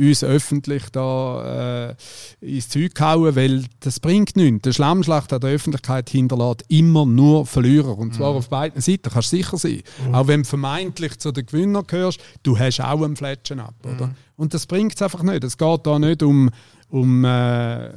uns 0.00 0.24
öffentlich 0.24 0.84
da 0.90 1.90
äh, 1.90 1.94
ins 2.40 2.68
Zeug 2.68 2.94
gehauen, 2.94 3.36
weil 3.36 3.64
das 3.80 4.00
bringt 4.00 4.36
nichts. 4.36 4.62
Die 4.62 4.72
Schlammschlacht 4.72 5.32
an 5.32 5.40
der 5.40 5.50
Öffentlichkeit 5.50 6.10
hinterlässt 6.10 6.64
immer 6.68 7.06
nur 7.06 7.46
Verlierer. 7.46 7.96
Und 7.98 8.14
zwar 8.14 8.30
auf 8.30 8.48
beiden 8.48 8.80
Seiten, 8.80 9.10
kannst 9.10 9.32
du 9.32 9.36
sicher 9.36 9.58
sein. 9.58 9.82
Auch 10.12 10.26
wenn 10.26 10.42
du 10.42 10.48
vermeintlich 10.48 11.18
zu 11.18 11.32
den 11.32 11.46
Gewinnern 11.46 11.84
gehörst, 11.86 12.20
du 12.42 12.58
hast 12.58 12.80
auch 12.80 13.02
einen 13.02 13.16
Fletschen 13.16 13.60
ab. 13.60 13.74
Oder? 13.84 14.14
Und 14.36 14.54
das 14.54 14.66
bringt 14.66 14.94
es 14.94 15.02
einfach 15.02 15.22
nicht. 15.22 15.44
Es 15.44 15.58
geht 15.58 15.86
da 15.86 15.98
nicht 15.98 16.22
um, 16.22 16.48
um 16.88 17.24
äh, 17.26 17.90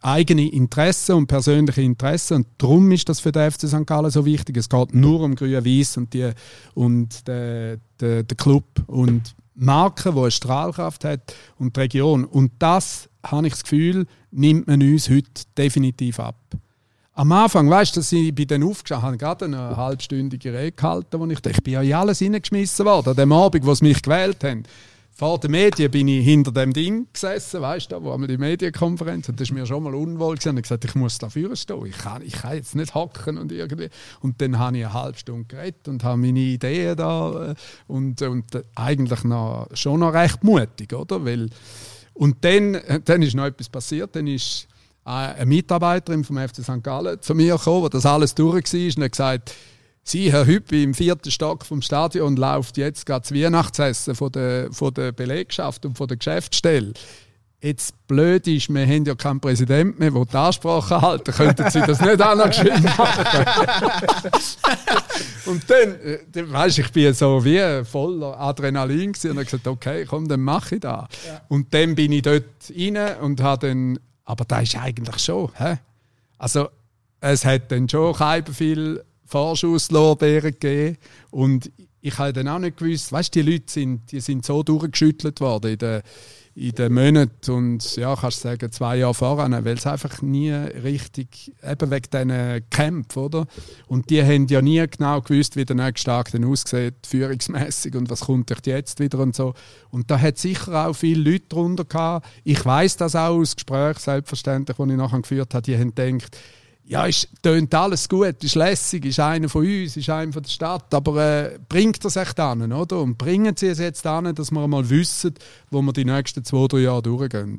eigene 0.00 0.48
Interessen 0.48 1.16
und 1.16 1.26
persönliche 1.26 1.82
Interessen. 1.82 2.34
Und 2.34 2.46
darum 2.58 2.92
ist 2.92 3.08
das 3.08 3.18
für 3.18 3.32
den 3.32 3.50
FC 3.50 3.68
St. 3.68 3.86
Gallen 3.86 4.10
so 4.10 4.24
wichtig. 4.24 4.56
Es 4.56 4.68
geht 4.68 4.94
nur 4.94 5.20
um 5.20 5.34
Grün-Weiß 5.34 5.96
und, 5.96 6.14
die, 6.14 6.30
und 6.74 7.26
den 7.26 7.80
der, 8.00 8.22
der 8.22 8.36
Club 8.36 8.64
und 8.86 9.34
Marke, 9.54 10.12
die 10.12 10.18
eine 10.18 10.30
Strahlkraft 10.30 11.04
hat 11.04 11.34
und 11.58 11.76
die 11.76 11.80
Region. 11.80 12.24
Und 12.24 12.52
das, 12.58 13.08
habe 13.24 13.46
ich 13.46 13.52
das 13.52 13.62
Gefühl, 13.62 14.06
nimmt 14.30 14.66
man 14.66 14.82
uns 14.82 15.08
heute 15.08 15.30
definitiv 15.56 16.20
ab. 16.20 16.36
Am 17.16 17.30
Anfang, 17.30 17.70
weißt 17.70 17.94
du, 17.94 18.00
dass 18.00 18.10
ich 18.10 18.34
bei 18.34 18.44
denen 18.44 18.68
aufgestanden 18.68 19.06
habe, 19.06 19.18
gerade 19.18 19.44
eine 19.44 19.76
halbstündige 19.76 20.52
Rede 20.52 20.72
gehalten, 20.72 21.20
wo 21.20 21.26
ich 21.26 21.40
dachte, 21.40 21.56
ich 21.56 21.62
bin 21.62 21.74
ja 21.74 21.82
in 21.82 21.94
alles 21.94 22.18
hineingeschmissen 22.18 22.84
worden, 22.84 23.10
an 23.10 23.16
dem 23.16 23.32
Abend, 23.32 23.64
wo 23.64 23.72
sie 23.72 23.84
mich 23.84 24.02
gewählt 24.02 24.42
haben. 24.42 24.64
Vor 25.16 25.38
den 25.38 25.52
Medien 25.52 25.92
bin 25.92 26.08
ich 26.08 26.24
hinter 26.24 26.50
dem 26.50 26.72
Ding 26.72 27.06
gesessen, 27.12 27.62
weißt 27.62 27.92
du, 27.92 28.02
wo 28.02 28.10
einmal 28.10 28.26
die 28.26 28.36
Medienkonferenz, 28.36 29.28
und 29.28 29.38
das 29.38 29.48
ist 29.48 29.54
mir 29.54 29.64
schon 29.64 29.84
mal 29.84 29.94
unwohl 29.94 30.34
gewesen. 30.34 30.56
Ich 30.56 30.64
gesagt, 30.64 30.84
ich 30.84 30.96
muss 30.96 31.18
dafür 31.18 31.54
stehen, 31.54 31.86
ich 31.86 31.96
kann, 31.96 32.20
ich 32.20 32.32
kann 32.32 32.56
jetzt 32.56 32.74
nicht 32.74 32.96
hocken 32.96 33.38
und 33.38 33.52
irgendwie. 33.52 33.90
Und 34.22 34.42
dann 34.42 34.58
habe 34.58 34.76
ich 34.76 34.84
eine 34.84 34.92
halbe 34.92 35.16
Stunde 35.16 35.44
geredet 35.44 35.86
und 35.86 36.02
habe 36.02 36.16
meine 36.16 36.40
Ideen 36.40 36.96
da 36.96 37.50
äh, 37.50 37.54
und, 37.86 38.22
und 38.22 38.64
eigentlich 38.74 39.22
noch, 39.22 39.68
schon 39.74 40.00
noch 40.00 40.14
recht 40.14 40.42
mutig, 40.42 40.92
oder? 40.92 41.24
Weil, 41.24 41.48
und 42.14 42.44
dann, 42.44 42.80
dann 43.04 43.22
ist 43.22 43.36
noch 43.36 43.44
etwas 43.44 43.68
passiert, 43.68 44.16
dann 44.16 44.26
ist 44.26 44.66
äh, 45.06 45.10
eine 45.10 45.46
Mitarbeiterin 45.46 46.24
vom 46.24 46.38
FC 46.38 46.56
St. 46.64 46.82
Gallen 46.82 47.22
zu 47.22 47.36
mir 47.36 47.56
gekommen, 47.56 47.82
wo 47.82 47.88
das 47.88 48.04
alles 48.04 48.34
durch 48.34 48.72
war, 48.72 48.96
und 48.96 49.04
hat 49.04 49.12
gesagt, 49.12 49.54
Sie, 50.06 50.30
Herr 50.30 50.46
Hüppi, 50.46 50.82
im 50.82 50.92
vierten 50.92 51.30
Stock 51.30 51.64
vom 51.64 51.80
Stadion 51.80 52.36
läuft 52.36 52.76
jetzt 52.76 53.06
gerade 53.06 53.22
das 53.22 53.32
Weihnachtsessen 53.32 54.14
von 54.14 54.30
der, 54.30 54.70
von 54.70 54.92
der 54.92 55.12
Belegschaft 55.12 55.86
und 55.86 55.96
von 55.96 56.06
der 56.06 56.18
Geschäftsstelle. 56.18 56.92
Jetzt 57.62 57.94
blöd 58.06 58.46
ist, 58.46 58.68
wir 58.68 58.86
haben 58.86 59.06
ja 59.06 59.14
keinen 59.14 59.40
Präsidenten 59.40 59.98
mehr, 59.98 60.10
der 60.10 60.26
die 60.26 60.36
Ansprache 60.36 61.00
halten. 61.00 61.32
Könnten 61.32 61.70
Sie 61.70 61.80
das 61.80 61.98
nicht 62.02 62.20
auch 62.20 62.36
noch 62.36 62.48
geschwind 62.48 62.84
machen? 62.84 63.24
und 65.46 65.70
dann, 65.70 65.94
äh, 66.02 66.18
dann 66.30 66.52
weißt, 66.52 66.80
ich 66.80 66.92
bin 66.92 67.14
so 67.14 67.42
wie 67.42 67.82
voller 67.86 68.38
Adrenalin 68.38 69.12
und 69.12 69.30
habe 69.30 69.44
gesagt, 69.44 69.66
okay, 69.66 70.04
komm, 70.04 70.28
dann 70.28 70.42
mache 70.42 70.74
ich 70.74 70.82
das. 70.82 71.06
Und 71.48 71.72
dann 71.72 71.94
bin 71.94 72.12
ich 72.12 72.20
dort 72.20 72.44
rein 72.76 73.16
und 73.22 73.40
habe 73.40 73.68
dann, 73.68 73.98
aber 74.26 74.44
da 74.44 74.60
ist 74.60 74.76
eigentlich 74.76 75.18
schon, 75.18 75.50
hä? 75.56 75.78
Also, 76.36 76.68
es 77.20 77.46
hat 77.46 77.72
dann 77.72 77.88
schon 77.88 78.14
kein 78.14 78.44
viel 78.44 79.02
Vorschusslorbeeren 79.34 80.52
gegeben. 80.52 80.96
Und 81.32 81.72
ich 82.00 82.18
habe 82.18 82.32
dann 82.32 82.46
auch 82.46 82.60
nicht 82.60 82.76
gewusst, 82.76 83.10
weißt 83.10 83.34
die 83.34 83.42
Leute 83.42 83.64
sind, 83.66 84.12
die 84.12 84.20
sind 84.20 84.46
so 84.46 84.62
durchgeschüttelt 84.62 85.40
worden 85.40 85.72
in 85.72 85.78
den, 85.78 86.02
in 86.54 86.70
den 86.70 86.92
Monaten 86.92 87.50
und 87.50 87.96
ja, 87.96 88.14
kannst 88.14 88.42
sagen, 88.42 88.70
zwei 88.70 88.98
Jahre 88.98 89.14
voran, 89.14 89.52
weil 89.64 89.76
es 89.76 89.88
einfach 89.88 90.22
nie 90.22 90.52
richtig, 90.52 91.52
eben 91.68 91.90
wegen 91.90 92.10
diesen 92.12 92.70
Kämpfen, 92.70 93.18
oder? 93.24 93.46
Und 93.88 94.08
die 94.10 94.22
haben 94.22 94.46
ja 94.46 94.62
nie 94.62 94.86
genau 94.86 95.20
gewusst, 95.20 95.56
wie 95.56 95.64
der 95.64 95.74
nächste 95.74 96.10
Tag 96.10 96.30
dann 96.30 96.44
aussieht, 96.44 96.94
führungsmäßig 97.04 97.96
und 97.96 98.08
was 98.08 98.20
kommt 98.20 98.52
euch 98.52 98.58
jetzt 98.66 99.00
wieder 99.00 99.18
und 99.18 99.34
so. 99.34 99.54
Und 99.90 100.12
da 100.12 100.20
hat 100.20 100.38
sicher 100.38 100.86
auch 100.86 100.92
viele 100.92 101.28
Leute 101.28 101.46
drunter 101.48 101.84
gehabt. 101.84 102.28
Ich 102.44 102.64
weiß 102.64 102.98
das 102.98 103.16
auch 103.16 103.34
aus 103.34 103.56
Gesprächen, 103.56 103.98
selbstverständlich, 103.98 104.76
die 104.76 104.90
ich 104.90 104.96
nachher 104.96 105.22
geführt 105.22 105.54
habe, 105.54 105.62
die 105.62 105.76
haben 105.76 105.92
gedacht, 105.92 106.38
ja, 106.86 107.06
es 107.06 107.26
tönt 107.42 107.74
alles 107.74 108.08
gut, 108.08 108.42
ist 108.44 108.54
lässig, 108.56 109.06
ist 109.06 109.20
einer 109.20 109.48
von 109.48 109.64
uns, 109.64 109.96
ist 109.96 110.10
einer 110.10 110.32
von 110.32 110.42
der 110.42 110.50
Stadt, 110.50 110.92
aber 110.92 111.16
äh, 111.24 111.58
bringt 111.68 112.04
das 112.04 112.16
echt 112.16 112.38
an, 112.38 112.72
oder? 112.72 113.00
Und 113.00 113.16
bringen 113.16 113.56
sie 113.56 113.68
es 113.68 113.78
jetzt 113.78 114.06
an, 114.06 114.34
dass 114.34 114.50
wir 114.50 114.68
mal 114.68 114.88
wissen, 114.90 115.34
wo 115.70 115.80
wir 115.80 115.92
die 115.92 116.04
nächsten 116.04 116.44
zwei, 116.44 116.66
drei 116.66 116.80
Jahre 116.80 117.02
durchgehen. 117.02 117.56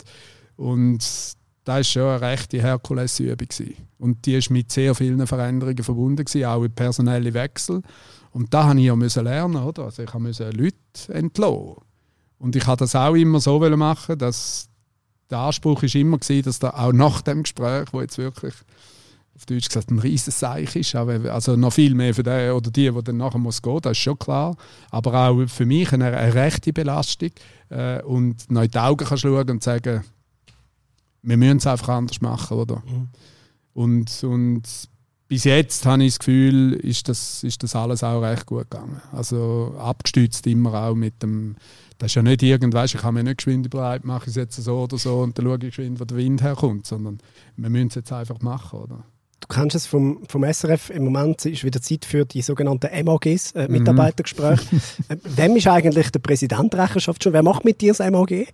Und 0.57 0.99
das 0.99 1.37
war 1.65 1.83
schon 1.83 2.03
eine 2.03 2.21
rechte 2.21 2.61
Herkulesübung. 2.61 3.47
Und 3.97 4.25
die 4.27 4.35
ist 4.35 4.51
mit 4.51 4.71
sehr 4.71 4.93
vielen 4.93 5.25
Veränderungen 5.25 5.83
verbunden, 5.83 6.23
gewesen, 6.23 6.45
auch 6.45 6.63
in 6.63 6.71
personelle 6.71 7.33
Wechsel. 7.33 7.81
Und 8.31 8.53
da 8.53 8.65
musste 8.65 8.79
ich 8.79 8.85
ja 8.85 8.95
müssen 8.95 9.23
lernen, 9.23 9.63
oder? 9.63 9.85
Also 9.85 10.03
ich 10.03 10.13
musste 10.13 10.51
Leute 10.51 10.75
entlassen. 11.09 11.77
Und 12.37 12.55
ich 12.55 12.67
habe 12.67 12.77
das 12.77 12.95
auch 12.95 13.15
immer 13.15 13.39
so 13.39 13.59
machen, 13.59 14.19
dass 14.19 14.69
der 15.31 15.39
Anspruch 15.39 15.81
ist 15.81 15.95
immer 15.95 16.19
dass 16.19 16.59
da 16.59 16.69
auch 16.69 16.93
nach 16.93 17.21
dem 17.21 17.43
Gespräch, 17.43 17.87
wo 17.91 18.01
jetzt 18.01 18.19
wirklich 18.19 18.53
auf 19.35 19.45
Deutsch 19.45 19.67
gesagt 19.67 19.91
ein 19.91 19.99
riesiges 19.99 20.39
Seich 20.39 20.75
ist, 20.75 20.95
aber 20.95 21.33
also 21.33 21.55
noch 21.55 21.73
viel 21.73 21.93
mehr 21.93 22.13
für 22.13 22.23
den 22.23 22.51
oder 22.51 22.71
die, 22.71 22.89
die 22.89 23.03
dann 23.03 23.17
nachher 23.17 23.37
muss 23.37 23.61
gehen, 23.61 23.79
das 23.81 23.91
ist 23.93 24.03
schon 24.03 24.17
klar. 24.17 24.55
Aber 24.91 25.13
auch 25.27 25.45
für 25.47 25.65
mich 25.65 25.91
eine, 25.91 26.15
eine 26.15 26.33
rechte 26.33 26.71
Belastung 26.71 27.31
äh, 27.69 28.01
und 28.03 28.49
noch 28.49 28.63
in 28.63 28.71
die 28.71 28.79
Augen 28.79 29.05
kannst 29.05 29.23
schauen 29.23 29.49
und 29.49 29.63
sagen, 29.63 30.03
wir 31.21 31.37
müssen 31.37 31.57
es 31.57 31.67
einfach 31.67 31.89
anders 31.89 32.21
machen, 32.21 32.57
oder? 32.57 32.81
Und, 33.73 34.23
und 34.23 34.63
bis 35.27 35.43
jetzt 35.43 35.85
habe 35.85 36.03
ich 36.03 36.13
das 36.13 36.19
Gefühl, 36.19 36.73
ist 36.73 37.09
das, 37.09 37.43
ist 37.43 37.61
das 37.63 37.75
alles 37.75 38.03
auch 38.03 38.21
recht 38.21 38.45
gut 38.45 38.69
gegangen. 38.69 39.01
Also 39.11 39.75
abgestützt 39.77 40.45
immer 40.47 40.73
auch 40.75 40.95
mit 40.95 41.21
dem, 41.23 41.55
das 41.97 42.11
ist 42.11 42.15
ja 42.15 42.21
nicht 42.21 42.43
irgend, 42.43 42.73
weißt, 42.73 42.95
ich 42.95 43.01
kann 43.01 43.15
mir 43.15 43.23
nicht 43.23 43.37
geschwind 43.37 43.69
bereit, 43.69 44.05
mache 44.05 44.25
ich 44.25 44.29
es 44.29 44.35
jetzt 44.35 44.55
so 44.55 44.83
oder 44.83 44.97
so 44.97 45.19
und 45.21 45.37
dann 45.37 45.45
schaue 45.45 45.55
ich 45.55 45.61
geschwind, 45.61 45.99
wo 45.99 46.05
der 46.05 46.17
Wind 46.17 46.41
herkommt, 46.41 46.85
sondern 46.85 47.17
wir 47.57 47.69
müssen 47.69 47.87
es 47.87 47.95
jetzt 47.95 48.13
einfach 48.13 48.39
machen, 48.41 48.79
oder? 48.79 49.03
Du 49.41 49.47
kennst 49.47 49.75
es 49.75 49.85
vom, 49.85 50.23
vom 50.27 50.43
SRF. 50.43 50.89
Im 50.89 51.05
Moment 51.05 51.45
ist 51.45 51.63
wieder 51.63 51.81
Zeit 51.81 52.05
für 52.05 52.25
die 52.25 52.41
sogenannten 52.41 52.89
MAGs, 53.05 53.51
äh, 53.51 53.67
Mitarbeitergespräche. 53.67 54.63
äh, 55.09 55.17
wem 55.23 55.55
ist 55.55 55.67
eigentlich 55.67 56.09
der 56.09 56.19
Präsident 56.19 56.73
Rechenschaft 56.73 57.23
schon? 57.23 57.33
Wer 57.33 57.43
macht 57.43 57.63
mit 57.65 57.81
dir 57.81 57.93
das 57.93 57.99
MAG? 58.11 58.47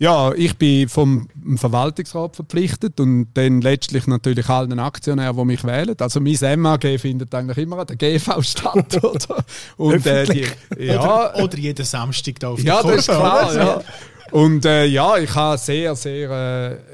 Ja, 0.00 0.32
ich 0.32 0.56
bin 0.56 0.88
vom 0.88 1.28
Verwaltungsrat 1.56 2.34
verpflichtet 2.34 2.98
und 3.00 3.28
dann 3.34 3.60
letztlich 3.60 4.06
natürlich 4.06 4.48
allen 4.48 4.78
Aktionären, 4.78 5.36
die 5.36 5.44
mich 5.44 5.62
wählen. 5.62 5.94
Also 6.00 6.20
mein 6.20 6.38
MAG 6.58 6.84
findet 6.98 7.34
eigentlich 7.34 7.58
immer 7.58 7.80
an 7.80 7.86
der 7.86 7.96
GV 7.96 8.40
statt, 8.42 9.04
oder? 9.04 9.44
Und, 9.76 10.06
äh, 10.06 10.24
die, 10.24 10.46
ja, 10.78 11.02
Oder, 11.02 11.44
oder 11.44 11.58
jeden 11.58 11.84
Samstag 11.84 12.40
da 12.40 12.48
auf 12.48 12.62
ja, 12.62 12.80
der 12.82 12.92
das 12.92 13.00
ist 13.00 13.14
klar. 13.14 13.54
Ja. 13.54 13.82
Und 14.30 14.64
äh, 14.64 14.86
ja, 14.86 15.18
ich 15.18 15.34
habe 15.34 15.58
sehr, 15.58 15.94
sehr, 15.96 16.30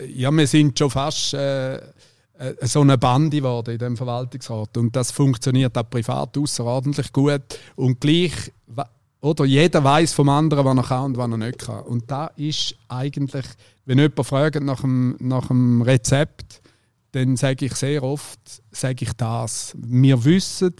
äh, 0.00 0.06
ja, 0.06 0.32
wir 0.32 0.46
sind 0.48 0.76
schon 0.76 0.90
fast 0.90 1.32
äh, 1.34 1.78
so 2.62 2.80
eine 2.82 2.98
Bande 2.98 3.38
geworden 3.38 3.72
in 3.72 3.78
dem 3.78 3.96
Verwaltungsrat 3.96 4.76
und 4.76 4.94
das 4.94 5.10
funktioniert 5.10 5.76
auch 5.78 5.88
privat 5.88 6.36
außerordentlich 6.36 7.12
gut 7.12 7.58
und 7.76 8.00
gleich 8.00 8.52
Oder 9.20 9.44
jeder 9.44 9.82
weiß 9.82 10.12
vom 10.12 10.28
anderen, 10.28 10.64
was 10.64 10.76
er 10.76 10.82
kann 10.82 11.04
und 11.06 11.16
was 11.16 11.30
er 11.30 11.36
nicht 11.38 11.58
kann. 11.58 11.82
Und 11.84 12.10
da 12.10 12.26
ist 12.36 12.76
eigentlich, 12.88 13.46
wenn 13.84 13.98
jemand 13.98 14.26
fragt 14.26 14.62
nach 14.62 14.82
dem, 14.82 15.16
nach 15.18 15.48
dem 15.48 15.82
Rezept, 15.82 16.60
dann 17.12 17.36
sage 17.36 17.66
ich 17.66 17.74
sehr 17.74 18.02
oft, 18.02 18.38
sage 18.70 19.04
ich 19.04 19.12
das. 19.14 19.74
Wir 19.78 20.22
wissen, 20.24 20.74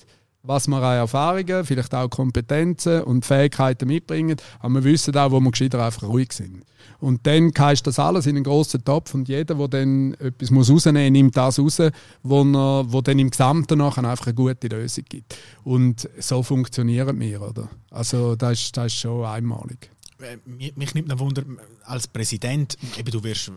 was 0.47 0.69
wir 0.69 0.77
an 0.77 0.97
Erfahrungen, 0.97 1.65
vielleicht 1.65 1.95
auch 1.95 2.09
Kompetenzen 2.09 3.03
und 3.03 3.25
Fähigkeiten 3.25 3.89
mitbringen, 3.89 4.37
aber 4.61 4.75
wir 4.75 4.85
wissen 4.85 5.17
auch, 5.17 5.31
wo 5.31 5.41
wir 5.41 5.51
gescheiter 5.51 5.85
einfach 5.85 6.05
ruhig 6.05 6.33
sind. 6.33 6.63
Und 6.99 7.27
dann 7.27 7.53
kannst 7.53 7.87
das 7.87 7.99
alles 7.99 8.27
in 8.27 8.37
einen 8.37 8.45
grossen 8.45 8.85
Topf 8.85 9.15
und 9.15 9.29
jeder, 9.29 9.55
der 9.55 9.69
dann 9.69 10.15
etwas 10.15 10.51
muss 10.51 10.71
rausnehmen 10.71 11.03
muss, 11.05 11.13
nimmt 11.13 11.37
das 11.37 11.59
raus, 11.59 11.83
wo, 12.23 12.43
er, 12.43 12.85
wo 12.93 13.01
dann 13.01 13.19
im 13.19 13.31
Gesamten 13.31 13.79
nachher 13.79 14.05
einfach 14.05 14.27
eine 14.27 14.35
gute 14.35 14.69
Lösung 14.69 15.05
gibt. 15.09 15.37
Und 15.65 16.09
so 16.19 16.43
funktionieren 16.43 17.19
wir, 17.21 17.43
oder? 17.43 17.69
Also 17.91 18.37
das 18.37 18.61
ist, 18.61 18.77
das 18.77 18.87
ist 18.87 19.01
schon 19.01 19.25
einmalig. 19.25 19.91
Äh, 20.21 20.39
mich 20.47 20.95
nimmt 20.95 21.13
ein 21.13 21.19
Wunder, 21.19 21.43
als 21.85 22.09
Präsident, 22.09 22.79
eben 22.99 23.11
du 23.11 23.23
wirst 23.23 23.53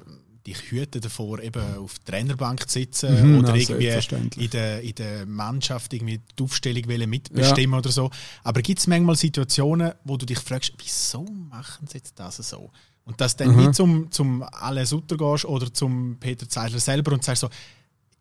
dich 0.50 0.72
hüten 0.72 1.02
davor, 1.02 1.40
eben 1.40 1.62
auf 1.78 2.00
der 2.00 2.14
Trainerbank 2.14 2.70
zu 2.70 2.80
sitzen 2.80 3.34
mhm, 3.34 3.40
oder 3.40 3.54
also 3.54 3.76
irgendwie 3.76 4.44
in 4.44 4.50
der, 4.50 4.82
in 4.82 4.96
der 4.96 5.26
Mannschaft 5.26 5.94
irgendwie 5.94 6.20
die 6.38 6.44
Aufstellung 6.44 7.10
mitbestimmen 7.10 7.74
ja. 7.74 7.80
oder 7.80 7.92
so. 7.92 8.10
Aber 8.44 8.62
gibt 8.62 8.80
es 8.80 8.88
manchmal 8.88 9.16
Situationen, 9.16 9.94
wo 10.04 10.18
du 10.18 10.26
dich 10.26 10.40
fragst, 10.40 10.74
wieso 10.78 11.24
machen 11.24 11.88
sie 11.88 11.98
jetzt 11.98 12.20
das 12.20 12.38
so? 12.38 12.72
Und 13.06 13.20
dass 13.22 13.36
dann 13.36 13.52
mhm. 13.52 13.58
nicht 13.58 13.76
zum, 13.76 14.12
zum 14.12 14.44
Alain 14.44 14.86
Sutter 14.86 15.18
gehst 15.18 15.46
oder 15.46 15.74
zum 15.74 16.18
Peter 16.20 16.48
Zeidler 16.48 16.80
selber 16.80 17.14
und 17.14 17.24
sagst 17.24 17.42
so, 17.42 17.50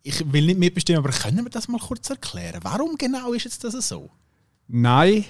ich 0.03 0.33
will 0.33 0.47
nicht 0.47 0.59
mitbestimmen, 0.59 1.05
aber 1.05 1.13
können 1.13 1.45
wir 1.45 1.51
das 1.51 1.69
mal 1.69 1.79
kurz 1.79 2.09
erklären? 2.09 2.61
Warum 2.63 2.97
genau 2.97 3.33
ist 3.33 3.45
jetzt 3.45 3.65
das 3.65 3.75
so? 3.89 4.11
Nein, 4.67 5.25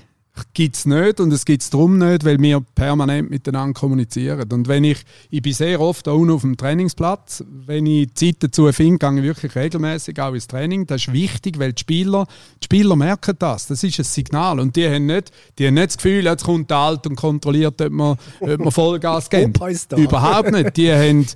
gibt 0.55 0.77
es 0.77 0.87
nicht 0.87 1.21
und 1.21 1.33
es 1.33 1.45
gibt 1.45 1.63
es 1.63 1.71
darum 1.71 1.99
nicht, 1.99 2.25
weil 2.25 2.41
wir 2.41 2.61
permanent 2.75 3.31
miteinander 3.31 3.79
kommunizieren. 3.79 4.51
Und 4.53 4.69
wenn 4.69 4.85
ich, 4.85 4.99
ich 5.31 5.43
bin 5.43 5.53
sehr 5.53 5.81
oft 5.81 6.09
auch 6.09 6.29
auf 6.29 6.43
dem 6.43 6.57
Trainingsplatz, 6.57 7.45
wenn 7.67 7.87
ich 7.87 8.15
Zeit 8.15 8.37
dazu 8.41 8.71
finde, 8.73 8.99
gehe 8.99 9.19
ich 9.19 9.23
wirklich 9.23 9.55
regelmäßig 9.55 10.21
auch 10.21 10.35
ins 10.35 10.47
Training. 10.47 10.87
Das 10.87 11.03
ist 11.03 11.13
wichtig, 11.13 11.59
weil 11.59 11.73
die 11.73 11.81
Spieler, 11.81 12.27
die 12.63 12.65
Spieler 12.65 12.97
merken 12.97 13.37
das. 13.39 13.67
Das 13.67 13.83
ist 13.83 13.99
ein 13.99 14.05
Signal 14.05 14.61
und 14.61 14.77
die 14.77 14.89
haben 14.89 15.07
nicht, 15.07 15.31
die 15.59 15.67
haben 15.67 15.75
nicht 15.75 15.89
das 15.89 15.97
Gefühl, 15.97 16.25
jetzt 16.25 16.45
kommt 16.45 16.71
der 16.71 16.77
Alt 16.79 17.07
und 17.07 17.17
kontrolliert, 17.17 17.81
ob 17.81 17.93
man, 17.93 18.17
ob 18.41 18.59
man 18.59 18.73
Vollgas 18.73 19.31
gibt. 19.31 19.59
Überhaupt 19.97 20.53
nicht. 20.53 20.77
Die 20.77 20.93
haben 20.93 21.27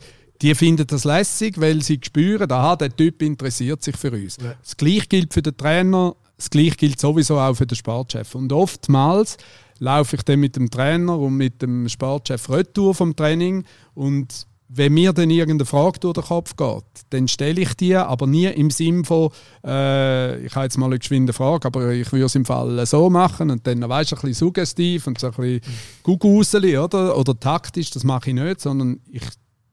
die 0.43 0.57
finden 0.57 0.87
das 0.87 1.05
lässig, 1.05 1.61
weil 1.61 1.83
sie 1.83 2.01
spüren, 2.03 2.51
aha, 2.51 2.75
der 2.75 2.95
Typ 2.95 3.23
interessiert 3.23 3.83
sich 3.83 3.97
für 3.97 4.11
uns. 4.11 4.37
Ja. 4.43 4.55
Das 4.61 4.77
gleiche 4.77 5.07
gilt 5.07 5.33
für 5.33 5.41
den 5.41 5.57
Trainer, 5.57 6.17
das 6.43 6.51
Gleiche 6.51 6.77
gilt 6.77 6.99
sowieso 6.99 7.39
auch 7.39 7.55
für 7.55 7.67
den 7.67 7.77
Sportchef. 7.77 8.35
Und 8.35 8.53
oftmals 8.53 9.37
laufe 9.79 10.17
ich 10.17 10.23
dann 10.23 10.41
mit 10.41 10.57
dem 10.57 10.71
Trainer 10.71 11.17
und 11.19 11.37
mit 11.37 11.63
dem 11.63 11.89
Sportchef 11.89 12.51
retour 12.51 12.95
vom 12.95 13.15
Training 13.15 13.65
und 13.95 14.47
wenn 14.75 14.95
mir 14.95 15.13
dann 15.13 15.29
irgendeine 15.29 15.67
Frage 15.67 16.01
durch 16.01 16.15
den 16.15 16.25
Kopf 16.25 16.57
geht, 16.57 16.85
dann 17.11 17.29
stelle 17.29 17.61
ich 17.61 17.75
die, 17.75 17.95
aber 17.95 18.27
nie 18.27 18.47
im 18.47 18.71
Sinn 18.71 19.05
von, 19.05 19.29
äh, 19.63 20.47
ich 20.47 20.55
habe 20.55 20.65
jetzt 20.65 20.79
mal 20.79 20.87
eine 20.87 20.99
geschwinde 20.99 21.35
Frage, 21.35 21.67
aber 21.67 21.91
ich 21.91 22.11
würde 22.11 22.25
es 22.25 22.35
im 22.35 22.47
Fall 22.47 22.85
so 22.87 23.11
machen 23.11 23.51
und 23.51 23.67
dann 23.67 23.87
weißt 23.87 24.13
du, 24.13 24.17
ein 24.17 24.23
bisschen 24.23 24.35
suggestiv 24.47 25.07
und 25.07 25.21
so 25.21 25.27
ein 25.27 25.33
bisschen 25.35 25.61
Guguseli, 26.03 26.79
oder? 26.79 27.19
Oder 27.19 27.39
taktisch, 27.39 27.91
das 27.91 28.03
mache 28.03 28.31
ich 28.31 28.35
nicht, 28.35 28.63
sondern 28.63 29.01
ich, 29.11 29.25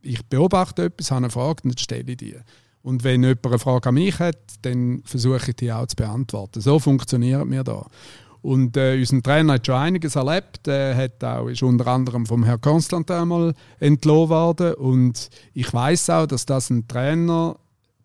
ich 0.01 0.26
beobachte 0.26 0.86
etwas, 0.86 1.11
habe 1.11 1.20
eine 1.20 1.30
Frage 1.30 1.63
und 1.63 1.76
dann 1.76 1.78
stelle 1.78 2.11
ich 2.11 2.17
die. 2.17 2.36
Und 2.82 3.03
wenn 3.03 3.23
jemand 3.23 3.45
eine 3.45 3.59
Frage 3.59 3.89
an 3.89 3.95
mich 3.95 4.19
hat, 4.19 4.38
dann 4.61 5.01
versuche 5.05 5.49
ich 5.49 5.55
die 5.57 5.71
auch 5.71 5.88
zu 5.88 5.95
beantworten. 5.95 6.61
So 6.61 6.80
funktioniert 6.80 7.45
mir 7.45 7.63
da. 7.63 7.86
Und 8.41 8.77
äh, 8.77 8.97
unser 8.97 9.21
Trainer 9.21 9.53
hat 9.53 9.65
schon 9.65 9.75
einiges 9.75 10.15
erlebt. 10.15 10.67
Er 10.67 10.95
hat 10.95 11.23
auch, 11.23 11.47
ist 11.47 11.61
unter 11.61 11.88
anderem 11.88 12.25
vom 12.25 12.43
Herrn 12.43 12.61
Konstantin 12.61 13.17
einmal 13.17 13.53
entlohnt 13.80 14.30
worden. 14.30 14.75
Und 14.75 15.30
ich 15.53 15.73
weiß 15.73 16.09
auch, 16.11 16.25
dass 16.25 16.45
das 16.45 16.69
ein 16.69 16.88
Trainer 16.88 17.57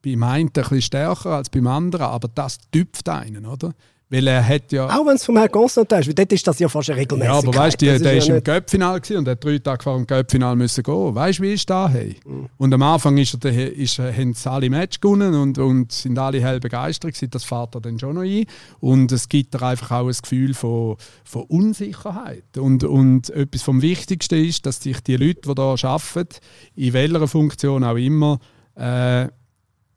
beim 0.02 0.22
einen 0.22 0.48
ein 0.48 0.52
bisschen 0.52 0.82
stärker 0.82 1.30
als 1.30 1.50
beim 1.50 1.66
anderen, 1.66 2.06
aber 2.06 2.28
das 2.28 2.58
tüpft 2.70 3.08
einen, 3.08 3.46
oder? 3.46 3.72
Weil 4.10 4.26
er 4.26 4.46
hat 4.46 4.70
ja... 4.70 4.86
Auch 4.86 5.06
wenn 5.06 5.16
es 5.16 5.24
vom 5.24 5.36
Herrn 5.36 5.50
Constantin 5.50 5.98
ist, 5.98 6.06
weil 6.06 6.14
dort 6.14 6.32
ist 6.32 6.46
das 6.46 6.58
ja 6.58 6.68
fast 6.68 6.90
eine 6.90 7.00
Regelmäßigkeit. 7.00 7.42
Ja, 7.42 7.48
aber 7.48 7.58
weißt 7.58 7.80
du, 7.80 7.98
der 7.98 8.16
ist, 8.16 8.28
ja 8.28 8.36
im 8.36 8.44
Göppfinal 8.44 9.00
und 9.16 9.28
hat 9.28 9.44
drei 9.44 9.58
Tage 9.58 9.82
vor 9.82 9.96
dem 9.96 10.06
Göppfinal 10.06 10.56
müssen 10.56 10.82
gehen. 10.82 11.14
Weißt 11.14 11.38
du, 11.38 11.42
wie 11.42 11.54
ist 11.54 11.68
das? 11.68 11.90
Hey? 11.90 12.16
Mhm. 12.24 12.48
Und 12.58 12.74
am 12.74 12.82
Anfang 12.82 13.16
ist 13.16 13.42
er, 13.44 13.72
ist, 13.72 13.98
haben 13.98 14.34
sie 14.34 14.50
alle 14.50 14.68
Match 14.68 15.00
gewonnen 15.00 15.34
und, 15.34 15.58
und 15.58 15.90
sind 15.90 16.18
alle 16.18 16.40
hell 16.40 16.60
begeistert 16.60 17.14
gewesen. 17.14 17.30
Das 17.30 17.44
fährt 17.44 17.74
er 17.74 17.80
dann 17.80 17.98
schon 17.98 18.14
noch 18.14 18.22
ein. 18.22 18.44
Und 18.80 19.10
es 19.10 19.28
gibt 19.28 19.60
einfach 19.60 19.90
auch 19.90 20.06
ein 20.06 20.16
Gefühl 20.20 20.52
von, 20.52 20.96
von 21.24 21.42
Unsicherheit. 21.44 22.58
Und, 22.58 22.84
und 22.84 23.30
etwas 23.30 23.62
vom 23.62 23.80
Wichtigsten 23.80 24.44
ist, 24.44 24.66
dass 24.66 24.82
sich 24.82 25.00
die 25.00 25.16
Leute, 25.16 25.54
die 25.54 25.60
hier 25.60 25.88
arbeiten, 25.88 26.36
in 26.76 26.92
welcher 26.92 27.26
Funktion 27.26 27.82
auch 27.82 27.96
immer, 27.96 28.38
äh, 28.76 29.28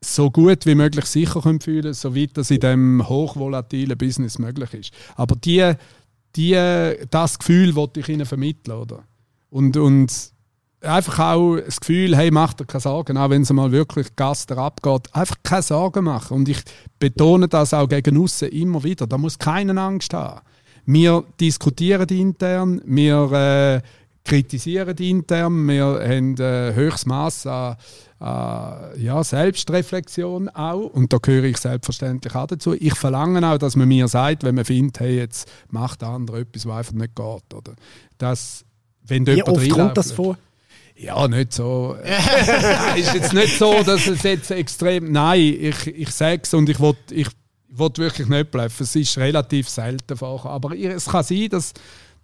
so 0.02 0.30
gut 0.30 0.66
wie 0.66 0.76
möglich 0.76 1.06
sicher 1.06 1.42
können 1.42 1.60
fühlen 1.60 1.94
soweit 1.94 2.38
das 2.38 2.52
in 2.52 2.60
diesem 2.60 3.08
hochvolatilen 3.08 3.98
Business 3.98 4.38
möglich 4.40 4.74
ist. 4.74 4.94
Aber 5.16 5.36
die, 5.36 5.74
die, 6.36 6.94
das 7.10 7.40
Gefühl 7.40 7.76
wollte 7.76 8.00
ich 8.00 8.10
ihnen 8.10 8.26
vermitteln. 8.26 8.78
Oder? 8.78 9.04
Und, 9.50 9.76
und 9.78 10.32
einfach 10.82 11.20
auch 11.20 11.58
das 11.58 11.80
Gefühl, 11.80 12.16
hey, 12.16 12.32
macht 12.32 12.60
dir 12.60 12.66
keine 12.66 12.82
Sorgen, 12.82 13.18
auch 13.18 13.30
wenn 13.30 13.42
es 13.42 13.52
mal 13.52 13.72
wirklich 13.72 14.16
Gast 14.16 14.52
abgeht, 14.52 15.14
einfach 15.14 15.38
keine 15.44 15.62
Sorgen 15.62 16.06
machen. 16.06 16.38
Und 16.38 16.50
ich 16.50 16.60
betone 17.00 17.48
das 17.48 17.74
auch 17.74 17.90
gegen 17.90 18.22
außen 18.22 18.50
immer 18.50 18.84
wieder, 18.84 19.08
da 19.08 19.18
muss 19.18 19.40
keiner 19.40 19.82
Angst 19.82 20.14
haben. 20.14 20.42
Wir 20.86 21.24
diskutieren 21.40 22.08
intern, 22.08 22.82
wir 22.86 23.32
äh, 23.32 23.82
kritisieren 24.28 24.98
intern, 24.98 25.68
wir 25.68 25.86
haben 25.86 26.36
äh, 26.38 26.74
höchstes 26.74 27.06
Maß 27.06 27.48
an 27.48 27.78
äh, 28.20 29.00
ja, 29.02 29.24
Selbstreflexion 29.24 30.50
auch. 30.50 30.86
Und 30.86 31.14
da 31.14 31.18
gehöre 31.18 31.46
ich 31.46 31.58
selbstverständlich 31.58 32.36
auch 32.36 32.48
dazu. 32.48 32.74
Ich 32.74 32.96
verlange 32.96 33.48
auch, 33.48 33.58
dass 33.58 33.76
man 33.76 33.88
mir 33.88 34.08
sagt, 34.08 34.44
wenn 34.44 34.56
man 34.56 34.66
findet, 34.66 35.00
hey, 35.00 35.18
jetzt 35.18 35.50
macht 35.70 36.02
der 36.02 36.10
andere 36.10 36.42
etwas, 36.42 36.66
was 36.66 36.78
einfach 36.78 36.94
nicht 36.94 37.16
geht. 37.16 37.54
Oder? 37.54 37.74
Das, 38.18 38.66
wenn 39.06 39.26
Wie 39.26 39.44
oft 39.44 39.70
kommt 39.70 39.98
das 39.98 40.12
vor? 40.12 40.38
Ja, 40.96 41.28
nicht 41.28 41.54
so. 41.54 41.96
ist 42.96 43.14
jetzt 43.14 43.34
nicht 43.34 43.58
so, 43.58 43.84
dass 43.84 44.08
es 44.08 44.24
jetzt 44.24 44.50
extrem. 44.50 45.12
Nein, 45.12 45.40
ich, 45.40 45.88
ich 45.88 46.10
sage 46.10 46.42
es 46.44 46.54
und 46.56 46.68
ich 46.70 46.80
will, 46.80 46.96
ich 47.12 47.28
will 47.70 47.92
wirklich 47.98 48.28
nicht 48.28 48.50
bleiben. 48.50 48.74
Es 48.80 48.96
ist 48.96 49.18
relativ 49.20 49.70
selten 49.70 50.18
vorgekommen. 50.18 50.56
Aber 50.56 50.76
es 50.76 51.06
kann 51.06 51.24
sein, 51.24 51.50
dass 51.50 51.74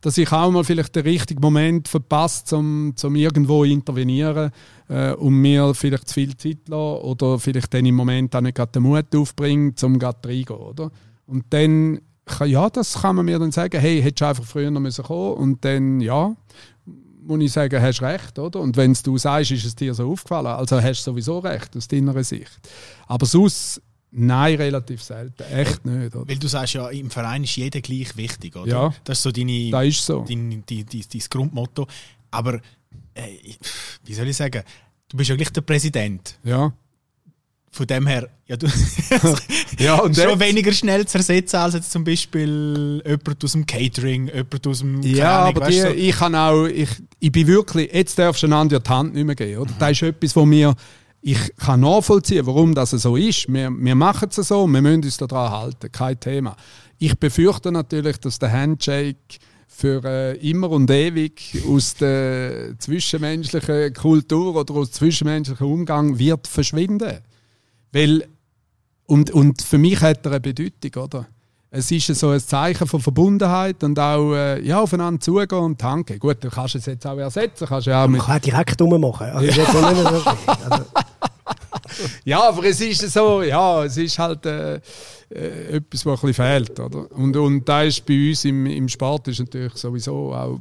dass 0.03 0.17
ich 0.17 0.29
auch 0.33 0.51
mal 0.51 0.65
vielleicht 0.65 0.97
den 0.97 1.03
richtigen 1.03 1.39
Moment 1.39 1.87
verpasst, 1.87 2.51
um, 2.51 2.93
um 3.01 3.15
irgendwo 3.15 3.63
intervenieren 3.63 4.51
äh, 4.89 5.13
und 5.13 5.35
mir 5.35 5.73
vielleicht 5.73 6.09
zu 6.09 6.15
viel 6.15 6.35
Zeit 6.35 6.67
lassen 6.67 7.01
oder 7.03 7.39
vielleicht 7.39 7.73
dann 7.73 7.85
im 7.85 7.95
Moment 7.95 8.35
auch 8.35 8.41
nicht 8.41 8.55
gerade 8.55 8.73
den 8.73 8.83
Mut 8.83 9.15
aufbringen, 9.15 9.73
um 9.81 9.97
gerade 9.97 10.27
reingehen, 10.27 10.59
oder? 10.59 10.91
Und 11.25 11.45
dann, 11.51 12.01
ja, 12.45 12.69
das 12.69 13.01
kann 13.01 13.15
man 13.15 13.25
mir 13.25 13.39
dann 13.39 13.53
sagen, 13.53 13.79
hey, 13.79 14.01
hättest 14.01 14.19
du 14.19 14.25
einfach 14.25 14.43
früher 14.43 14.71
noch 14.71 14.81
müssen 14.81 15.05
kommen 15.05 15.35
und 15.35 15.63
dann, 15.63 16.01
ja, 16.01 16.35
muss 17.25 17.41
ich 17.41 17.53
sagen, 17.53 17.81
hast 17.81 18.01
recht, 18.01 18.37
oder? 18.37 18.59
Und 18.59 18.75
wenn 18.75 18.93
du 19.01 19.17
sagst, 19.17 19.51
ist 19.51 19.63
es 19.63 19.73
dir 19.73 19.93
so 19.93 20.11
aufgefallen, 20.11 20.47
also 20.47 20.81
hast 20.81 21.07
du 21.07 21.11
sowieso 21.11 21.39
recht 21.39 21.77
aus 21.77 21.87
deiner 21.87 22.21
Sicht. 22.25 22.59
Aber 23.07 23.25
sonst 23.25 23.81
Nein, 24.15 24.55
relativ 24.57 25.01
selten. 25.01 25.43
Echt 25.51 25.83
nicht. 25.85 26.15
Oder? 26.15 26.27
Weil 26.27 26.37
du 26.37 26.47
sagst 26.47 26.75
ja, 26.75 26.87
im 26.89 27.09
Verein 27.09 27.43
ist 27.43 27.55
jeder 27.55 27.81
gleich 27.81 28.15
wichtig, 28.15 28.55
oder? 28.55 28.67
Ja. 28.69 28.93
Das 29.03 29.17
ist 29.17 29.23
so 29.23 29.31
deine, 29.31 29.71
das 29.71 29.85
ist 29.87 30.05
so. 30.05 30.23
dein, 30.27 30.63
dein, 30.67 30.85
dein, 30.85 31.03
dein 31.11 31.21
Grundmotto. 31.29 31.87
Aber, 32.29 32.55
äh, 33.15 33.21
wie 34.05 34.13
soll 34.13 34.27
ich 34.27 34.37
sagen, 34.37 34.61
du 35.09 35.17
bist 35.17 35.29
ja 35.31 35.35
gleich 35.35 35.49
der 35.51 35.61
Präsident. 35.61 36.37
Ja. 36.43 36.71
Von 37.71 37.87
dem 37.87 38.05
her, 38.05 38.29
ja, 38.45 38.55
du 38.55 38.67
ja, 39.79 39.95
und 39.95 40.15
schon 40.15 40.39
weniger 40.39 40.71
schnell 40.71 41.07
zu 41.07 41.17
ersetzen 41.17 41.55
als 41.55 41.73
jetzt 41.73 41.91
zum 41.91 42.03
Beispiel 42.03 43.01
jemand 43.03 43.43
aus 43.43 43.53
dem 43.53 43.65
Catering, 43.65 44.27
jemand 44.27 44.67
aus 44.67 44.79
dem 44.79 45.01
Ja, 45.01 45.41
Ahnung, 45.41 45.55
aber 45.57 45.69
die, 45.71 45.79
so. 45.79 45.87
ich 45.87 46.15
kann 46.15 46.35
auch, 46.35 46.67
ich, 46.67 46.89
ich 47.19 47.31
bin 47.31 47.47
wirklich, 47.47 47.91
jetzt 47.91 48.19
darfst 48.19 48.43
du 48.43 48.47
einander 48.47 48.79
die 48.79 48.89
Hand 48.91 49.15
nicht 49.15 49.25
mehr 49.25 49.33
geben, 49.33 49.57
oder? 49.57 49.71
Mhm. 49.71 49.79
Das 49.79 49.91
ist 49.91 50.03
etwas, 50.03 50.35
wo 50.35 50.45
mir 50.45 50.75
ich 51.25 51.55
kann 51.55 51.79
nachvollziehen, 51.79 52.45
warum 52.45 52.75
das 52.75 52.91
so 52.91 53.15
ist. 53.15 53.51
Wir, 53.51 53.71
wir 53.71 53.95
machen 53.95 54.27
es 54.29 54.35
so, 54.35 54.67
wir 54.67 54.81
müssen 54.81 55.03
uns 55.03 55.17
daran 55.17 55.51
halten, 55.51 55.91
kein 55.91 56.19
Thema. 56.19 56.55
Ich 56.99 57.17
befürchte 57.17 57.71
natürlich, 57.71 58.17
dass 58.17 58.39
der 58.39 58.51
Handshake 58.51 59.39
für 59.67 60.03
äh, 60.03 60.49
immer 60.49 60.69
und 60.69 60.91
ewig 60.91 61.63
aus 61.67 61.95
der 61.95 62.77
zwischenmenschlichen 62.77 63.93
Kultur 63.93 64.55
oder 64.55 64.73
aus 64.73 64.91
dem 64.91 64.95
zwischenmenschlichen 64.95 65.65
Umgang 65.65 66.19
wird 66.19 66.45
verschwinden. 66.45 67.19
Weil, 67.93 68.27
und, 69.05 69.31
und 69.31 69.61
für 69.61 69.77
mich 69.77 70.01
hat 70.01 70.25
er 70.25 70.33
eine 70.33 70.41
Bedeutung, 70.41 71.03
oder? 71.03 71.27
es 71.75 71.89
ist 71.89 72.05
so 72.19 72.29
ein 72.29 72.39
Zeichen 72.39 72.85
von 72.85 73.01
Verbundenheit 73.01 73.83
und 73.83 73.97
auch 73.97 74.35
äh, 74.35 74.61
ja, 74.63 74.79
aufeinander 74.79 75.19
zugehen 75.19 75.59
und 75.59 75.81
tanken. 75.81 76.19
Gut, 76.19 76.43
du 76.43 76.51
kannst 76.51 76.75
es 76.75 76.85
jetzt 76.85 77.07
auch 77.07 77.17
ersetzen. 77.17 77.65
Kannst 77.67 77.87
ja 77.87 78.03
auch 78.03 78.07
Man 78.07 78.21
kann 78.21 78.39
direkt 78.41 78.79
rummachen. 78.79 79.27
Also, 79.27 79.61
ja. 79.61 80.85
ja, 82.25 82.41
aber 82.47 82.63
es 82.65 82.81
ist 82.81 83.11
so, 83.11 83.41
ja, 83.41 83.83
es 83.83 83.97
ist 83.97 84.17
halt 84.19 84.45
äh, 84.45 84.79
äh, 85.29 85.77
etwas, 85.77 86.05
was 86.05 86.23
ein 86.23 86.27
bisschen 86.27 86.45
fehlt. 86.45 86.79
Oder? 86.79 87.11
Und, 87.11 87.35
und 87.35 87.67
da 87.67 87.83
ist 87.83 88.05
bei 88.05 88.29
uns 88.29 88.45
im, 88.45 88.65
im 88.65 88.87
Sport 88.87 89.27
ist 89.27 89.39
natürlich 89.39 89.75
sowieso 89.75 90.33
auch 90.33 90.59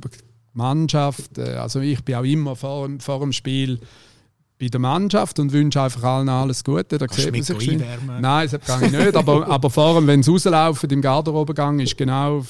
Mannschaft. 0.55 1.39
Äh, 1.39 1.55
also 1.55 1.81
ich 1.81 2.03
bin 2.05 2.15
auch 2.15 2.25
immer 2.25 2.57
vor, 2.57 2.89
vor 2.99 3.21
dem 3.21 3.33
Spiel 3.33 3.81
bei 4.63 4.69
der 4.69 4.79
Mannschaft 4.79 5.41
und 5.41 5.53
wünsche 5.53 5.83
einfach 5.83 6.05
allen 6.05 6.29
alles 6.29 6.63
Gute. 6.63 6.97
Da 6.97 7.07
sieht 7.11 7.33
man 7.33 7.43
sich 7.43 7.81
Nein, 8.21 8.49
das 8.49 8.61
kann 8.65 8.85
ich 8.85 8.93
nicht. 8.93 9.17
aber, 9.17 9.49
aber 9.49 9.69
vor 9.69 9.97
allem, 9.97 10.07
wenn 10.07 10.21
es 10.21 10.29
rauslaufen 10.29 10.89
im 10.91 11.03
Garderobengang, 11.03 11.81
ist 11.81 11.99
genau, 11.99 12.45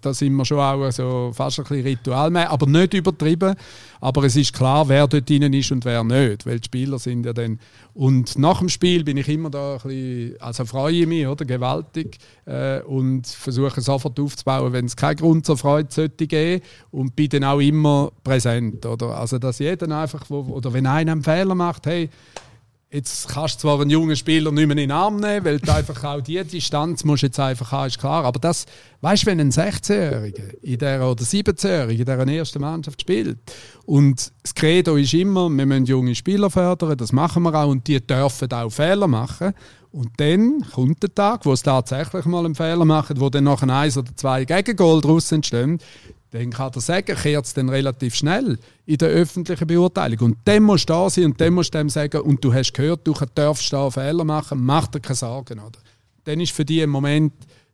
da 0.00 0.14
sind 0.14 0.34
wir 0.34 0.46
schon 0.46 0.60
auch 0.60 0.90
so 0.90 1.30
fast 1.34 1.58
ein 1.58 1.64
bisschen 1.64 1.84
ritual 1.84 2.30
mehr, 2.30 2.50
aber 2.50 2.66
nicht 2.66 2.94
übertrieben. 2.94 3.54
Aber 4.00 4.24
es 4.24 4.36
ist 4.36 4.54
klar, 4.54 4.88
wer 4.88 5.06
dort 5.06 5.28
drin 5.28 5.52
ist 5.52 5.70
und 5.70 5.84
wer 5.84 6.02
nicht, 6.04 6.46
weil 6.46 6.58
die 6.58 6.64
Spieler 6.64 6.98
sind 6.98 7.26
ja 7.26 7.34
dann. 7.34 7.60
Und 7.98 8.38
nach 8.38 8.60
dem 8.60 8.68
Spiel 8.68 9.02
bin 9.02 9.16
ich 9.16 9.28
immer 9.28 9.50
da 9.50 9.72
ein 9.72 9.80
bisschen, 9.82 10.40
also 10.40 10.64
freue 10.64 10.92
ich 10.92 11.06
mich, 11.08 11.26
oder, 11.26 11.44
gewaltig. 11.44 12.18
Äh, 12.46 12.80
und 12.82 13.26
versuche 13.26 13.80
sofort 13.80 14.20
aufzubauen, 14.20 14.72
wenn 14.72 14.84
es 14.84 14.94
keinen 14.94 15.16
Grund 15.16 15.44
zur 15.44 15.58
Freude 15.58 15.88
sollte 15.90 16.28
geben. 16.28 16.62
Und 16.92 17.16
bin 17.16 17.28
dann 17.28 17.42
auch 17.42 17.58
immer 17.58 18.12
präsent, 18.22 18.86
oder. 18.86 19.18
Also, 19.18 19.40
dass 19.40 19.58
jeder 19.58 19.90
einfach, 20.00 20.26
wo, 20.28 20.42
oder 20.42 20.72
wenn 20.72 20.86
einer 20.86 21.10
einen 21.10 21.24
Fehler 21.24 21.56
macht, 21.56 21.86
hey, 21.86 22.08
Jetzt 22.90 23.28
kannst 23.28 23.56
du 23.56 23.60
zwar 23.60 23.82
einen 23.82 23.90
jungen 23.90 24.16
Spieler 24.16 24.50
nicht 24.50 24.66
mehr 24.66 24.72
in 24.72 24.88
den 24.88 24.92
Arm 24.92 25.16
nehmen, 25.16 25.44
weil 25.44 25.58
du 25.58 25.74
einfach 25.74 26.02
auch 26.04 26.22
die 26.22 26.42
Distanz 26.42 27.04
musst 27.04 27.22
jetzt 27.22 27.38
einfach 27.38 27.70
haben, 27.70 27.88
ist 27.88 27.98
klar. 27.98 28.24
Aber 28.24 28.40
das, 28.40 28.64
weißt 29.02 29.24
du, 29.24 29.26
wenn 29.26 29.40
ein 29.40 29.50
16-Jähriger 29.50 30.54
in 30.62 30.78
der, 30.78 31.06
oder 31.06 31.22
17-Jähriger 31.22 31.90
in 31.90 31.96
dieser 31.98 32.26
ersten 32.28 32.60
Mannschaft 32.62 33.02
spielt 33.02 33.36
und 33.84 34.32
das 34.42 34.54
Credo 34.54 34.96
ist 34.96 35.12
immer, 35.12 35.50
wir 35.50 35.66
müssen 35.66 35.84
junge 35.84 36.14
Spieler 36.14 36.48
fördern, 36.48 36.96
das 36.96 37.12
machen 37.12 37.42
wir 37.42 37.54
auch 37.54 37.68
und 37.68 37.86
die 37.86 38.00
dürfen 38.00 38.50
auch 38.52 38.70
Fehler 38.70 39.06
machen. 39.06 39.52
Und 39.90 40.08
dann 40.16 40.64
kommt 40.74 41.02
der 41.02 41.14
Tag, 41.14 41.44
wo 41.44 41.52
es 41.52 41.62
tatsächlich 41.62 42.24
mal 42.24 42.44
einen 42.44 42.54
Fehler 42.54 42.84
machen, 42.86 43.20
wo 43.20 43.28
dann 43.28 43.44
noch 43.44 43.62
ein 43.62 43.70
eins 43.70 43.98
oder 43.98 44.14
zwei 44.16 44.44
Gegengol 44.46 45.02
daraus 45.02 45.30
entstehen, 45.32 45.78
dann 46.30 46.50
kann 46.50 46.72
er 46.74 46.80
sagen, 46.80 47.16
kehrt 47.16 47.46
es 47.46 47.54
dann 47.54 47.68
relativ 47.68 48.14
schnell 48.14 48.58
in 48.86 48.98
der 48.98 49.08
öffentlichen 49.08 49.66
Beurteilung. 49.66 50.20
Und 50.20 50.38
dann 50.44 50.62
musst 50.62 50.88
du 50.88 50.92
da 50.92 51.08
sein 51.08 51.26
und 51.26 51.40
dann 51.40 51.54
musst 51.54 51.74
du 51.74 51.78
dem 51.78 51.88
sagen, 51.88 52.20
und 52.20 52.44
du 52.44 52.52
hast 52.52 52.74
gehört, 52.74 53.06
du 53.06 53.14
darfst 53.34 53.72
da 53.72 53.90
Fehler 53.90 54.24
machen, 54.24 54.62
mach 54.62 54.88
dir 54.88 55.00
keine 55.00 55.16
Sorgen. 55.16 55.58
Oder? 55.58 55.78
Dann 56.24 56.40
ist 56.40 56.52
für 56.52 56.64
die 56.64 56.80
im 56.80 56.90
Moment 56.90 57.32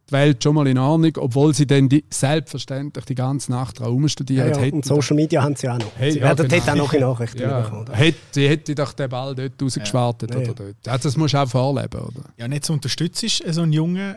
die 0.08 0.12
Welt 0.12 0.42
schon 0.42 0.54
mal 0.54 0.66
in 0.66 0.78
Ordnung, 0.78 1.12
obwohl 1.16 1.54
sie 1.54 1.66
dann 1.66 1.88
die, 1.88 2.04
selbstverständlich 2.10 3.06
die 3.06 3.14
ganze 3.14 3.50
Nacht 3.50 3.80
daran 3.80 4.08
studieren. 4.08 4.50
Ja, 4.50 4.62
ja. 4.62 4.72
Und 4.72 4.84
Social 4.84 5.16
Media 5.16 5.42
haben 5.42 5.56
sie 5.56 5.68
auch 5.68 5.78
noch. 5.78 5.90
Hey, 5.96 6.12
sie 6.12 6.18
ja, 6.18 6.26
werden 6.26 6.46
genau. 6.46 6.64
dort 6.64 6.70
auch 6.70 6.76
noch 6.76 6.92
in 6.92 7.00
Nachrichten 7.00 7.40
ja. 7.40 7.60
bekommen. 7.60 7.92
Hätte, 7.92 8.18
sie 8.30 8.48
hätte 8.48 8.74
doch 8.74 8.92
den 8.92 9.08
Ball 9.08 9.34
dort 9.34 9.60
rausgeschwartet. 9.60 10.34
Ja. 10.34 10.40
Oder 10.40 10.54
dort. 10.54 10.76
Ja, 10.86 10.98
das 10.98 11.16
musst 11.16 11.34
du 11.34 11.38
auch 11.38 11.48
vorleben. 11.48 12.00
Oder? 12.00 12.24
Ja, 12.36 12.46
nicht 12.46 12.66
so 12.66 12.74
unterstützt 12.74 13.24
so 13.50 13.62
einen 13.62 13.72
Jungen, 13.72 14.14
äh, 14.14 14.16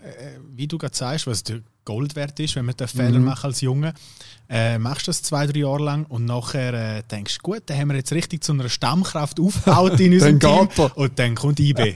wie 0.54 0.68
du 0.68 0.78
gerade 0.78 0.96
sagst, 0.96 1.26
was 1.26 1.44
Gold 1.88 2.18
wert 2.18 2.38
ist, 2.42 2.58
wenn 2.58 2.66
man 2.66 2.76
den 2.76 2.88
Fehler 2.90 3.18
mhm. 3.18 3.24
macht 3.24 3.46
als 3.46 3.62
Junge. 3.62 3.94
Äh, 4.50 4.78
machst 4.78 5.08
das 5.08 5.22
zwei, 5.24 5.48
drei 5.48 5.60
Jahre 5.60 5.84
lang 5.84 6.06
und 6.06 6.26
nachher 6.26 6.74
äh, 6.74 7.04
denkst 7.10 7.38
du, 7.38 7.44
gut, 7.44 7.64
dann 7.66 7.78
haben 7.78 7.88
wir 7.90 7.96
jetzt 7.96 8.12
richtig 8.12 8.44
zu 8.44 8.52
einer 8.52 8.68
Stammkraft 8.68 9.40
aufgebaut 9.40 9.98
in 10.02 10.14
unserem 10.22 10.38
Team. 10.38 10.68
Und 10.96 11.18
dann 11.18 11.36
kommt 11.36 11.62
IB. 11.62 11.96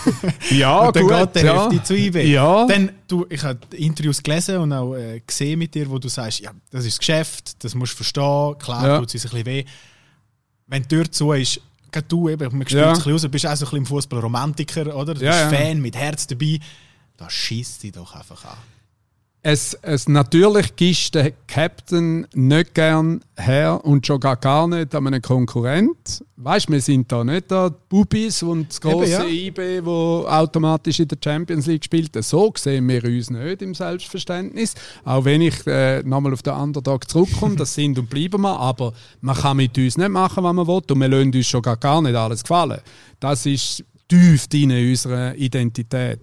ja, 0.50 0.78
und 0.78 0.96
dann 0.96 1.02
gut, 1.04 1.16
geht 1.16 1.34
der 1.36 1.44
ja. 1.44 1.62
Hälfte 1.62 1.82
zu 1.84 1.96
IB. 1.96 2.24
Ja. 2.24 2.66
Dann, 2.66 2.90
du, 3.06 3.26
ich 3.28 3.42
habe 3.44 3.60
Interviews 3.76 4.20
gelesen 4.20 4.56
und 4.56 4.72
auch 4.72 4.96
äh, 4.96 5.20
gesehen 5.24 5.60
mit 5.60 5.72
dir, 5.72 5.88
wo 5.88 5.98
du 6.00 6.08
sagst, 6.08 6.40
ja, 6.40 6.50
das 6.72 6.84
ist 6.84 6.94
das 6.94 6.98
Geschäft, 6.98 7.64
das 7.64 7.76
musst 7.76 7.92
du 7.92 7.96
verstehen, 7.98 8.58
klar 8.58 8.88
ja. 8.88 8.98
tut 8.98 9.14
es 9.14 9.24
ein 9.24 9.30
bisschen 9.30 9.46
weh. 9.46 9.64
Wenn 10.66 10.82
die 10.82 10.88
Tür 10.88 11.10
zu 11.10 11.32
ist, 11.32 11.60
gerade 11.92 12.08
du 12.08 12.28
eben, 12.28 12.42
man 12.58 12.66
ja. 12.68 12.88
ein 12.88 12.94
bisschen 12.94 13.12
raus, 13.12 13.28
bist 13.28 13.46
auch 13.46 13.54
so 13.54 13.66
ein 13.66 13.70
bisschen 13.70 13.78
im 13.78 13.86
Fußball 13.86 14.18
Romantiker, 14.18 14.96
oder? 14.96 15.14
Du 15.14 15.24
ja, 15.24 15.48
bist 15.48 15.60
Fan 15.60 15.80
mit 15.80 15.94
Herz 15.94 16.26
dabei. 16.26 16.58
Da 17.16 17.30
schießt 17.30 17.84
dich 17.84 17.92
doch 17.92 18.14
einfach 18.16 18.44
an 18.44 18.58
es, 19.42 19.74
es 19.82 20.08
natürlich 20.08 20.74
gibst 20.74 21.14
der 21.14 21.32
Captain 21.46 22.26
nicht 22.34 22.74
gern 22.74 23.20
her 23.36 23.80
und 23.84 24.04
schon 24.04 24.18
gar, 24.18 24.36
gar 24.36 24.66
nicht 24.66 24.94
an 24.94 25.06
einen 25.06 25.22
Konkurrent. 25.22 26.24
Weißt, 26.36 26.70
wir 26.70 26.80
sind 26.80 27.10
da 27.10 27.22
nicht 27.22 27.50
da 27.50 27.70
Bubis 27.88 28.42
und 28.42 28.68
das 28.68 28.80
große 28.80 29.10
ja. 29.10 29.24
IB, 29.24 29.84
wo 29.84 30.26
automatisch 30.28 31.00
in 31.00 31.08
der 31.08 31.18
Champions 31.22 31.66
League 31.66 31.84
spielt. 31.84 32.22
So 32.24 32.52
sehen 32.56 32.88
wir 32.88 33.04
uns 33.04 33.30
nicht 33.30 33.62
im 33.62 33.74
Selbstverständnis. 33.74 34.74
Auch 35.04 35.24
wenn 35.24 35.42
ich 35.42 35.66
äh, 35.66 36.02
nochmal 36.02 36.32
auf 36.32 36.42
den 36.42 36.54
Underdog 36.54 37.08
zurückkomme, 37.08 37.56
das 37.56 37.74
sind 37.74 37.98
und 37.98 38.10
bleiben 38.10 38.42
wir. 38.42 38.58
Aber 38.58 38.92
man 39.20 39.36
kann 39.36 39.56
mit 39.56 39.78
uns 39.78 39.96
nicht 39.96 40.10
machen, 40.10 40.42
was 40.42 40.54
man 40.54 40.66
will 40.66 40.82
und 40.90 41.00
wir 41.00 41.08
lassen 41.08 41.34
uns 41.34 41.46
schon 41.46 41.62
gar, 41.62 41.76
gar 41.76 42.02
nicht 42.02 42.16
alles 42.16 42.42
gefallen. 42.42 42.80
Das 43.20 43.46
ist 43.46 43.84
tief 44.08 44.46
in 44.52 44.72
unserer 44.72 45.34
Identität. 45.36 46.20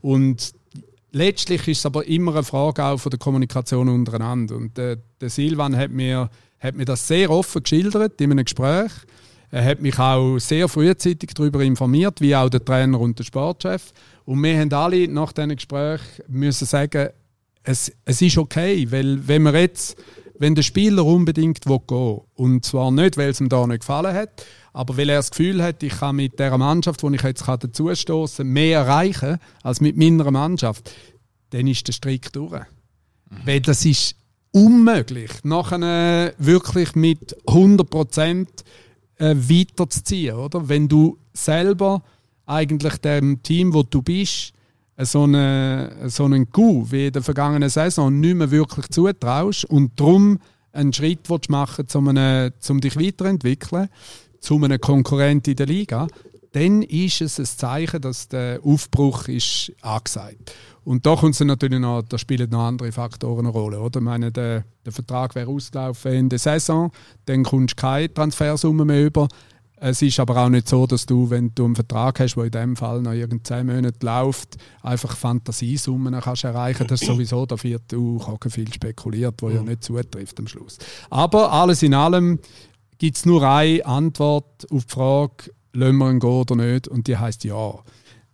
Und 0.00 0.52
letztlich 1.16 1.66
ist 1.66 1.78
es 1.78 1.86
aber 1.86 2.06
immer 2.06 2.32
eine 2.32 2.42
Frage 2.44 2.84
auch 2.84 2.98
von 2.98 3.10
der 3.10 3.18
Kommunikation 3.18 3.88
untereinander. 3.88 4.56
Und 4.56 4.78
äh, 4.78 4.98
der 5.20 5.30
Silvan 5.30 5.76
hat 5.76 5.90
mir, 5.90 6.30
hat 6.60 6.76
mir 6.76 6.84
das 6.84 7.08
sehr 7.08 7.30
offen 7.30 7.62
geschildert 7.62 8.20
in 8.20 8.30
einem 8.30 8.44
Gespräch. 8.44 8.92
Er 9.50 9.64
hat 9.64 9.80
mich 9.80 9.98
auch 9.98 10.38
sehr 10.38 10.68
frühzeitig 10.68 11.30
darüber 11.34 11.62
informiert, 11.62 12.20
wie 12.20 12.36
auch 12.36 12.50
der 12.50 12.64
Trainer 12.64 13.00
und 13.00 13.18
der 13.18 13.24
Sportchef. 13.24 13.92
Und 14.24 14.42
wir 14.42 14.58
haben 14.58 14.72
alle 14.72 15.08
nach 15.08 15.32
diesem 15.32 15.56
Gespräch 15.56 16.00
müssen 16.28 16.66
sagen, 16.66 17.08
es, 17.62 17.92
es 18.04 18.22
ist 18.22 18.38
okay, 18.38 18.86
weil 18.90 19.26
wenn 19.26 19.42
wir 19.42 19.58
jetzt, 19.58 19.96
wenn 20.38 20.54
der 20.54 20.62
Spieler 20.62 21.04
unbedingt 21.04 21.62
gehen 21.62 21.80
will, 21.88 22.20
und 22.34 22.64
zwar 22.64 22.90
nicht, 22.90 23.16
weil 23.16 23.30
es 23.30 23.40
ihm 23.40 23.48
da 23.48 23.66
nicht 23.66 23.80
gefallen 23.80 24.14
hat, 24.14 24.44
aber 24.76 24.98
weil 24.98 25.08
er 25.08 25.16
das 25.16 25.30
Gefühl 25.30 25.62
hat, 25.62 25.82
ich 25.82 26.00
kann 26.00 26.16
mit 26.16 26.38
der 26.38 26.58
Mannschaft, 26.58 27.02
wo 27.02 27.08
ich 27.08 27.22
jetzt 27.22 27.48
dazustoßen 27.48 28.46
mehr 28.46 28.80
erreichen 28.80 29.38
als 29.62 29.80
mit 29.80 29.96
meiner 29.96 30.30
Mannschaft, 30.30 30.92
dann 31.48 31.66
ist 31.66 31.88
der 31.88 31.94
Strick 31.94 32.30
durch. 32.34 32.60
Mhm. 33.30 33.36
Weil 33.46 33.60
das 33.62 33.86
ist 33.86 34.16
unmöglich, 34.52 35.30
nachher 35.44 36.34
wirklich 36.36 36.94
mit 36.94 37.34
100% 37.46 38.46
äh, 39.16 39.34
weiterzuziehen. 39.34 40.36
Oder? 40.36 40.68
Wenn 40.68 40.88
du 40.88 41.16
selber 41.32 42.02
eigentlich 42.44 42.98
dem 42.98 43.42
Team, 43.42 43.72
wo 43.72 43.82
du 43.82 44.02
bist, 44.02 44.52
so, 44.98 45.22
eine, 45.22 45.90
so 46.04 46.26
einen 46.26 46.50
Coup 46.50 46.90
wie 46.90 47.06
in 47.06 47.14
der 47.14 47.22
vergangenen 47.22 47.70
Saison 47.70 48.20
nicht 48.20 48.34
mehr 48.34 48.50
wirklich 48.50 48.88
zutraust 48.90 49.64
und 49.64 49.98
darum 49.98 50.38
einen 50.72 50.92
Schritt 50.92 51.30
machen 51.48 51.86
willst, 51.88 52.70
um 52.70 52.80
dich 52.82 52.96
weiterzuentwickeln, 52.96 53.88
zu 54.40 54.56
einem 54.56 54.80
Konkurrent 54.80 55.48
in 55.48 55.56
der 55.56 55.66
Liga, 55.66 56.06
dann 56.52 56.82
ist 56.82 57.20
es 57.20 57.38
ein 57.38 57.44
Zeichen, 57.44 58.00
dass 58.00 58.28
der 58.28 58.60
Aufbruch 58.64 59.28
ist 59.28 59.72
angesagt. 59.82 60.54
Und 60.84 61.04
da 61.04 61.16
kommt 61.16 61.38
natürlich 61.40 61.80
noch, 61.80 62.02
da 62.02 62.16
spielen 62.16 62.48
noch 62.48 62.62
andere 62.62 62.92
Faktoren 62.92 63.40
eine 63.40 63.48
Rolle. 63.48 63.80
Oder? 63.80 63.98
Ich 63.98 64.04
meine, 64.04 64.30
der, 64.30 64.64
der 64.84 64.92
Vertrag 64.92 65.34
wäre 65.34 65.50
ausgelaufen 65.50 66.12
in 66.12 66.28
der 66.28 66.38
Saison, 66.38 66.92
dann 67.26 67.42
kommst 67.42 67.72
du 67.72 67.80
keine 67.82 68.14
Transfersumme 68.14 68.84
mehr 68.84 69.04
über. 69.04 69.28
Es 69.78 70.00
ist 70.00 70.18
aber 70.18 70.36
auch 70.38 70.48
nicht 70.48 70.68
so, 70.68 70.86
dass 70.86 71.04
du, 71.04 71.28
wenn 71.28 71.54
du 71.54 71.66
einen 71.66 71.74
Vertrag 71.74 72.20
hast, 72.20 72.36
der 72.36 72.44
in 72.44 72.50
diesem 72.50 72.76
Fall 72.76 73.02
noch 73.02 73.12
irgend 73.12 73.46
zehn 73.46 73.66
Monate 73.66 73.98
läuft, 74.00 74.56
einfach 74.82 75.14
Fantasiesummen 75.14 76.18
kannst 76.20 76.44
erreichen. 76.44 76.86
Das 76.86 77.02
ist 77.02 77.06
sowieso, 77.08 77.44
da 77.44 77.62
wird 77.62 77.92
auch 77.92 78.38
viel 78.48 78.72
spekuliert, 78.72 79.34
wo 79.42 79.50
ja 79.50 79.62
nicht 79.62 79.84
zutrifft 79.84 80.38
am 80.38 80.46
Schluss. 80.46 80.78
Aber 81.10 81.52
alles 81.52 81.82
in 81.82 81.92
allem 81.92 82.38
gibt 82.98 83.16
es 83.16 83.26
nur 83.26 83.42
eine 83.42 83.84
Antwort 83.84 84.66
auf 84.70 84.84
die 84.84 84.92
Frage, 84.92 85.50
lassen 85.72 85.96
wir 85.98 86.10
ihn 86.10 86.20
gehen 86.20 86.30
oder 86.30 86.56
nicht? 86.56 86.88
Und 86.88 87.06
die 87.06 87.16
heißt 87.16 87.44
ja. 87.44 87.74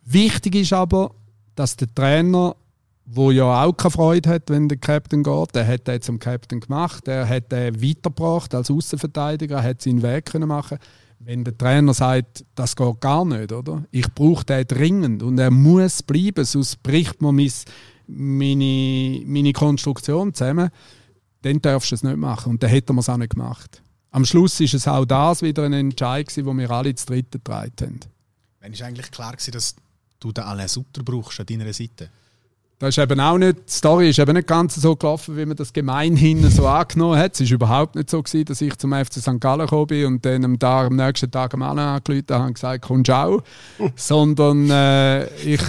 Wichtig 0.05 0.55
ist 0.55 0.73
aber, 0.73 1.15
dass 1.55 1.77
der 1.77 1.93
Trainer, 1.95 2.57
wo 3.05 3.31
ja 3.31 3.65
auch 3.65 3.73
keine 3.73 3.91
Freude 3.91 4.31
hat, 4.31 4.49
wenn 4.49 4.69
der 4.69 4.79
Captain 4.79 5.23
geht, 5.23 5.55
der 5.55 5.67
hat 5.67 5.87
den 5.87 6.01
zum 6.03 6.19
Captain 6.19 6.61
gemacht, 6.61 7.07
der 7.07 7.29
hat 7.29 7.53
den 7.53 7.83
weitergebracht 7.83 8.55
als 8.55 8.71
Außenverteidiger, 8.71 9.63
hat 9.63 9.83
seinen 9.83 10.03
Weg 10.03 10.27
können 10.27 10.49
machen. 10.49 10.79
Wenn 11.19 11.45
der 11.45 11.57
Trainer 11.57 11.95
sagt, 11.95 12.45
das 12.57 12.75
geht 12.75 13.01
gar 13.01 13.25
nicht, 13.25 13.53
oder? 13.53 13.85
Ich 13.93 14.13
brauche 14.13 14.45
den 14.45 14.67
dringend 14.67 15.23
und 15.23 15.39
er 15.39 15.53
muss 15.53 16.03
bleiben, 16.03 16.45
sonst 16.45 16.83
bricht 16.83 17.23
man 17.23 17.37
mein, 17.37 17.53
meine, 18.09 19.23
meine 19.27 19.53
Konstruktion 19.53 20.35
zusammen, 20.35 20.71
dann 21.43 21.61
darfst 21.61 21.93
du 21.93 21.95
es 21.95 22.03
nicht 22.03 22.17
machen. 22.17 22.51
Und 22.51 22.63
dann 22.63 22.71
hätte 22.71 22.93
man 22.93 23.01
es 23.01 23.09
auch 23.09 23.17
nicht 23.17 23.31
gemacht. 23.31 23.82
Am 24.13 24.27
Schluss 24.27 24.61
ist 24.61 24.75
es 24.75 24.87
auch 24.87 25.07
das 25.07 25.41
wieder 25.41 25.65
ein 25.65 25.73
Entscheid, 25.73 26.31
wo 26.45 26.53
wir 26.53 26.71
alle 26.71 26.95
zu 26.95 27.07
dritten 27.07 27.39
getragen 27.43 27.73
haben. 27.81 28.01
Wenn 28.61 28.73
ist 28.75 28.83
eigentlich 28.83 29.11
klar 29.11 29.33
gewesen, 29.33 29.53
dass 29.53 29.75
du 30.21 30.33
den 30.33 30.45
Alain 30.45 30.69
Sutter 30.69 31.03
brauchst 31.03 31.41
an 31.41 31.47
deiner 31.47 31.73
Seite? 31.73 32.11
Das 32.79 32.91
ist 32.91 33.03
eben 33.03 33.21
auch 33.21 33.39
nicht, 33.39 33.57
die 33.57 33.73
Story 33.73 34.11
ist 34.11 34.19
eben 34.19 34.35
nicht 34.35 34.47
ganz 34.47 34.75
so 34.75 34.97
gelaufen, 34.97 35.37
wie 35.39 35.47
man 35.47 35.57
das 35.57 35.73
gemeinhin 35.73 36.51
so 36.51 36.69
angenommen 36.69 37.19
hat. 37.19 37.41
Es 37.41 37.49
war 37.49 37.55
überhaupt 37.55 37.95
nicht 37.95 38.11
so, 38.11 38.23
gewesen, 38.23 38.45
dass 38.45 38.61
ich 38.61 38.77
zum 38.77 38.93
FC 38.93 39.15
St. 39.15 39.41
Gallen 39.41 39.61
gekommen 39.61 39.87
bin 39.87 40.05
und 40.05 40.25
dann 40.27 40.45
am, 40.45 40.59
Tag, 40.59 40.89
am 40.89 40.97
nächsten 40.97 41.31
Tag 41.31 41.55
am 41.55 41.63
Alain 41.63 41.79
angerufen 41.79 42.27
habe 42.29 42.45
und 42.49 42.55
gesagt, 42.55 42.85
komm, 42.85 43.05
ciao. 43.05 43.43
Sondern 43.97 44.69
äh, 44.69 45.25
ich... 45.37 45.63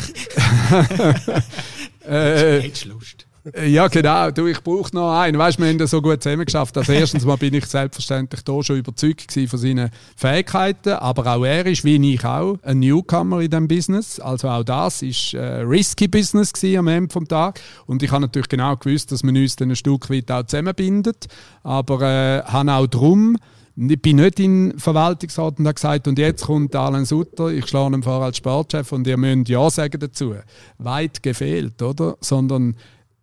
äh, 2.05 2.67
Lust. 2.87 3.25
Äh, 3.51 3.67
ja, 3.67 3.87
genau. 3.87 4.31
Du, 4.31 4.47
ich 4.47 4.61
brauche 4.61 4.95
noch 4.95 5.19
einen. 5.19 5.37
Weißt, 5.37 5.59
wir 5.59 5.67
haben 5.67 5.77
das 5.77 5.91
so 5.91 6.01
gut 6.01 6.23
zusammen 6.23 6.45
geschafft. 6.45 6.77
Also 6.77 6.93
erstens 6.93 7.25
mal 7.25 7.35
bin 7.35 7.53
ich 7.53 7.65
selbstverständlich 7.65 8.41
da 8.43 8.63
schon 8.63 8.77
überzeugt 8.77 9.31
von 9.31 9.59
seinen 9.59 9.89
Fähigkeiten, 10.15 10.93
aber 10.93 11.35
auch 11.35 11.43
er 11.43 11.65
ist, 11.65 11.83
wie 11.83 12.13
ich 12.13 12.23
auch, 12.23 12.57
ein 12.63 12.79
Newcomer 12.79 13.41
in 13.41 13.49
diesem 13.49 13.67
Business. 13.67 14.19
Also 14.19 14.47
auch 14.47 14.63
das 14.63 15.01
ist 15.01 15.33
äh, 15.33 15.61
risky 15.61 16.07
Business 16.07 16.53
am 16.77 16.87
Ende 16.87 17.13
des 17.13 17.27
Tages. 17.27 17.61
Und 17.85 18.01
ich 18.01 18.11
habe 18.11 18.21
natürlich 18.21 18.49
genau 18.49 18.75
gewusst, 18.77 19.11
dass 19.11 19.23
man 19.23 19.35
uns 19.35 19.55
dann 19.57 19.71
ein 19.71 19.75
Stück 19.75 20.09
weit 20.09 20.31
auch 20.31 20.43
zusammenbindet. 20.43 21.27
Aber 21.63 22.01
äh, 22.01 22.43
habe 22.43 22.71
auch 22.71 22.87
darum 22.87 23.37
ich 23.75 24.01
bin 24.01 24.17
nicht 24.17 24.39
in 24.39 24.77
Verwaltungsrat 24.77 25.57
und 25.57 25.65
habe 25.65 25.73
gesagt, 25.73 26.07
und 26.07 26.19
jetzt 26.19 26.45
kommt 26.45 26.75
Alan 26.75 27.05
Sutter, 27.05 27.47
ich 27.47 27.65
schlage 27.65 27.95
ihn 27.95 28.03
vor 28.03 28.21
als 28.21 28.37
Sportchef 28.37 28.91
und 28.91 29.07
ihr 29.07 29.17
müsst 29.17 29.49
Ja 29.49 29.67
sagen 29.71 29.99
dazu. 29.99 30.35
Weit 30.77 31.23
gefehlt, 31.23 31.81
oder? 31.81 32.15
Sondern 32.21 32.75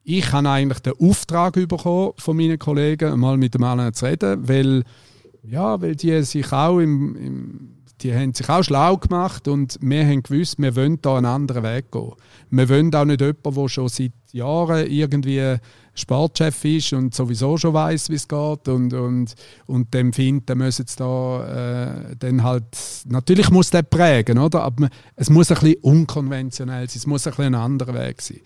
ich 0.03 0.33
habe 0.33 0.49
eigentlich 0.49 0.81
den 0.81 0.95
Auftrag 0.99 1.55
bekommen 1.55 2.13
von 2.17 2.37
meinen 2.37 2.59
Kollegen, 2.59 3.19
mal 3.21 3.37
mit 3.37 3.55
dem 3.55 3.65
Alan 3.65 3.93
zu 3.93 4.07
reden, 4.07 4.49
weil, 4.49 4.85
ja, 5.43 5.81
weil 5.81 5.97
die 5.97 6.23
sich 6.23 6.53
auch 6.53 6.79
im, 6.79 7.17
im 7.17 7.81
die 8.03 8.15
haben 8.15 8.33
sich 8.33 8.49
auch 8.49 8.63
schlau 8.63 8.97
gemacht 8.97 9.47
und 9.49 9.79
wir 9.81 10.07
haben 10.07 10.23
gewusst, 10.23 10.57
wir 10.59 10.75
wollen 10.77 11.01
da 11.03 11.17
einen 11.17 11.27
anderen 11.27 11.63
Weg 11.63 11.91
gehen. 11.93 12.13
Wir 12.51 12.69
wollen 12.69 12.95
auch 12.95 13.05
nicht 13.05 13.21
jemanden, 13.21 13.55
der 13.55 13.69
schon 13.69 13.89
seit 13.89 14.13
Jahren 14.33 14.87
irgendwie 14.91 15.57
Sportchef 15.95 16.65
ist 16.65 16.93
und 16.93 17.15
sowieso 17.15 17.57
schon 17.57 17.75
weiß, 17.75 18.11
wie 18.11 18.15
es 18.15 18.27
geht 18.27 18.69
und, 18.69 18.93
und, 18.95 19.35
und 19.67 19.93
dem 19.93 20.13
findet, 20.13 20.49
der 20.49 20.57
muss 20.57 20.79
jetzt 20.79 21.01
da 21.01 22.11
äh, 22.11 22.17
dann 22.19 22.43
halt, 22.43 22.65
natürlich 23.07 23.51
muss 23.51 23.71
der 23.71 23.83
prägen, 23.83 24.39
oder? 24.39 24.63
aber 24.63 24.89
es 25.17 25.29
muss 25.29 25.51
ein 25.51 25.59
bisschen 25.59 25.83
unkonventionell 25.83 26.89
sein, 26.89 26.97
es 26.97 27.07
muss 27.07 27.27
ein 27.27 27.33
bisschen 27.33 27.55
ein 27.55 27.61
anderer 27.61 27.95
Weg 27.95 28.23
sein. 28.23 28.41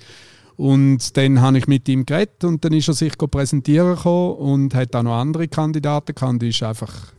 Und 0.57 1.16
dann 1.16 1.40
habe 1.40 1.59
ich 1.59 1.66
mit 1.66 1.88
ihm 1.88 2.07
geredet 2.07 2.44
und 2.44 2.64
dann 2.64 2.72
ist 2.72 2.88
er 2.88 2.94
sich 2.94 3.16
präsentieren 3.18 3.96
gekommen 3.96 4.36
und 4.36 4.74
hat 4.74 4.94
auch 4.94 5.02
noch 5.02 5.16
andere 5.16 5.48
Kandidaten 5.48 6.14
gehabt. 6.14 6.42
ist 6.42 6.62
einfach 6.62 7.12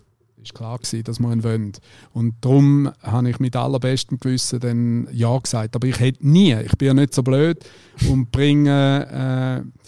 ist 0.45 0.53
klar 0.53 0.77
gewesen, 0.77 1.03
dass 1.03 1.19
wir 1.19 1.31
ihn 1.31 1.43
wollen. 1.43 1.73
Und 2.13 2.35
darum 2.41 2.89
habe 3.01 3.29
ich 3.29 3.39
mit 3.39 3.55
allerbestem 3.55 4.19
Gewissen 4.19 4.59
dann 4.59 5.07
Ja 5.11 5.37
gesagt. 5.37 5.75
Aber 5.75 5.87
ich 5.87 5.99
hätte 5.99 6.27
nie, 6.27 6.53
ich 6.53 6.77
bin 6.77 6.87
ja 6.87 6.93
nicht 6.93 7.13
so 7.13 7.23
blöd 7.23 7.65
und 8.09 8.31
bringe 8.31 9.63
äh, 9.63 9.81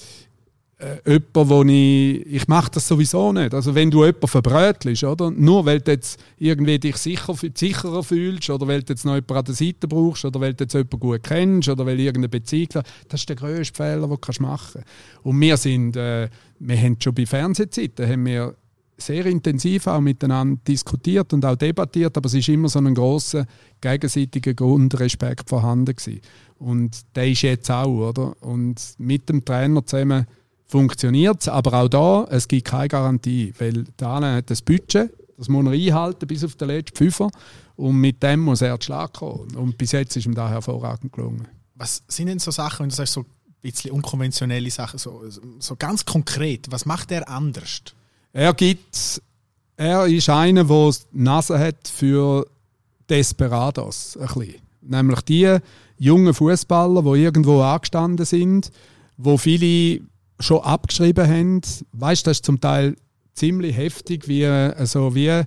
äh, 0.79 0.97
jemanden, 1.05 1.49
wo 1.49 1.63
ich, 1.63 2.25
ich 2.25 2.47
mache 2.47 2.71
das 2.71 2.87
sowieso 2.87 3.33
nicht. 3.33 3.53
Also 3.53 3.73
wenn 3.73 3.89
du 3.89 4.05
jemanden 4.05 4.27
verbrötelst, 4.27 5.03
oder? 5.03 5.31
Nur 5.31 5.65
weil 5.65 5.81
du 5.81 5.91
jetzt 5.91 6.19
irgendwie 6.37 6.77
dich 6.77 6.97
sicher, 6.97 7.33
sicherer 7.55 8.03
fühlst 8.03 8.49
oder 8.49 8.67
weil 8.67 8.83
du 8.83 8.93
jetzt 8.93 9.03
noch 9.03 9.15
jemanden 9.15 9.37
an 9.37 9.45
der 9.45 9.55
Seite 9.55 9.87
brauchst 9.87 10.25
oder 10.25 10.39
weil 10.39 10.53
du 10.53 10.63
jetzt 10.65 10.73
jemanden 10.73 10.99
gut 10.99 11.23
kennst 11.23 11.69
oder 11.69 11.85
weil 11.85 11.99
irgendeine 11.99 12.29
Beziehung, 12.29 12.69
das 13.07 13.21
ist 13.21 13.29
der 13.29 13.35
grösste 13.35 13.75
Fehler, 13.75 14.07
den 14.07 14.17
du 14.21 14.43
machen 14.43 14.81
kannst. 14.83 14.87
Und 15.23 15.41
wir 15.41 15.57
sind, 15.57 15.95
äh, 15.95 16.29
wir 16.59 16.77
haben 16.77 16.97
schon 16.99 17.15
bei 17.15 17.25
Fernsehzeiten, 17.25 18.07
haben 18.07 18.25
wir 18.25 18.55
sehr 18.97 19.25
intensiv 19.27 19.87
auch 19.87 20.01
miteinander 20.01 20.59
diskutiert 20.67 21.31
und 21.33 21.45
auch 21.45 21.55
debattiert, 21.55 22.17
aber 22.17 22.25
es 22.27 22.33
ist 22.33 22.49
immer 22.49 22.67
so 22.67 22.79
ein 22.79 22.93
großer 22.93 23.45
gegenseitiger 23.79 24.53
Grundrespekt 24.53 25.49
vorhanden 25.49 25.95
gewesen. 25.95 26.21
Und 26.57 27.15
der 27.15 27.27
ist 27.27 27.43
jetzt 27.43 27.69
auch, 27.69 28.09
oder? 28.09 28.33
Und 28.41 28.95
mit 28.97 29.29
dem 29.29 29.45
Trainer 29.45 29.85
zusammen 29.85 30.25
funktioniert 30.67 31.41
es, 31.41 31.47
aber 31.47 31.81
auch 31.81 31.87
da, 31.87 32.27
es 32.29 32.47
gibt 32.47 32.67
keine 32.67 32.89
Garantie, 32.89 33.53
weil 33.57 33.85
der 33.99 34.09
eine 34.09 34.35
hat 34.35 34.49
das 34.49 34.61
Budget, 34.61 35.11
das 35.37 35.47
muss 35.47 35.65
er 35.65 35.71
einhalten 35.71 36.27
bis 36.27 36.43
auf 36.43 36.55
den 36.55 36.67
letzten 36.67 36.97
Fünfer 36.97 37.29
und 37.75 37.95
mit 37.95 38.21
dem 38.21 38.41
muss 38.41 38.61
er 38.61 38.79
zu 38.79 38.85
Schlag 38.87 39.13
kommen. 39.13 39.55
Und 39.55 39.77
bis 39.77 39.91
jetzt 39.91 40.15
ist 40.17 40.25
ihm 40.25 40.35
da 40.35 40.49
hervorragend 40.49 41.13
gelungen. 41.13 41.47
Was 41.75 42.03
sind 42.07 42.27
denn 42.27 42.39
so 42.39 42.51
Sachen, 42.51 42.83
wenn 42.83 42.89
du 42.89 42.95
sagst, 42.95 43.13
so 43.13 43.21
ein 43.21 43.25
bisschen 43.61 43.91
unkonventionelle 43.91 44.69
Sachen, 44.71 44.97
so, 44.97 45.23
so 45.59 45.75
ganz 45.75 46.03
konkret, 46.03 46.65
was 46.71 46.85
macht 46.85 47.11
er 47.11 47.29
anders? 47.29 47.81
Er 48.33 48.53
gibt, 48.53 49.21
er 49.77 50.07
ist 50.07 50.29
einer, 50.29 50.63
der 50.63 50.93
Nase 51.11 51.59
hat 51.59 51.87
für 51.87 52.47
Desperados, 53.09 54.17
ein 54.17 54.27
bisschen. 54.27 54.61
Nämlich 54.81 55.21
die 55.21 55.57
jungen 55.99 56.33
Fußballer, 56.33 57.03
die 57.03 57.21
irgendwo 57.21 57.61
angestanden 57.61 58.25
sind, 58.25 58.71
wo 59.17 59.37
viele 59.37 60.01
schon 60.39 60.61
abgeschrieben 60.61 61.27
haben. 61.27 61.61
Weißt, 61.93 62.25
das 62.27 62.37
ist 62.37 62.45
zum 62.45 62.59
Teil 62.59 62.95
ziemlich 63.33 63.75
heftig, 63.75 64.27
wie 64.27 64.45
also 64.45 65.13
wie 65.15 65.43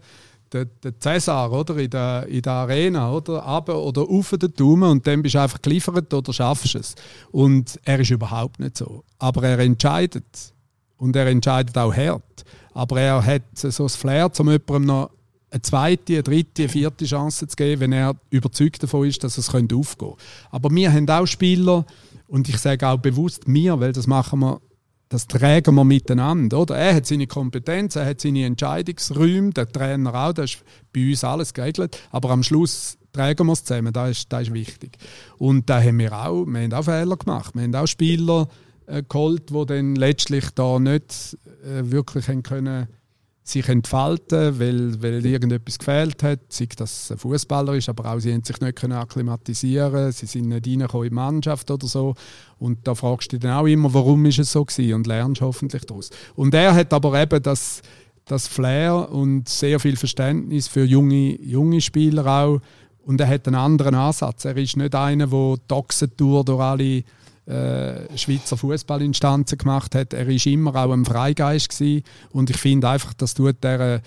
der, 0.53 0.65
der 0.65 0.99
Cäsar 0.99 1.53
oder 1.53 1.77
in 1.77 1.91
der, 1.91 2.27
in 2.27 2.43
der 2.43 2.53
Arena 2.53 3.13
oder 3.13 3.43
aber 3.45 3.83
oder 3.83 4.03
auf 4.03 4.31
den 4.31 4.53
Daumen 4.53 4.91
und 4.91 5.07
dann 5.07 5.23
bist 5.23 5.35
du 5.35 5.41
einfach 5.41 5.63
geliefert 5.63 6.13
oder 6.13 6.33
schaffst 6.33 6.75
es. 6.75 6.95
Und 7.31 7.79
er 7.85 8.01
ist 8.01 8.11
überhaupt 8.11 8.59
nicht 8.59 8.77
so. 8.77 9.05
Aber 9.19 9.43
er 9.45 9.59
entscheidet 9.61 10.53
und 10.97 11.15
er 11.15 11.27
entscheidet 11.27 11.77
auch 11.79 11.95
hart. 11.95 12.45
Aber 12.75 13.01
er 13.01 13.25
hat 13.25 13.43
so 13.55 13.85
das 13.85 13.97
Flair, 13.97 14.31
um 14.39 14.51
jemandem 14.51 14.87
noch 14.87 15.11
eine 15.51 15.63
zweite, 15.63 16.15
eine 16.15 16.23
dritte, 16.23 16.63
eine 16.63 16.69
vierte 16.69 17.05
Chance 17.05 17.47
zu 17.49 17.57
geben, 17.57 17.81
wenn 17.81 17.93
er 17.93 18.15
überzeugt 18.31 18.83
davon 18.83 19.07
ist, 19.07 19.23
dass 19.25 19.39
es 19.39 19.49
aufgehen 19.49 19.69
könnte. 19.69 20.15
Aber 20.51 20.71
wir 20.71 20.93
haben 20.93 21.09
auch 21.09 21.27
Spieler, 21.27 21.85
und 22.29 22.49
ich 22.49 22.59
sage 22.59 22.87
auch 22.87 22.99
bewusst 22.99 23.49
mir, 23.49 23.81
weil 23.81 23.93
das 23.93 24.07
machen 24.07 24.41
wir, 24.41 24.61
das 25.11 25.27
tragen 25.27 25.75
wir 25.75 25.85
miteinander. 25.85 26.61
Oder? 26.61 26.77
Er 26.77 26.95
hat 26.95 27.07
seine 27.07 27.27
Kompetenz, 27.27 27.97
er 27.97 28.07
hat 28.07 28.21
seine 28.21 28.47
Entscheidungsräume, 28.47 29.51
der 29.51 29.71
Trainer 29.71 30.15
auch, 30.15 30.33
das 30.33 30.53
ist 30.53 30.65
bei 30.93 31.11
uns 31.11 31.25
alles 31.25 31.53
geregelt. 31.53 32.01
Aber 32.11 32.31
am 32.31 32.45
Schluss 32.45 32.97
tragen 33.13 33.47
wir 33.47 33.53
es 33.53 33.65
zusammen, 33.65 33.93
das 33.93 34.11
ist, 34.11 34.33
das 34.33 34.43
ist 34.43 34.55
wichtig. 34.55 34.99
Und 35.37 35.69
da 35.69 35.83
haben 35.83 35.99
wir 35.99 36.13
auch, 36.13 36.47
wir 36.47 36.63
haben 36.63 36.73
auch 36.73 36.85
Fehler 36.85 37.17
gemacht. 37.17 37.55
Wir 37.55 37.65
haben 37.65 37.75
auch 37.75 37.89
Spieler, 37.89 38.49
äh, 38.87 39.03
geholt, 39.03 39.51
die 39.51 39.67
dann 39.67 39.97
letztlich 39.97 40.51
da 40.55 40.79
nicht 40.79 41.37
äh, 41.65 41.91
wirklich 41.91 42.29
haben 42.29 42.45
können 42.45 42.87
sich 43.43 43.69
entfalten, 43.69 44.61
weil, 44.61 45.03
weil 45.03 45.25
irgendetwas 45.25 45.79
gefehlt 45.79 46.23
hat, 46.23 46.41
sei 46.49 46.69
das 46.77 47.11
ein 47.11 47.19
Fußballer 47.19 47.75
ist, 47.75 47.89
aber 47.89 48.13
auch 48.13 48.19
sie 48.19 48.33
haben 48.33 48.45
sich 48.45 48.61
nicht 48.61 48.77
können 48.77 48.93
akklimatisieren, 48.93 50.13
sie 50.13 50.27
sind 50.27 50.49
nicht 50.49 50.67
reingekommen 50.67 51.07
in 51.07 51.11
die 51.11 51.15
Mannschaft 51.15 51.71
oder 51.71 51.87
so. 51.87 52.15
Und 52.59 52.87
da 52.87 52.95
fragst 52.95 53.33
du 53.33 53.37
dich 53.37 53.43
dann 53.43 53.59
auch 53.59 53.67
immer, 53.67 53.93
warum 53.93 54.25
ist 54.27 54.39
es 54.39 54.53
so 54.53 54.65
gewesen 54.65 54.95
und 54.95 55.07
lernst 55.07 55.41
hoffentlich 55.41 55.85
daraus. 55.85 56.11
Und 56.37 56.55
er 56.55 56.75
hat 56.75 56.93
aber 56.93 57.21
eben 57.21 57.43
das, 57.43 57.83
das 58.27 58.47
Flair 58.47 59.11
und 59.11 59.49
sehr 59.49 59.81
viel 59.81 59.97
Verständnis 59.97 60.69
für 60.69 60.85
junge, 60.85 61.41
junge 61.41 61.81
Spieler 61.81 62.27
auch. 62.27 62.61
Und 63.05 63.21
er 63.21 63.27
hat 63.27 63.47
einen 63.47 63.57
anderen 63.57 63.95
Ansatz. 63.95 64.45
Er 64.45 64.57
ist 64.57 64.77
nicht 64.77 64.95
einer, 64.95 65.27
der 65.27 65.57
die 65.69 65.75
Ochsentour 65.75 66.45
durch 66.45 66.61
alle 66.61 67.03
äh, 67.51 68.17
Schweizer 68.17 68.57
Fußballinstanzen 68.57 69.59
gemacht 69.59 69.95
hat. 69.95 70.13
Er 70.13 70.29
ist 70.29 70.47
immer 70.47 70.75
auch 70.77 70.93
ein 70.93 71.05
Freigeist 71.05 71.71
gewesen. 71.71 72.05
und 72.31 72.51
ich 72.51 72.57
finde 72.57 72.89
einfach, 72.89 73.15
das 73.15 73.35
tut 73.35 73.63
der 73.63 73.81
äh, 73.81 74.01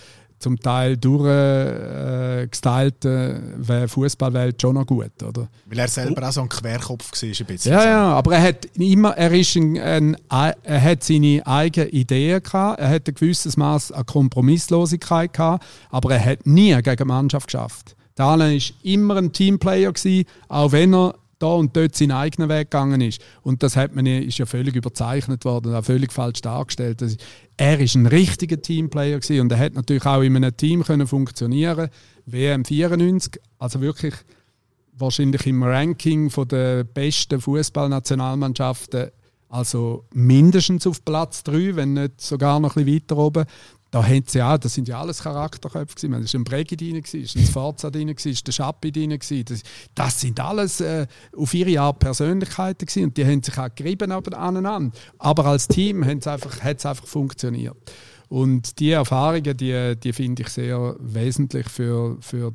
zum 0.43 0.59
Teil 0.59 0.97
durchgestylten 0.97 3.67
äh, 3.67 3.87
Fußballwelt 3.87 4.61
schon 4.61 4.75
noch 4.75 4.85
gut, 4.85 5.23
oder? 5.23 5.47
Weil 5.65 5.79
er 5.79 5.87
selber 5.87 6.27
auch 6.27 6.33
so 6.33 6.41
ein 6.41 6.49
Querkopf 6.49 7.11
war, 7.11 7.29
ein 7.29 7.45
bisschen. 7.45 7.71
Ja, 7.71 7.85
ja, 7.85 8.13
aber 8.13 8.35
er 8.35 8.43
hat 8.43 8.65
immer, 8.77 9.17
er 9.17 9.31
ist 9.31 9.55
ein, 9.55 9.79
ein, 9.79 10.17
er 10.29 10.81
hat 10.81 11.03
seine 11.03 11.41
eigenen 11.45 11.89
Ideen 11.89 12.43
gehabt, 12.43 12.79
er 12.79 12.89
hat 12.89 13.07
ein 13.07 13.15
gewisses 13.15 13.55
Maß 13.55 13.93
an 13.93 14.05
Kompromisslosigkeit 14.05 15.31
gehabt, 15.33 15.65
aber 15.89 16.11
er 16.11 16.23
hat 16.23 16.45
nie 16.45 16.79
gegen 16.81 16.97
die 16.97 17.05
Mannschaft 17.05 17.47
geschafft. 17.47 17.95
Dalen 18.15 18.59
war 18.59 18.75
immer 18.83 19.15
ein 19.15 19.31
Teamplayer 19.31 19.91
gewesen, 19.91 20.25
auch 20.47 20.71
wenn 20.71 20.93
er 20.93 21.15
da 21.43 21.53
und 21.53 21.75
dort 21.75 21.95
seinen 21.95 22.11
eigenen 22.11 22.49
Weg 22.49 22.71
gegangen 22.71 23.01
ist. 23.01 23.21
Und 23.41 23.63
das 23.63 23.75
hat 23.75 23.93
man, 23.93 24.05
ist 24.05 24.37
ja 24.37 24.45
völlig 24.45 24.75
überzeichnet 24.75 25.45
worden 25.45 25.75
auch 25.75 25.83
völlig 25.83 26.11
falsch 26.11 26.41
dargestellt. 26.41 27.01
Ist, 27.01 27.23
er 27.57 27.79
ist 27.79 27.95
ein 27.95 28.07
richtiger 28.07 28.61
Teamplayer 28.61 29.19
gewesen 29.19 29.41
und 29.41 29.51
er 29.51 29.59
hat 29.59 29.73
natürlich 29.73 30.05
auch 30.05 30.21
in 30.21 30.35
einem 30.35 30.55
Team 30.55 30.83
können 30.83 31.05
funktionieren. 31.05 31.89
WM 32.25 32.63
94, 32.63 33.41
also 33.59 33.81
wirklich 33.81 34.15
wahrscheinlich 34.97 35.45
im 35.45 35.61
Ranking 35.63 36.29
von 36.29 36.47
der 36.47 36.83
besten 36.83 37.41
Fußballnationalmannschaften 37.41 39.11
also 39.49 40.05
mindestens 40.11 40.87
auf 40.87 41.05
Platz 41.05 41.43
3, 41.43 41.75
wenn 41.75 41.93
nicht 41.93 42.19
sogar 42.19 42.59
noch 42.59 42.75
ein 42.75 42.85
bisschen 42.85 43.03
weiter 43.03 43.17
oben 43.17 43.45
da 43.93 44.03
haben 44.03 44.23
sie 44.25 44.39
ja, 44.39 44.57
das 44.57 44.73
sind 44.73 44.87
ja 44.87 44.99
alles 44.99 45.21
Charakterköpfe 45.21 45.93
gewesen. 45.93 46.11
Da 46.13 46.17
war 46.17 46.39
ein 46.39 46.43
Bregi 46.43 46.75
drin, 46.75 46.95
war 46.95 47.41
ein 47.41 47.45
Forza 47.45 47.91
drin, 47.91 48.07
war 48.07 48.15
der 48.15 48.51
Schappi 48.51 48.91
drin. 48.91 49.19
Das, 49.45 49.61
das 49.93 50.19
sind 50.19 50.39
alles 50.39 50.81
äh, 50.81 51.05
auf 51.37 51.53
ihre 51.53 51.79
Art 51.79 51.99
Persönlichkeiten 51.99 52.87
gewesen. 52.87 53.03
und 53.03 53.17
die 53.17 53.23
haben 53.23 53.43
sich 53.43 53.55
auch 53.55 53.69
gerieben 53.75 54.11
aneinander. 54.11 54.97
Aber 55.19 55.45
als 55.45 55.67
Team 55.67 56.03
hat 56.03 56.17
es 56.21 56.25
einfach, 56.25 56.59
einfach 56.59 57.05
funktioniert. 57.05 57.77
Und 58.29 58.79
die 58.79 58.89
Erfahrungen, 58.89 59.55
die, 59.55 59.95
die 59.95 60.11
finde 60.11 60.41
ich 60.41 60.49
sehr 60.49 60.95
wesentlich 60.99 61.69
für, 61.69 62.17
für, 62.19 62.51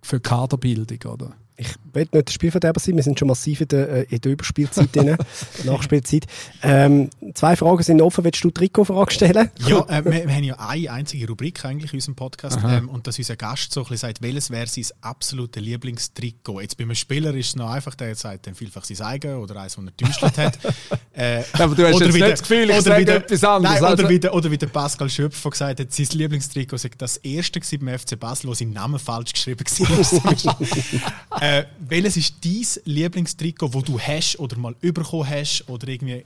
für 0.00 0.20
Kaderbildung. 0.20 1.12
Oder? 1.12 1.36
Ich 1.60 1.74
will 1.92 2.08
nicht 2.12 2.28
der 2.28 2.32
Spielverderber 2.32 2.80
sein, 2.80 2.96
wir 2.96 3.02
sind 3.02 3.18
schon 3.18 3.28
massiv 3.28 3.60
in 3.60 3.68
der, 3.68 3.88
äh, 3.88 4.06
in 4.08 4.20
der 4.20 4.32
Überspielzeit 4.32 4.94
drin, 4.96 5.16
Nachspielzeit. 5.64 6.26
Ähm, 6.62 7.10
zwei 7.34 7.54
Fragen 7.54 7.82
sind 7.82 8.00
offen, 8.00 8.24
willst 8.24 8.42
du 8.42 8.50
Trikot-Frage 8.50 9.12
stellen? 9.12 9.50
Ja, 9.66 9.80
äh, 9.88 10.04
wir, 10.04 10.26
wir, 10.26 10.34
haben 10.34 10.44
ja 10.44 10.58
eine 10.58 10.90
einzige 10.90 11.28
Rubrik 11.28 11.62
eigentlich 11.64 11.92
in 11.92 11.98
unserem 11.98 12.14
Podcast 12.14 12.58
ähm, 12.66 12.88
und 12.88 13.06
dass 13.06 13.18
unser 13.18 13.36
Gast 13.36 13.74
so 13.74 13.80
ein 13.80 13.84
bisschen 13.84 14.08
sagt, 14.08 14.22
welches 14.22 14.50
wäre 14.50 14.66
sein 14.66 14.86
absolutes 15.02 15.62
Lieblingstrikot. 15.62 16.62
Jetzt 16.62 16.78
bei 16.78 16.84
einem 16.84 16.94
Spieler 16.94 17.34
ist 17.34 17.48
es 17.48 17.56
noch 17.56 17.70
einfach, 17.70 17.94
der 17.94 18.14
sagt 18.14 18.46
dann 18.46 18.54
vielfach 18.54 18.84
sein 18.84 19.00
eigen 19.06 19.36
oder 19.36 19.56
eins, 19.56 19.76
das 19.76 19.84
er 19.84 19.90
getäuscht 19.90 20.22
hat. 20.38 20.58
Äh, 21.12 21.42
Aber 21.54 21.74
du 21.74 21.86
hast 21.86 22.00
jetzt 22.00 22.14
nicht 22.14 22.26
das 22.26 22.40
Gefühl, 22.40 22.70
ich 22.70 22.80
sage 22.80 23.12
etwas 23.12 23.44
anderes. 23.44 23.74
Nein, 23.74 23.82
oder, 23.82 23.90
also. 23.90 24.08
wie 24.08 24.20
der, 24.20 24.32
oder 24.32 24.50
wie 24.50 24.56
der 24.56 24.68
Pascal 24.68 25.10
Schöpfer 25.10 25.50
gesagt 25.50 25.80
hat, 25.80 25.92
sein 25.92 26.06
Lieblingstrikot 26.12 26.78
sei 26.78 26.90
das 26.96 27.18
erste 27.18 27.60
beim 27.78 27.98
FC 27.98 28.18
Basel, 28.18 28.48
wo 28.48 28.54
sein 28.54 28.70
Name 28.70 28.98
falsch 28.98 29.32
geschrieben 29.32 29.64
war. 29.66 31.40
äh, 31.50 31.64
welches 31.88 32.16
ist 32.16 32.34
dein 32.44 32.82
Lieblingstrikot, 32.84 33.68
das 33.68 33.84
du 33.84 33.98
hast 33.98 34.38
oder 34.38 34.56
mal 34.56 34.74
bekommen 34.80 35.28
hast 35.28 35.64
oder 35.68 35.88
irgendwie 35.88 36.24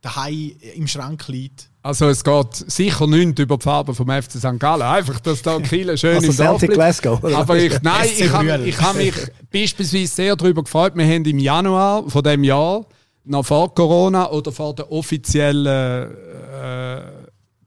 daheim 0.00 0.52
im 0.76 0.86
Schrank 0.86 1.26
liegt? 1.28 1.68
Also 1.82 2.08
es 2.08 2.22
geht 2.22 2.54
sicher 2.54 3.06
nicht 3.06 3.38
über 3.38 3.56
die 3.56 3.62
Farbe 3.62 3.94
vom 3.94 4.08
FC 4.08 4.32
St. 4.32 4.58
Gallen. 4.58 4.82
Einfach, 4.82 5.18
dass 5.20 5.40
da 5.40 5.58
Kiel 5.60 5.96
schön 5.96 6.16
also 6.16 6.30
im 6.30 6.36
Dorf 6.36 6.60
Glasgow. 6.60 7.24
Aber 7.24 7.56
ich, 7.56 7.72
nein, 7.82 8.08
ich 8.14 8.30
habe 8.30 8.72
hab 8.78 8.96
mich 8.96 9.14
beispielsweise 9.50 10.06
sehr 10.06 10.36
darüber 10.36 10.62
gefreut. 10.62 10.94
Wir 10.94 11.06
haben 11.06 11.24
im 11.24 11.38
Januar 11.38 12.08
von 12.08 12.22
dem 12.22 12.44
Jahr, 12.44 12.84
noch 13.24 13.46
vor 13.46 13.74
Corona 13.74 14.30
oder 14.30 14.52
vor 14.52 14.74
der 14.74 14.92
offiziellen 14.92 16.10
äh, 16.12 17.19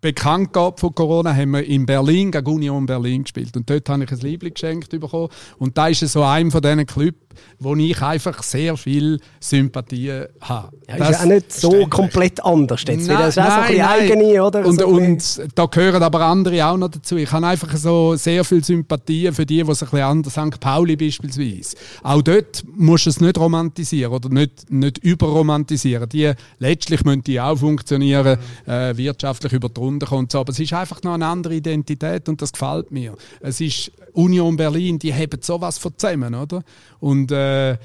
Bekanntgabe 0.03 0.77
von 0.77 0.93
Corona 0.93 1.33
haben 1.33 1.51
wir 1.51 1.63
in 1.65 1.85
Berlin 1.85 2.29
gegen 2.29 2.45
Union 2.45 2.85
Berlin 2.85 3.23
gespielt. 3.23 3.55
Und 3.55 3.69
dort 3.69 3.87
habe 3.87 4.03
ich 4.03 4.11
ein 4.11 4.19
Liebling 4.19 4.53
geschenkt 4.53 4.89
bekommen. 4.89 5.29
Und 5.59 5.77
da 5.77 5.87
ist 5.87 6.01
so 6.01 6.23
ein 6.23 6.51
von 6.51 6.61
diesen 6.61 6.85
Clubs, 6.85 7.17
wo 7.59 7.75
ich 7.75 8.01
einfach 8.01 8.43
sehr 8.43 8.77
viel 8.77 9.19
Sympathie 9.39 10.23
habe. 10.41 10.77
Ja, 10.89 10.97
das 10.97 11.09
ist 11.11 11.21
auch 11.21 11.25
nicht 11.25 11.53
so 11.53 11.87
komplett 11.87 12.43
anders. 12.43 12.83
Jetzt 12.87 13.07
nein, 13.07 13.17
das 13.17 13.37
ist 13.37 13.39
auch 13.39 13.45
so 13.45 13.51
ein 13.51 13.67
bisschen 13.67 13.85
eigene, 13.85 14.43
oder? 14.43 14.65
Und, 14.65 14.79
so 14.79 14.87
und 14.87 15.41
da 15.55 15.65
gehören 15.65 16.03
aber 16.03 16.21
andere 16.21 16.65
auch 16.65 16.77
noch 16.77 16.89
dazu. 16.89 17.17
Ich 17.17 17.31
habe 17.31 17.47
einfach 17.47 17.75
so 17.75 18.15
sehr 18.15 18.43
viel 18.43 18.63
Sympathie 18.63 19.31
für 19.31 19.45
die, 19.45 19.63
die 19.63 19.71
es 19.71 19.81
ein 19.81 19.89
bisschen 19.89 20.05
anders 20.05 20.33
St. 20.33 20.59
Pauli 20.59 20.95
beispielsweise. 20.95 21.75
Auch 22.01 22.21
dort 22.21 22.63
musst 22.75 23.05
du 23.05 23.09
es 23.09 23.21
nicht 23.21 23.37
romantisieren 23.37 24.13
oder 24.13 24.29
nicht, 24.29 24.71
nicht 24.71 24.97
überromantisieren. 24.99 26.09
Die, 26.09 26.31
letztlich 26.59 27.03
müssen 27.03 27.23
die 27.23 27.39
auch 27.39 27.57
funktionieren, 27.57 28.37
äh, 28.65 28.95
wirtschaftlich 28.97 29.53
über 29.53 29.69
die 29.69 29.79
Runde 29.79 30.05
kommen. 30.05 30.27
So. 30.29 30.39
Aber 30.39 30.51
es 30.51 30.59
ist 30.59 30.73
einfach 30.73 31.01
noch 31.03 31.13
eine 31.13 31.25
andere 31.25 31.55
Identität 31.55 32.27
und 32.29 32.41
das 32.41 32.51
gefällt 32.51 32.91
mir. 32.91 33.15
Es 33.41 33.61
ist 33.61 33.91
Union 34.13 34.55
Berlin, 34.55 34.99
die 34.99 35.13
haben 35.13 35.41
sowas 35.41 35.77
von 35.77 35.93
zusammen, 35.97 36.35
oder? 36.35 36.63
Und 36.99 37.22
äh, 37.31 37.77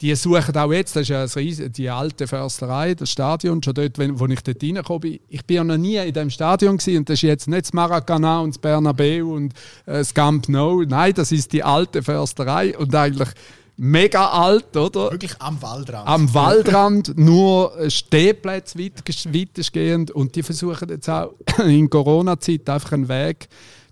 die 0.00 0.14
suchen 0.14 0.56
auch 0.56 0.72
jetzt, 0.72 0.96
das 0.96 1.02
ist 1.02 1.08
ja 1.08 1.24
Riesen, 1.24 1.72
die 1.72 1.90
alte 1.90 2.26
Försterei, 2.26 2.94
das 2.94 3.10
Stadion, 3.10 3.62
schon 3.62 3.74
dort, 3.74 3.98
wo 3.98 4.26
ich 4.26 4.40
dort 4.40 4.62
reingekommen 4.62 5.00
bin. 5.00 5.20
Ich 5.28 5.44
bin 5.44 5.56
ja 5.56 5.64
noch 5.64 5.76
nie 5.76 5.96
in 5.96 6.12
diesem 6.12 6.30
Stadion 6.30 6.78
gewesen, 6.78 6.98
und 6.98 7.08
das 7.08 7.14
ist 7.14 7.22
jetzt 7.22 7.48
nicht 7.48 7.66
das 7.66 7.72
Maracana 7.74 8.40
und 8.40 8.54
das 8.54 8.58
Bernabeu 8.58 9.26
und 9.26 9.52
äh, 9.84 9.98
das 9.98 10.14
Camp 10.14 10.48
Nou. 10.48 10.84
Nein, 10.84 11.12
das 11.14 11.32
ist 11.32 11.52
die 11.52 11.62
alte 11.62 12.02
Försterei 12.02 12.76
und 12.78 12.94
eigentlich 12.94 13.28
mega 13.76 14.26
alt, 14.26 14.74
oder? 14.76 15.10
Wirklich 15.10 15.34
am 15.38 15.60
Waldrand. 15.60 16.08
Am 16.08 16.34
Waldrand, 16.34 17.12
nur 17.18 17.72
Stehplätze 17.88 18.78
weit, 18.78 19.02
weitestgehend 19.34 20.10
und 20.10 20.34
die 20.34 20.42
versuchen 20.42 20.88
jetzt 20.88 21.10
auch 21.10 21.34
in 21.64 21.90
Corona-Zeit 21.90 22.68
einfach 22.70 22.92
einen 22.92 23.08
Weg 23.08 23.48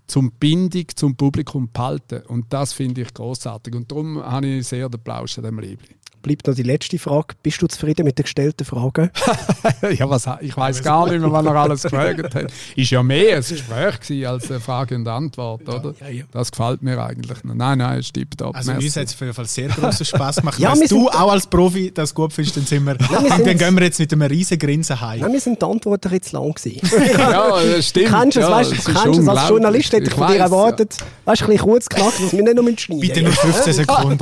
zum 0.09 0.31
Bindung 0.31 0.85
zum 0.95 1.15
Publikum 1.15 1.69
behalten. 1.71 2.23
Und 2.27 2.51
das 2.51 2.73
finde 2.73 3.01
ich 3.01 3.13
großartig. 3.13 3.75
Und 3.75 3.91
darum 3.91 4.21
habe 4.21 4.47
ich 4.47 4.67
sehr 4.67 4.89
den 4.89 5.01
Plausch 5.01 5.37
an 5.37 5.45
dem 5.45 5.59
Liebling 5.59 5.95
bleibt 6.21 6.47
noch 6.47 6.55
die 6.55 6.63
letzte 6.63 6.99
Frage. 6.99 7.35
Bist 7.41 7.61
du 7.61 7.67
zufrieden 7.67 8.05
mit 8.05 8.17
den 8.17 8.23
gestellten 8.23 8.65
Fragen? 8.65 9.09
ja, 9.97 10.09
was, 10.09 10.27
ich 10.41 10.55
weiß 10.55 10.83
gar 10.83 11.09
nicht 11.09 11.21
mehr, 11.21 11.31
was 11.31 11.45
er 11.45 11.55
alles 11.55 11.83
gefragt 11.83 12.35
hat. 12.35 12.51
Ist 12.75 12.91
ja 12.91 13.03
mehr 13.03 13.37
ein 13.37 13.43
Gespräch 13.43 14.27
als 14.27 14.49
eine 14.49 14.59
Frage 14.59 14.95
und 14.95 15.07
Antwort, 15.07 15.67
oder? 15.67 15.93
Ja, 16.01 16.09
ja. 16.09 16.23
Das 16.31 16.51
gefällt 16.51 16.81
mir 16.81 17.01
eigentlich. 17.03 17.37
Nein, 17.43 17.77
nein, 17.77 17.99
es 17.99 18.07
stimmt 18.07 18.41
ab. 18.41 18.55
Also 18.55 18.71
uns 18.71 18.95
hat 18.95 19.07
es 19.07 19.13
auf 19.13 19.21
jeden 19.21 19.33
Fall 19.33 19.45
sehr 19.45 19.69
großen 19.69 20.05
Spass 20.05 20.37
gemacht. 20.37 20.59
ja, 20.59 20.73
Wenn 20.73 20.87
du 20.87 21.09
auch 21.09 21.31
als 21.31 21.47
Profi 21.47 21.91
das 21.93 22.13
gut 22.13 22.33
findest, 22.33 22.57
dann 22.57 22.65
sind 22.65 22.85
wir, 22.85 22.95
nein, 22.95 23.23
wir 23.23 23.45
dann 23.45 23.57
gehen 23.57 23.75
wir 23.75 23.83
jetzt 23.83 23.99
mit 23.99 24.11
einem 24.13 24.23
riesen 24.23 24.57
Grinsen 24.57 24.99
heim. 24.99 25.21
Nein, 25.21 25.33
wir 25.33 25.39
sind 25.39 25.61
die 25.61 25.65
Antworten 25.65 26.11
jetzt 26.11 26.31
lang 26.31 26.53
gewesen. 26.53 26.79
ja, 27.17 27.61
das 27.61 27.87
stimmt. 27.87 28.09
Kennst 28.09 28.37
du 28.37 28.41
es, 28.41 28.47
ja, 28.47 28.51
weißt, 28.51 28.71
du 28.71 28.93
kennst 28.93 29.19
es 29.19 29.27
als 29.27 29.49
Journalist, 29.49 29.93
hätte 29.93 30.07
ich 30.07 30.13
von 30.13 30.27
dir 30.27 30.39
erwartet, 30.39 30.95
ja. 30.99 31.05
weißt, 31.25 31.41
ein 31.43 31.47
bisschen 31.49 31.63
kurz 31.63 31.89
knackt, 31.89 32.23
dass 32.23 32.31
wir 32.31 32.43
nicht 32.43 32.55
noch 32.55 32.63
schneiden 32.77 33.01
Bitte 33.01 33.21
nur 33.21 33.33
15 33.33 33.73
Sekunden. 33.73 34.17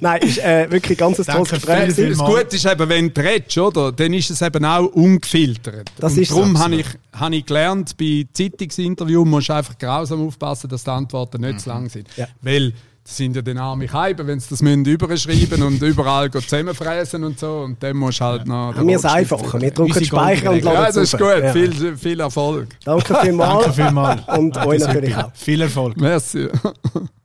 Nein, 0.00 0.13
ist 0.16 0.38
äh, 0.38 0.70
wirklich 0.70 0.98
ganz 0.98 1.18
ein 1.20 1.26
tolles 1.26 1.50
Gespräch. 1.50 1.94
Das 1.96 2.18
Gute 2.18 2.56
ist 2.56 2.66
eben, 2.66 2.88
wenn 2.88 3.12
du 3.12 3.20
redest, 3.20 3.58
oder, 3.58 3.92
dann 3.92 4.12
ist 4.12 4.30
es 4.30 4.42
eben 4.42 4.64
auch 4.64 4.86
ungefiltert. 4.86 5.90
Das 5.98 6.16
ist 6.16 6.30
darum 6.30 6.58
habe 6.58 6.76
ich, 6.76 6.86
hab 7.12 7.32
ich 7.32 7.46
gelernt, 7.46 7.96
bei 7.96 8.26
Zeitungsinterviews 8.32 9.26
musst 9.26 9.48
du 9.48 9.52
einfach 9.54 9.78
grausam 9.78 10.26
aufpassen, 10.26 10.68
dass 10.68 10.84
die 10.84 10.90
Antworten 10.90 11.40
nicht 11.40 11.54
mhm. 11.54 11.58
zu 11.58 11.68
lang 11.68 11.88
sind. 11.88 12.08
Ja. 12.16 12.26
Weil 12.42 12.72
das 13.04 13.18
sind 13.18 13.36
ja 13.36 13.42
dann 13.42 13.58
arme 13.58 13.86
Scheiben, 13.86 14.26
wenn 14.26 14.40
sie 14.40 14.48
das 14.48 14.62
müssen 14.62 14.84
überschreiben 14.86 15.62
und 15.62 15.82
überall 15.82 16.30
zusammenfräsen 16.30 17.22
und 17.22 17.38
so. 17.38 17.58
Und 17.58 17.82
dann 17.82 17.98
musst 17.98 18.20
du 18.20 18.24
halt 18.24 18.46
noch... 18.46 18.74
Ja, 18.74 18.86
wir 18.86 18.98
sind 18.98 19.10
einfacher. 19.10 19.60
Wir 19.60 19.70
drücken 19.72 20.04
Speicher 20.04 20.50
und 20.50 20.62
laden 20.62 20.74
Ja, 20.74 20.86
das 20.86 20.96
ist 20.96 21.18
gut. 21.18 21.42
Ja. 21.42 21.52
Viel, 21.52 21.96
viel 21.98 22.20
Erfolg. 22.20 22.68
Danke 22.82 23.14
vielmals. 23.20 23.64
Danke 23.64 23.72
vielmals. 23.74 24.22
Und 24.38 24.56
euch 24.56 24.80
natürlich 24.80 25.16
auch. 25.16 25.30
Viel 25.34 25.60
Erfolg. 25.60 25.96
Merci. 25.98 26.48